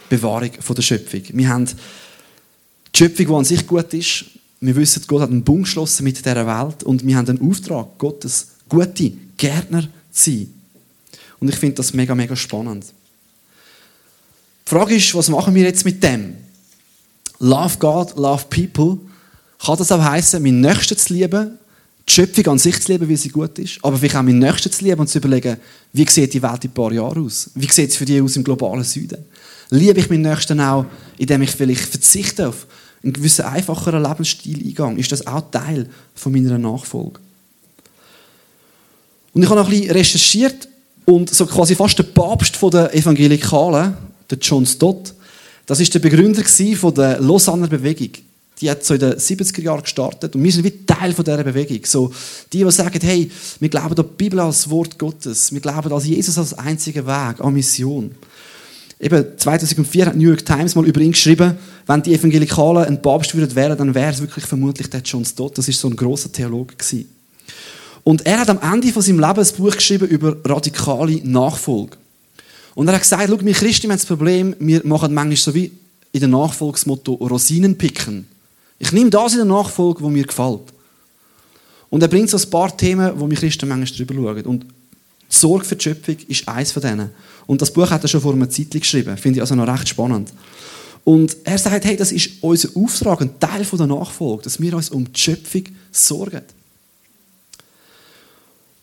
Bewahrung 0.09 0.51
von 0.59 0.75
der 0.75 0.81
Schöpfung. 0.81 1.21
Wir 1.29 1.49
haben 1.49 1.65
die 1.65 2.97
Schöpfung, 2.97 3.27
die 3.27 3.33
an 3.33 3.45
sich 3.45 3.65
gut 3.65 3.93
ist. 3.93 4.25
Wir 4.59 4.75
wissen, 4.75 5.03
Gott 5.07 5.21
hat 5.21 5.29
einen 5.29 5.43
Bund 5.43 5.63
geschlossen 5.63 6.03
mit 6.03 6.17
dieser 6.17 6.47
Welt 6.47 6.83
und 6.83 7.05
wir 7.05 7.15
haben 7.15 7.25
den 7.25 7.41
Auftrag, 7.41 7.97
Gottes 7.97 8.47
gute 8.67 9.11
Gärtner 9.37 9.83
zu 10.11 10.31
sein. 10.31 10.53
Und 11.39 11.49
ich 11.49 11.55
finde 11.55 11.75
das 11.75 11.93
mega, 11.93 12.15
mega 12.15 12.35
spannend. 12.35 12.85
Die 14.65 14.69
Frage 14.69 14.95
ist, 14.95 15.13
was 15.13 15.29
machen 15.29 15.53
wir 15.53 15.63
jetzt 15.63 15.85
mit 15.85 16.01
dem? 16.03 16.37
Love 17.39 17.77
God, 17.79 18.15
love 18.17 18.45
people. 18.49 18.97
Kann 19.63 19.77
das 19.77 19.91
auch 19.91 20.01
heißen, 20.01 20.41
meinen 20.41 20.61
Nächsten 20.61 20.97
zu 20.97 21.13
lieben, 21.13 21.57
die 22.07 22.13
Schöpfung 22.13 22.47
an 22.47 22.59
sich 22.59 22.81
zu 22.81 22.91
lieben, 22.91 23.09
wie 23.09 23.15
sie 23.15 23.29
gut 23.29 23.57
ist, 23.57 23.79
aber 23.81 23.97
vielleicht 23.97 24.15
auch 24.15 24.21
meinen 24.21 24.39
Nächsten 24.39 24.71
zu 24.71 24.83
lieben 24.83 25.01
und 25.01 25.07
zu 25.07 25.17
überlegen, 25.17 25.57
wie 25.91 26.07
sieht 26.07 26.33
die 26.33 26.41
Welt 26.41 26.63
in 26.63 26.69
ein 26.69 26.73
paar 26.73 26.91
Jahren 26.91 27.25
aus? 27.25 27.49
Wie 27.55 27.71
sieht 27.71 27.89
es 27.89 27.95
für 27.95 28.05
die 28.05 28.21
aus 28.21 28.35
im 28.35 28.43
globalen 28.43 28.83
Süden? 28.83 29.25
Liebe 29.69 29.99
ich 29.99 30.09
meinen 30.09 30.21
Nächsten 30.21 30.59
auch, 30.59 30.85
indem 31.17 31.41
ich 31.41 31.51
vielleicht 31.51 31.81
verzichte 31.81 32.49
auf 32.49 32.67
einen 33.03 33.13
gewissen 33.13 33.45
einfacheren 33.45 34.03
Lebensstil 34.03 34.57
eingehe? 34.57 34.99
Ist 34.99 35.11
das 35.11 35.25
auch 35.25 35.49
Teil 35.49 35.89
von 36.13 36.31
meiner 36.31 36.57
Nachfolge? 36.57 37.19
Und 39.33 39.43
ich 39.43 39.49
habe 39.49 39.59
noch 39.59 39.67
ein 39.67 39.71
bisschen 39.71 39.91
recherchiert 39.91 40.67
und 41.05 41.33
so 41.33 41.45
quasi 41.45 41.75
fast 41.75 41.97
der 41.97 42.03
Papst 42.03 42.57
der 42.61 42.93
Evangelikalen, 42.93 43.97
der 44.29 44.37
John 44.37 44.65
Stott, 44.65 45.13
das 45.65 45.79
ist 45.79 45.93
der 45.93 45.99
Begründer 45.99 46.43
von 46.43 46.93
der 46.93 47.19
Lausanner 47.19 47.67
Bewegung. 47.67 48.11
Die 48.61 48.69
hat 48.69 48.85
so 48.85 48.93
in 48.93 49.01
den 49.01 49.13
70er 49.13 49.61
Jahren 49.61 49.81
gestartet 49.81 50.33
und 50.35 50.43
wir 50.43 50.51
sind 50.51 50.63
wie 50.63 50.85
Teil 50.85 51.13
dieser 51.13 51.43
Bewegung. 51.43 51.81
So, 51.83 52.11
die, 52.53 52.63
die 52.63 52.71
sagen, 52.71 52.99
hey, 53.01 53.29
wir 53.59 53.69
glauben 53.69 53.97
an 53.97 54.05
die 54.07 54.15
Bibel 54.17 54.39
als 54.39 54.69
Wort 54.69 54.97
Gottes, 54.97 55.51
wir 55.51 55.59
glauben 55.59 55.91
an 55.91 56.01
Jesus 56.01 56.37
als 56.37 56.53
einzigen 56.53 57.05
Weg, 57.05 57.41
an 57.41 57.53
Mission. 57.53 58.11
Eben 58.97 59.25
2004 59.37 60.05
hat 60.05 60.15
New 60.15 60.29
York 60.29 60.45
Times 60.45 60.73
mal 60.75 60.85
über 60.85 61.01
ihn 61.01 61.11
geschrieben, 61.11 61.57
wenn 61.85 62.01
die 62.01 62.13
Evangelikalen 62.13 62.85
ein 62.85 63.01
Papst 63.01 63.35
würden 63.35 63.53
wählen, 63.55 63.77
dann 63.77 63.93
wäre 63.93 64.11
es 64.11 64.21
wirklich 64.21 64.45
vermutlich 64.45 64.89
der 64.89 65.01
John 65.01 65.25
Stott. 65.25 65.57
Das 65.57 65.67
ist 65.67 65.79
so 65.79 65.89
ein 65.89 65.95
großer 65.95 66.31
Theologe 66.31 66.75
gewesen. 66.75 67.09
Und 68.03 68.25
er 68.25 68.39
hat 68.39 68.49
am 68.49 68.59
Ende 68.61 68.93
von 68.93 69.01
seinem 69.01 69.19
Leben 69.19 69.39
ein 69.39 69.57
Buch 69.57 69.75
geschrieben 69.75 70.07
über 70.07 70.37
radikale 70.45 71.19
Nachfolge. 71.27 71.97
Und 72.75 72.87
er 72.87 72.95
hat 72.95 73.01
gesagt, 73.01 73.27
schau, 73.27 73.39
wir 73.39 73.53
Christen 73.53 73.89
haben 73.89 73.97
das 73.97 74.05
Problem, 74.05 74.55
wir 74.59 74.85
machen 74.85 75.13
manchmal 75.13 75.37
so 75.37 75.55
wie 75.55 75.71
in 76.11 76.19
der 76.19 76.29
Nachfolgsmotto 76.29 77.13
Rosinen 77.13 77.77
picken. 77.77 78.27
Ich 78.77 78.91
nehme 78.91 79.09
das 79.09 79.31
in 79.31 79.39
der 79.39 79.45
Nachfolge, 79.45 80.01
wo 80.01 80.09
mir 80.09 80.25
gefällt. 80.25 80.73
Und 81.89 82.01
er 82.01 82.09
bringt 82.09 82.29
so 82.29 82.37
ein 82.37 82.49
paar 82.49 82.75
Themen, 82.75 83.13
wo 83.17 83.29
wir 83.29 83.37
Christen 83.37 83.69
manchmal 83.69 83.97
drüber 83.97 84.13
schauen. 84.13 84.45
Und 84.45 84.63
die 84.63 85.35
Sorge 85.35 85.65
für 85.65 85.75
die 85.77 85.83
Schöpfung 85.83 86.17
ist 86.27 86.47
eines 86.47 86.71
von 86.73 86.81
denen. 86.81 87.09
Und 87.47 87.61
das 87.61 87.71
Buch 87.71 87.89
hat 87.89 88.03
er 88.03 88.07
schon 88.07 88.21
vor 88.21 88.33
einer 88.33 88.49
Zeit 88.49 88.71
geschrieben. 88.71 89.17
Finde 89.17 89.37
ich 89.37 89.41
also 89.41 89.55
noch 89.55 89.67
recht 89.67 89.87
spannend. 89.87 90.33
Und 91.05 91.37
er 91.43 91.57
sagt, 91.57 91.85
hey, 91.85 91.95
das 91.95 92.11
ist 92.11 92.31
unser 92.41 92.69
Auftrag, 92.75 93.21
ein 93.21 93.39
Teil 93.39 93.63
von 93.63 93.77
der 93.77 93.87
Nachfolge, 93.87 94.43
dass 94.43 94.59
wir 94.59 94.73
uns 94.75 94.89
um 94.89 95.11
die 95.11 95.19
Schöpfung 95.19 95.63
sorgen. 95.91 96.41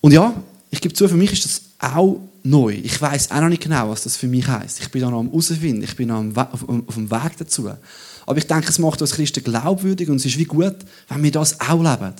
Und 0.00 0.12
ja, 0.12 0.34
ich 0.70 0.80
gebe 0.80 0.94
zu, 0.94 1.08
für 1.08 1.16
mich 1.16 1.32
ist 1.32 1.44
das 1.44 1.62
auch 1.78 2.20
neu. 2.42 2.78
Ich 2.82 3.00
weiß 3.00 3.30
auch 3.30 3.40
noch 3.40 3.48
nicht 3.48 3.62
genau, 3.62 3.90
was 3.90 4.02
das 4.02 4.16
für 4.16 4.26
mich 4.26 4.46
heißt. 4.46 4.80
Ich 4.80 4.90
bin 4.90 5.02
da 5.02 5.10
noch 5.10 5.20
am 5.20 5.28
herausfinden, 5.28 5.82
ich 5.82 5.96
bin 5.96 6.08
noch 6.08 6.24
auf, 6.36 6.64
dem 6.94 7.10
Weg 7.10 7.36
dazu. 7.38 7.70
Aber 8.26 8.38
ich 8.38 8.46
denke, 8.46 8.68
es 8.68 8.78
macht 8.78 9.00
uns 9.00 9.12
Christen 9.12 9.42
glaubwürdig 9.42 10.08
und 10.08 10.16
es 10.16 10.26
ist 10.26 10.38
wie 10.38 10.44
gut, 10.44 10.76
wenn 11.08 11.22
wir 11.22 11.30
das 11.30 11.60
auch 11.60 11.82
leben. 11.82 12.14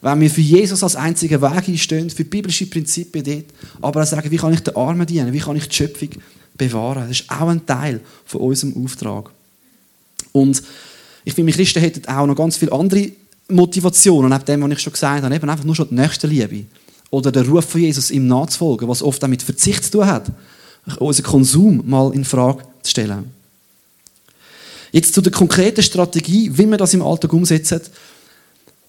Wenn 0.00 0.20
wir 0.20 0.30
für 0.30 0.40
Jesus 0.40 0.82
als 0.82 0.96
einzigen 0.96 1.40
Weg 1.40 1.68
einstehen, 1.68 2.10
für 2.10 2.24
biblische 2.24 2.66
Prinzipien 2.66 3.24
dort, 3.24 3.46
aber 3.80 4.02
auch 4.02 4.06
sagen, 4.06 4.30
wie 4.30 4.36
kann 4.36 4.52
ich 4.52 4.60
den 4.60 4.76
Armen 4.76 5.06
dienen, 5.06 5.32
wie 5.32 5.38
kann 5.38 5.56
ich 5.56 5.68
die 5.68 5.74
Schöpfung 5.74 6.10
bewahren. 6.56 7.08
Das 7.08 7.20
ist 7.20 7.30
auch 7.30 7.48
ein 7.48 7.64
Teil 7.64 8.00
von 8.26 8.42
unserem 8.42 8.84
Auftrag. 8.84 9.30
Und 10.32 10.62
ich 11.24 11.32
finde, 11.32 11.52
Christen 11.52 11.80
hätten 11.80 12.06
auch 12.06 12.26
noch 12.26 12.36
ganz 12.36 12.56
viele 12.56 12.72
andere 12.72 13.10
Motivationen, 13.48 14.30
neben 14.30 14.44
dem, 14.44 14.62
was 14.62 14.72
ich 14.72 14.80
schon 14.80 14.92
gesagt 14.92 15.22
habe, 15.22 15.34
eben 15.34 15.50
einfach 15.50 15.64
nur 15.64 15.74
schon 15.74 15.88
die 15.88 15.94
nächste 15.94 16.26
Liebe 16.26 16.64
oder 17.14 17.30
der 17.30 17.46
Ruf 17.46 17.64
von 17.64 17.80
Jesus, 17.80 18.10
ihm 18.10 18.26
nachzufolgen, 18.26 18.88
was 18.88 19.02
oft 19.02 19.22
auch 19.22 19.28
mit 19.28 19.42
Verzicht 19.42 19.84
zu 19.84 19.92
tun 19.92 20.06
hat, 20.06 20.32
unseren 20.98 21.24
Konsum 21.24 21.82
mal 21.86 22.12
in 22.12 22.24
Frage 22.24 22.64
zu 22.82 22.90
stellen. 22.90 23.30
Jetzt 24.90 25.14
zu 25.14 25.20
der 25.20 25.32
konkreten 25.32 25.82
Strategie, 25.82 26.50
wie 26.52 26.66
wir 26.66 26.76
das 26.76 26.92
im 26.92 27.02
Alltag 27.02 27.32
umsetzen, 27.32 27.80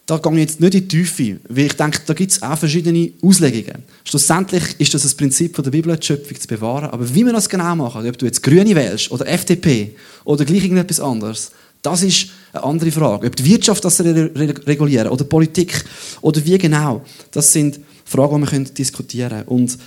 da 0.07 0.17
gehe 0.17 0.33
ich 0.33 0.39
jetzt 0.39 0.59
nicht 0.59 0.75
in 0.75 0.81
die 0.81 0.87
Tiefe, 0.87 1.39
weil 1.49 1.65
ich 1.65 1.73
denke, 1.73 1.99
da 2.05 2.13
gibt 2.13 2.31
es 2.31 2.41
auch 2.41 2.57
verschiedene 2.57 3.11
Auslegungen. 3.23 3.83
Schlussendlich 4.03 4.63
ist 4.79 4.93
das 4.93 5.01
das 5.01 5.15
Prinzip 5.15 5.55
der 5.55 5.71
Bibel, 5.71 5.95
die 5.95 6.05
Schöpfung 6.05 6.39
zu 6.39 6.47
bewahren. 6.47 6.91
Aber 6.91 7.11
wie 7.13 7.25
wir 7.25 7.33
das 7.33 7.49
genau 7.49 7.75
machen, 7.75 8.07
ob 8.07 8.17
du 8.17 8.25
jetzt 8.25 8.43
Grüne 8.43 8.75
wählst 8.75 9.09
oder 9.09 9.27
FDP 9.27 9.95
oder 10.23 10.45
gleich 10.45 10.63
irgendetwas 10.63 10.99
anderes, 10.99 11.51
das 11.81 12.03
ist 12.03 12.27
eine 12.53 12.63
andere 12.63 12.91
Frage. 12.91 13.25
Ob 13.25 13.35
die 13.35 13.45
Wirtschaft 13.45 13.83
das 13.83 13.99
regulieren 13.99 15.09
oder 15.09 15.23
Politik 15.23 15.83
oder 16.21 16.43
wie 16.45 16.57
genau, 16.59 17.03
das 17.31 17.51
sind 17.51 17.79
Fragen, 18.05 18.45
die 18.45 18.51
wir 18.51 18.59
diskutieren 18.59 19.29
können. 19.29 19.47
Und 19.47 19.77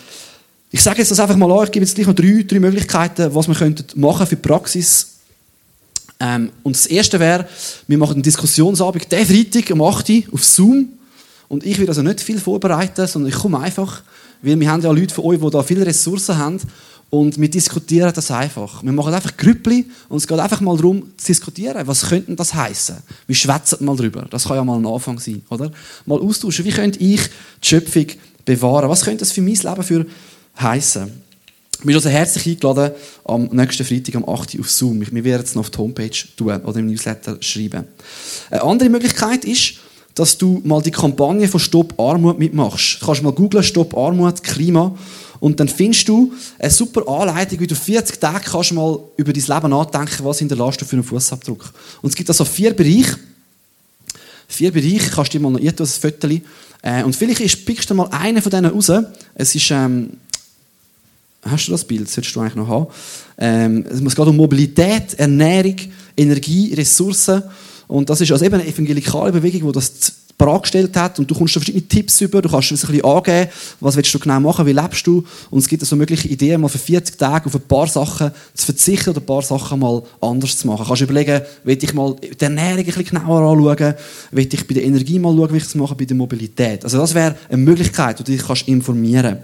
ich 0.70 0.82
sage 0.82 0.98
jetzt 0.98 1.10
das 1.10 1.20
einfach 1.20 1.36
mal 1.36 1.50
an, 1.50 1.64
ich 1.64 1.70
gebe 1.70 1.84
jetzt 1.84 1.94
gleich 1.94 2.06
noch 2.06 2.14
drei, 2.14 2.44
drei 2.46 2.60
Möglichkeiten, 2.60 3.34
was 3.34 3.48
wir 3.48 3.54
könnten 3.54 3.98
machen 3.98 4.26
für 4.26 4.36
die 4.36 4.42
Praxis. 4.42 5.14
Ähm, 6.20 6.50
und 6.62 6.76
das 6.76 6.86
erste 6.86 7.18
wäre, 7.20 7.48
wir 7.86 7.96
machen 7.96 8.14
einen 8.14 8.22
Diskussionsabend 8.22 9.10
diesen 9.10 9.26
Freitag 9.26 9.70
um 9.70 9.82
8 9.82 10.10
Uhr 10.10 10.22
auf 10.32 10.44
Zoom. 10.44 10.88
Und 11.48 11.64
ich 11.64 11.78
will 11.78 11.88
also 11.88 12.02
nicht 12.02 12.20
viel 12.20 12.38
vorbereiten, 12.38 13.06
sondern 13.06 13.32
ich 13.32 13.38
komme 13.38 13.60
einfach, 13.60 14.02
weil 14.42 14.60
wir 14.60 14.70
haben 14.70 14.82
ja 14.82 14.90
Leute 14.90 15.14
von 15.14 15.24
euch, 15.24 15.40
die 15.40 15.50
da 15.50 15.62
viele 15.62 15.86
Ressourcen 15.86 16.36
haben. 16.36 16.60
Und 17.10 17.40
wir 17.40 17.48
diskutieren 17.48 18.12
das 18.14 18.30
einfach. 18.30 18.82
Wir 18.82 18.92
machen 18.92 19.14
einfach 19.14 19.36
Grüppli 19.36 19.86
und 20.10 20.18
es 20.18 20.26
geht 20.26 20.38
einfach 20.38 20.60
mal 20.60 20.76
darum 20.76 21.04
zu 21.16 21.26
diskutieren. 21.26 21.86
Was 21.86 22.08
könnte 22.08 22.34
das 22.36 22.52
heißen? 22.52 22.96
Wir 23.26 23.34
schwätzen 23.34 23.84
mal 23.84 23.96
drüber. 23.96 24.26
Das 24.30 24.44
kann 24.44 24.56
ja 24.56 24.64
mal 24.64 24.78
ein 24.78 24.86
Anfang 24.86 25.18
sein, 25.18 25.42
oder? 25.48 25.70
Mal 26.04 26.20
austauschen. 26.20 26.66
Wie 26.66 26.70
könnte 26.70 26.98
ich 26.98 27.20
die 27.62 27.66
Schöpfung 27.66 28.06
bewahren? 28.44 28.90
Was 28.90 29.04
könnte 29.04 29.20
das 29.20 29.32
für 29.32 29.40
mein 29.40 29.54
Leben 29.54 29.82
für 29.82 30.06
heißen? 30.60 31.10
Du 31.80 31.86
bist 31.86 31.96
also 31.96 32.08
herzlich 32.10 32.46
eingeladen 32.46 32.92
am 33.24 33.44
nächsten 33.52 33.86
Freitag 33.86 34.16
am 34.16 34.28
8. 34.28 34.54
Uhr 34.54 34.60
auf 34.60 34.70
Zoom. 34.70 35.00
Wir 35.00 35.24
werden 35.24 35.44
es 35.44 35.54
noch 35.54 35.62
auf 35.62 35.70
die 35.70 35.78
Homepage 35.78 36.10
tun 36.36 36.60
oder 36.60 36.78
im 36.78 36.86
Newsletter 36.86 37.38
schreiben. 37.40 37.84
Eine 38.50 38.62
andere 38.64 38.88
Möglichkeit 38.90 39.44
ist, 39.44 39.74
dass 40.14 40.36
du 40.36 40.60
mal 40.64 40.82
die 40.82 40.90
Kampagne 40.90 41.46
von 41.46 41.60
Stopp 41.60 41.98
Armut 41.98 42.38
mitmachst. 42.38 43.00
Du 43.00 43.06
kannst 43.06 43.22
mal 43.22 43.32
googlen 43.32 43.62
Stopp 43.62 43.96
Armut 43.96 44.42
Klima 44.42 44.92
und 45.40 45.60
dann 45.60 45.68
findest 45.68 46.08
du 46.08 46.32
eine 46.58 46.70
super 46.70 47.06
Anleitung, 47.08 47.60
wie 47.60 47.66
du 47.66 47.74
40 47.74 48.18
Tage 48.18 48.50
kannst 48.50 48.72
mal 48.72 48.98
über 49.16 49.32
dein 49.32 49.42
Leben 49.42 49.70
nachdenken, 49.70 50.24
was 50.24 50.38
hinterlässt 50.38 50.80
du 50.80 50.84
für 50.84 50.96
einen 50.96 51.04
Fußabdruck. 51.04 51.72
Und 52.02 52.10
es 52.10 52.16
gibt 52.16 52.28
also 52.28 52.44
vier 52.44 52.74
Bereiche. 52.74 53.18
Vier 54.48 54.72
Bereiche, 54.72 55.10
kannst 55.10 55.34
du 55.34 55.38
dir 55.38 55.42
mal 55.42 55.52
noch 55.52 55.60
ein 55.60 55.86
Foto 55.86 56.28
äh, 56.82 57.02
und 57.02 57.14
vielleicht 57.14 57.66
pickst 57.66 57.90
du 57.90 57.94
mal 57.94 58.08
einen 58.10 58.42
von 58.42 58.50
denen 58.50 58.70
raus. 58.70 58.90
Es 59.34 59.54
ist, 59.54 59.70
ähm, 59.70 60.10
hast 61.42 61.66
du 61.66 61.72
das 61.72 61.84
Bild? 61.84 62.06
Das 62.06 62.14
solltest 62.14 62.36
du 62.36 62.40
eigentlich 62.40 62.54
noch 62.54 62.68
haben. 62.68 62.86
Ähm, 63.36 63.84
es 63.90 64.14
geht 64.14 64.26
um 64.26 64.36
Mobilität, 64.36 65.14
Ernährung, 65.14 65.76
Energie, 66.16 66.74
Ressourcen. 66.74 67.42
Und 67.88 68.08
das 68.10 68.20
ist 68.20 68.30
also 68.30 68.44
eben 68.44 68.54
eine 68.54 68.66
evangelikale 68.66 69.32
Bewegung, 69.32 69.68
die 69.68 69.74
das 69.74 70.12
gestellt 70.38 70.96
hat 70.96 71.18
und 71.18 71.30
du 71.30 71.34
kommst 71.34 71.56
da 71.56 71.60
verschiedene 71.60 71.86
Tipps 71.86 72.20
über, 72.20 72.40
du 72.40 72.48
kannst 72.48 72.70
ein 72.70 72.76
bisschen 72.76 73.04
angeben, 73.04 73.50
was 73.80 73.96
willst 73.96 74.14
du 74.14 74.18
genau 74.18 74.40
machen, 74.40 74.66
wie 74.66 74.72
lebst 74.72 75.06
du 75.06 75.24
und 75.50 75.58
es 75.58 75.68
gibt 75.68 75.84
so 75.84 75.96
mögliche 75.96 76.28
Ideen, 76.28 76.60
mal 76.60 76.68
für 76.68 76.78
40 76.78 77.18
Tage 77.18 77.46
auf 77.46 77.54
ein 77.54 77.60
paar 77.62 77.86
Sachen 77.86 78.30
zu 78.54 78.66
verzichten 78.66 79.10
oder 79.10 79.20
ein 79.20 79.26
paar 79.26 79.42
Sachen 79.42 79.80
mal 79.80 80.02
anders 80.20 80.56
zu 80.58 80.66
machen. 80.66 80.82
Du 80.82 80.88
kannst 80.88 81.02
überlegen, 81.02 81.42
will 81.64 81.78
ich 81.82 81.94
mal 81.94 82.16
die 82.22 82.40
Ernährung 82.40 82.78
ein 82.78 82.84
bisschen 82.84 83.04
genauer 83.04 83.50
anschauen, 83.50 83.94
will 84.30 84.48
ich 84.52 84.66
bei 84.66 84.74
der 84.74 84.84
Energie 84.84 85.18
mal 85.18 85.36
schauen, 85.36 85.52
wie 85.52 85.58
ich 85.58 85.64
es 85.64 85.74
mache, 85.74 85.94
bei 85.94 86.04
der 86.04 86.16
Mobilität. 86.16 86.84
Also 86.84 86.98
das 86.98 87.14
wäre 87.14 87.36
eine 87.48 87.58
Möglichkeit, 87.58 88.20
wo 88.20 88.22
du 88.22 88.32
dich 88.32 88.46
kannst 88.46 88.68
informieren 88.68 89.38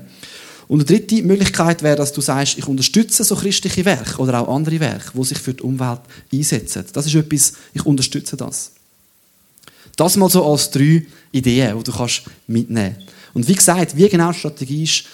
und 0.68 0.80
eine 0.80 0.84
dritte 0.86 1.22
Möglichkeit 1.22 1.82
wäre, 1.82 1.96
dass 1.96 2.12
du 2.12 2.20
sagst, 2.20 2.58
ich 2.58 2.66
unterstütze 2.66 3.24
so 3.24 3.36
christliche 3.36 3.84
Werke 3.84 4.18
oder 4.18 4.40
auch 4.40 4.54
andere 4.54 4.80
Werke, 4.80 5.10
die 5.14 5.24
sich 5.24 5.38
für 5.38 5.54
die 5.54 5.62
Umwelt 5.62 6.00
einsetzen. 6.32 6.84
Das 6.92 7.06
ist 7.06 7.14
etwas, 7.14 7.54
ich 7.72 7.84
unterstütze 7.84 8.36
das. 8.36 8.72
Das 9.96 10.16
mal 10.16 10.28
so 10.28 10.44
als 10.44 10.70
drei 10.70 11.06
Ideen, 11.32 11.78
die 11.78 11.84
du 11.84 11.92
kannst 11.92 12.22
mitnehmen 12.46 12.96
kannst. 12.96 13.14
Und 13.34 13.48
wie 13.48 13.54
gesagt, 13.54 13.96
wie 13.96 14.08
genau 14.08 14.32
die 14.32 14.38
Strategie 14.38 14.84
ist, 14.84 15.04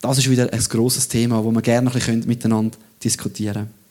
das 0.00 0.18
ist 0.18 0.30
wieder 0.30 0.52
ein 0.52 0.64
grosses 0.64 1.08
Thema, 1.08 1.42
das 1.42 1.52
wir 1.52 1.62
gerne 1.62 1.90
ein 1.90 1.94
bisschen 1.94 2.26
miteinander 2.26 2.76
diskutieren 3.02 3.54
können. 3.54 3.84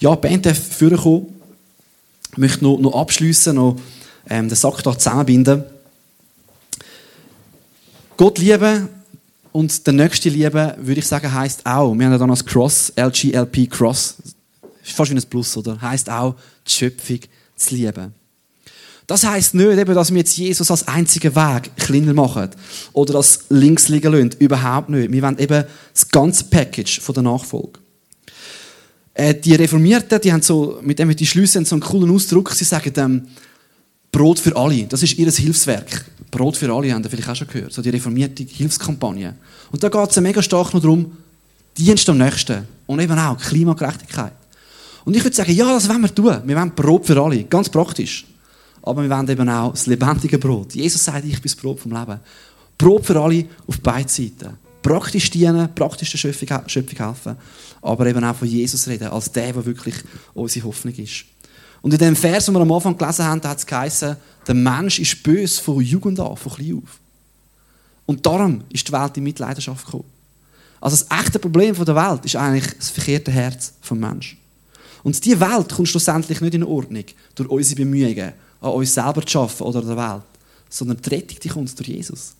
Ja, 0.00 0.14
die 0.14 0.28
Band 0.28 0.46
darf 0.46 0.58
vorkommen. 0.58 1.40
Ich 2.32 2.38
möchte 2.38 2.64
noch, 2.64 2.78
noch 2.78 2.94
abschliessen, 2.94 3.56
noch 3.56 3.76
ähm, 4.28 4.48
den 4.48 4.56
Sack 4.56 4.82
hier 4.82 4.98
zusammenbinden. 4.98 5.64
Gott 8.16 8.38
lieben 8.38 8.88
und 9.52 9.86
der 9.86 9.92
nächste 9.92 10.28
lieben, 10.28 10.72
würde 10.78 11.00
ich 11.00 11.06
sagen, 11.06 11.32
heisst 11.32 11.64
auch, 11.64 11.94
wir 11.94 12.04
haben 12.04 12.12
ja 12.12 12.18
dann 12.18 12.30
als 12.30 12.44
Cross, 12.44 12.92
LGLP 12.96 13.70
Cross, 13.70 14.16
fast 14.82 15.10
wie 15.10 15.16
ein 15.16 15.22
Plus, 15.22 15.56
oder? 15.56 15.80
Heisst 15.80 16.10
auch, 16.10 16.34
die 16.66 16.70
Schöpfung 16.70 17.20
zu 17.56 17.74
lieben. 17.74 18.12
Das 19.06 19.24
heisst 19.24 19.54
nicht, 19.54 19.78
eben, 19.78 19.94
dass 19.94 20.10
wir 20.10 20.18
jetzt 20.18 20.36
Jesus 20.36 20.70
als 20.70 20.88
einzigen 20.88 21.34
Weg 21.36 21.76
kleiner 21.76 22.14
machen 22.14 22.48
oder 22.94 23.12
das 23.14 23.40
links 23.50 23.88
liegen 23.88 24.12
lassen. 24.12 24.30
Überhaupt 24.38 24.88
nicht. 24.88 25.12
Wir 25.12 25.22
wollen 25.22 25.38
eben 25.38 25.64
das 25.92 26.08
ganze 26.08 26.44
Package 26.44 27.00
von 27.00 27.14
der 27.14 27.22
Nachfolge. 27.22 27.80
Äh, 29.12 29.34
die 29.34 29.54
Reformierten, 29.54 30.20
die 30.20 30.32
haben 30.32 30.42
so, 30.42 30.78
mit 30.82 30.98
dem 30.98 31.14
die 31.14 31.26
schliessen, 31.26 31.66
so 31.66 31.74
einen 31.74 31.82
coolen 31.82 32.10
Ausdruck. 32.10 32.50
Sie 32.52 32.64
sagen 32.64 32.92
ähm, 32.96 33.28
Brot 34.10 34.38
für 34.38 34.56
alle. 34.56 34.84
Das 34.84 35.02
ist 35.02 35.18
ihr 35.18 35.30
Hilfswerk. 35.30 36.06
Brot 36.30 36.56
für 36.56 36.72
alle 36.72 36.92
haben 36.92 37.04
ihr 37.04 37.10
vielleicht 37.10 37.28
auch 37.28 37.36
schon 37.36 37.48
gehört. 37.48 37.74
So 37.74 37.82
die 37.82 37.90
reformierte 37.90 38.42
Hilfskampagne. 38.42 39.34
Und 39.70 39.82
da 39.82 39.88
geht 39.90 40.10
es 40.10 40.20
mega 40.20 40.42
stark 40.42 40.72
noch 40.72 40.80
darum, 40.80 41.12
Dienst 41.76 42.08
am 42.08 42.18
Nächsten. 42.18 42.66
Und 42.86 43.00
eben 43.00 43.18
auch 43.18 43.38
Klimagerechtigkeit. 43.38 44.32
Und 45.04 45.14
ich 45.14 45.22
würde 45.22 45.36
sagen, 45.36 45.52
ja, 45.52 45.66
das 45.74 45.88
wollen 45.88 46.00
wir 46.00 46.14
tun. 46.14 46.40
Wir 46.46 46.56
wollen 46.56 46.74
Brot 46.74 47.06
für 47.06 47.22
alle. 47.22 47.44
Ganz 47.44 47.68
praktisch 47.68 48.24
aber 48.86 49.02
wir 49.02 49.08
wollen 49.08 49.28
eben 49.28 49.48
auch 49.48 49.70
das 49.70 49.86
lebendige 49.86 50.38
Brot. 50.38 50.74
Jesus 50.74 51.02
sagt, 51.02 51.24
ich 51.24 51.40
bin 51.40 51.42
das 51.44 51.56
Brot 51.56 51.80
vom 51.80 51.92
Leben. 51.92 52.20
Brot 52.76 53.06
für 53.06 53.18
alle 53.18 53.46
auf 53.66 53.80
beiden 53.80 54.08
Seiten. 54.08 54.58
Praktisch 54.82 55.30
dienen, 55.30 55.74
praktisch 55.74 56.10
der 56.10 56.18
Schöpfung, 56.18 56.48
Schöpfung 56.66 57.06
helfen, 57.06 57.36
aber 57.80 58.06
eben 58.06 58.22
auch 58.22 58.36
von 58.36 58.46
Jesus 58.46 58.86
reden, 58.86 59.08
als 59.08 59.32
der, 59.32 59.54
der 59.54 59.64
wirklich 59.64 59.94
unsere 60.34 60.66
Hoffnung 60.66 60.94
ist. 60.96 61.24
Und 61.80 61.94
in 61.94 61.98
dem 61.98 62.14
Vers, 62.14 62.44
den 62.44 62.54
wir 62.54 62.60
am 62.60 62.72
Anfang 62.72 62.96
gelesen 62.96 63.24
haben, 63.24 63.42
hat 63.42 63.58
es 63.58 63.66
geheißen, 63.66 64.16
der 64.46 64.54
Mensch 64.54 64.98
ist 64.98 65.22
böse 65.22 65.62
von 65.62 65.80
Jugend 65.80 66.20
an, 66.20 66.36
von 66.36 66.52
klein 66.52 66.82
auf. 66.82 66.98
Und 68.04 68.26
darum 68.26 68.64
ist 68.70 68.86
die 68.86 68.92
Welt 68.92 69.16
in 69.16 69.24
Mitleidenschaft 69.24 69.86
gekommen. 69.86 70.04
Also 70.78 70.98
das 70.98 71.18
echte 71.18 71.38
Problem 71.38 71.74
der 71.74 71.96
Welt 71.96 72.26
ist 72.26 72.36
eigentlich 72.36 72.76
das 72.76 72.90
verkehrte 72.90 73.30
Herz 73.32 73.72
des 73.80 73.90
Menschen. 73.92 74.36
Und 75.02 75.24
diese 75.24 75.40
Welt 75.40 75.72
kommt 75.72 75.88
schlussendlich 75.88 76.42
nicht 76.42 76.54
in 76.54 76.64
Ordnung 76.64 77.04
durch 77.34 77.48
unsere 77.48 77.76
Bemühungen, 77.76 78.34
an 78.64 78.72
uns 78.72 78.94
selber 78.94 79.24
zu 79.24 79.40
arbeiten 79.40 79.62
oder 79.62 79.80
an 79.80 79.86
der 79.86 79.96
Welt, 79.96 80.22
sondern 80.68 81.00
die 81.00 81.10
Rettung 81.10 81.38
die 81.42 81.48
kommt 81.48 81.78
durch 81.78 81.88
Jesus. 81.88 82.34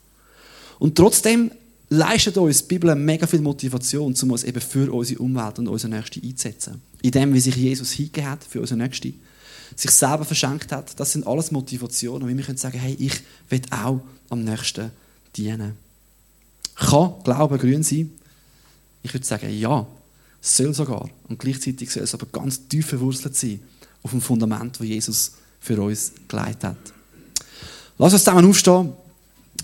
Und 0.79 0.97
trotzdem 0.97 1.51
leistet 1.91 2.37
uns 2.37 2.63
die 2.63 2.75
Bibel 2.75 2.95
mega 2.95 3.27
viel 3.27 3.41
Motivation, 3.41 4.15
um 4.21 4.31
uns 4.31 4.45
eben 4.45 4.61
für 4.61 4.93
unsere 4.93 5.23
Umwelt 5.23 5.59
und 5.59 5.69
unsere 5.69 5.95
Nächste 5.95 6.21
einzusetzen. 6.21 6.81
In 7.03 7.11
dem, 7.11 7.35
wie 7.35 7.41
sich 7.41 7.57
Jesus 7.57 7.93
hingegeben 7.93 8.31
hat 8.31 8.45
für 8.45 8.61
unsere 8.61 8.79
Nächste, 8.79 9.13
sich 9.77 9.91
selber 9.91 10.25
verschenkt 10.25 10.73
hat, 10.73 10.99
das 10.99 11.13
sind 11.13 11.27
alles 11.27 11.51
Motivationen, 11.51 12.29
wie 12.29 12.37
wir 12.37 12.45
können 12.45 12.59
sagen, 12.59 12.79
hey, 12.79 12.97
ich 12.99 13.21
will 13.51 13.63
auch 13.71 14.01
am 14.31 14.45
Nächsten 14.45 14.91
dienen. 15.37 15.77
Kann 16.77 17.15
Glauben 17.23 17.59
grün 17.59 17.83
sein? 17.83 18.11
Ich 19.03 19.13
würde 19.13 19.27
sagen, 19.27 19.51
ja, 19.51 19.87
soll 20.41 20.75
sogar. 20.75 21.09
Und 21.29 21.39
gleichzeitig 21.39 21.91
soll 21.91 22.03
es 22.03 22.15
aber 22.15 22.27
ganz 22.27 22.67
tief 22.69 22.87
verwurzelt 22.87 23.37
sein 23.37 23.61
auf 24.03 24.11
dem 24.11 24.21
Fundament, 24.21 24.81
wo 24.81 24.85
Jesus 24.85 25.33
für 25.65 25.81
uns 25.81 26.13
geleitet 26.29 26.63
hat. 26.63 26.77
Lass 27.97 28.13
uns 28.13 28.23
zusammen 28.23 28.47
aufstehen. 28.47 28.93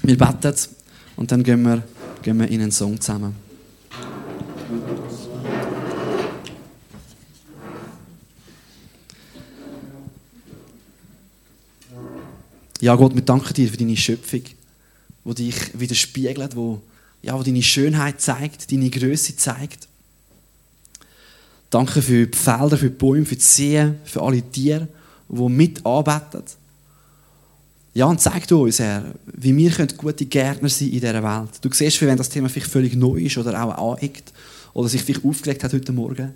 Wir 0.03 0.17
beten 0.17 0.55
und 1.17 1.31
dann 1.31 1.43
gehen 1.43 1.63
wir, 1.63 1.83
gehen 2.23 2.39
wir 2.39 2.49
in 2.49 2.63
einen 2.63 2.73
Song 2.73 2.99
zusammen. 2.99 3.35
Ja, 12.81 12.95
Gott, 12.95 13.15
wir 13.15 13.21
danken 13.21 13.53
dir 13.53 13.69
für 13.69 13.77
deine 13.77 13.95
Schöpfung, 13.95 14.45
die 15.27 15.35
dich 15.35 15.79
widerspiegelt, 15.79 16.57
wo, 16.57 16.81
ja, 17.21 17.39
wo 17.39 17.43
deine 17.43 17.63
Schönheit 17.63 18.23
zeigt, 18.23 18.73
deine 18.73 18.89
Größe 18.89 19.37
zeigt. 19.37 19.87
Danke 21.69 22.01
für 22.01 22.27
die 22.27 22.39
Felder, 22.39 22.79
für 22.79 22.89
die 22.89 22.97
Bäume, 22.97 23.27
für 23.27 23.37
die 23.37 23.43
Seen, 23.43 23.97
für 24.05 24.23
alle 24.23 24.41
Tiere 24.41 24.89
die 25.31 25.49
mitarbeiten. 25.49 26.43
Ja, 27.93 28.07
und 28.07 28.21
zeig 28.21 28.51
uns, 28.53 28.79
Herr, 28.79 29.05
wie 29.27 29.57
wir 29.57 29.87
gute 29.97 30.25
Gärtner 30.25 30.69
sein 30.69 30.89
in 30.89 31.01
dieser 31.01 31.23
Welt. 31.23 31.51
Du 31.61 31.73
siehst, 31.73 32.01
wenn 32.03 32.17
das 32.17 32.29
Thema 32.29 32.49
vielleicht 32.49 32.71
völlig 32.71 32.95
neu 32.95 33.17
ist 33.17 33.37
oder 33.37 33.63
auch 33.63 33.95
aneckt 33.95 34.33
oder 34.75 34.89
sich 34.89 35.03
vielleicht 35.03 35.25
aufgelegt 35.25 35.65
hat 35.65 35.73
heute 35.73 35.93
Morgen. 35.93 36.33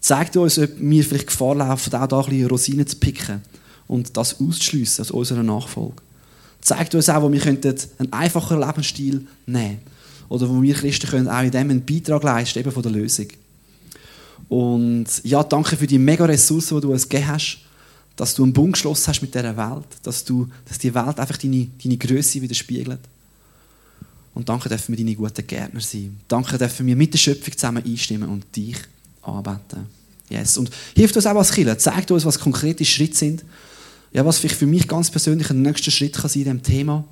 Zeig 0.00 0.36
uns, 0.36 0.58
ob 0.58 0.70
wir 0.78 1.04
vielleicht 1.04 1.28
Gefahr 1.28 1.56
laufen, 1.56 1.94
auch 1.94 2.06
da 2.06 2.20
ein 2.20 2.26
bisschen 2.26 2.46
Rosinen 2.46 2.86
zu 2.86 2.96
picken 2.96 3.42
und 3.88 4.16
das 4.16 4.40
auszuschliessen 4.40 5.02
aus 5.02 5.10
unserer 5.10 5.42
Nachfolge. 5.42 5.96
Zeig 6.60 6.94
uns 6.94 7.08
auch, 7.08 7.22
wo 7.22 7.32
wir 7.32 7.44
einen 7.44 8.12
einfacheren 8.12 8.60
Lebensstil 8.60 9.26
nehmen 9.46 9.68
können. 9.68 9.80
Oder 10.28 10.48
wo 10.48 10.62
wir 10.62 10.74
Christen 10.74 11.08
können 11.08 11.28
auch 11.28 11.42
in 11.42 11.50
dem 11.50 11.70
einen 11.70 11.84
Beitrag 11.84 12.22
leisten, 12.22 12.58
eben 12.58 12.70
von 12.70 12.82
der 12.82 12.92
Lösung. 12.92 13.26
Und 14.48 15.06
ja, 15.24 15.42
danke 15.42 15.76
für 15.76 15.86
die 15.86 15.98
mega 15.98 16.24
Ressourcen, 16.24 16.76
die 16.76 16.82
du 16.82 16.92
uns 16.92 17.08
gegeben 17.08 17.28
hast 17.28 17.63
dass 18.16 18.34
du 18.34 18.44
einen 18.44 18.52
Bund 18.52 18.74
geschlossen 18.74 19.08
hast 19.08 19.22
mit 19.22 19.34
dieser 19.34 19.56
Welt, 19.56 19.86
dass, 20.02 20.24
du, 20.24 20.48
dass 20.66 20.78
die 20.78 20.94
Welt 20.94 21.18
einfach 21.18 21.36
deine, 21.36 21.68
deine 21.82 21.96
Größe 21.96 22.40
widerspiegelt. 22.40 23.00
Und 24.34 24.48
danke 24.48 24.68
dürfen 24.68 24.96
wir 24.96 25.04
deine 25.04 25.14
guten 25.14 25.46
Gärtner 25.46 25.80
sein. 25.80 26.18
Danke 26.26 26.58
dürfen 26.58 26.86
wir 26.86 26.96
mit 26.96 27.12
der 27.12 27.18
Schöpfung 27.18 27.56
zusammen 27.56 27.84
einstimmen 27.84 28.28
und 28.28 28.44
dich 28.54 28.76
anbeten. 29.22 29.86
Yes. 30.28 30.58
Und 30.58 30.70
hilft 30.96 31.16
uns 31.16 31.26
auch 31.26 31.36
als 31.36 31.52
Killer. 31.52 31.78
Zeigt 31.78 32.10
uns, 32.10 32.24
was 32.24 32.38
konkrete 32.38 32.84
Schritte 32.84 33.16
sind. 33.16 33.44
Ja, 34.12 34.24
was 34.24 34.38
vielleicht 34.38 34.56
für 34.56 34.66
mich 34.66 34.88
ganz 34.88 35.10
persönlich 35.10 35.50
ein 35.50 35.62
nächster 35.62 35.90
Schritt 35.90 36.14
kann 36.14 36.28
sein 36.28 36.42
in 36.42 36.44
diesem 36.44 36.62
Thema. 36.62 37.04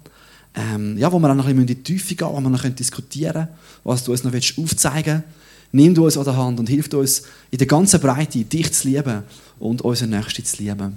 Ähm, 0.54 0.98
ja, 0.98 1.10
wo 1.12 1.18
wir 1.18 1.30
auch 1.30 1.34
noch 1.34 1.46
ein 1.46 1.56
bisschen 1.56 1.60
in 1.60 1.66
die 1.66 1.82
Tiefe 1.82 2.14
gehen, 2.14 2.28
wo 2.28 2.40
wir 2.40 2.50
noch 2.50 2.62
diskutieren 2.62 3.32
können, 3.32 3.48
was 3.84 4.04
du 4.04 4.12
uns 4.12 4.24
noch 4.24 4.32
aufzeigen 4.34 5.22
willst. 5.24 5.41
Nimm 5.72 5.96
uns 5.98 6.18
an 6.18 6.24
der 6.24 6.36
Hand 6.36 6.60
und 6.60 6.68
hilf 6.68 6.92
uns 6.92 7.22
in 7.50 7.58
der 7.58 7.66
ganzen 7.66 8.00
Breite, 8.00 8.44
dich 8.44 8.72
zu 8.72 8.88
lieben 8.88 9.22
und 9.58 9.82
unseren 9.82 10.10
Nächsten 10.10 10.44
zu 10.44 10.62
lieben. 10.62 10.96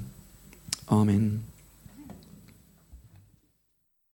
Amen. 0.88 1.55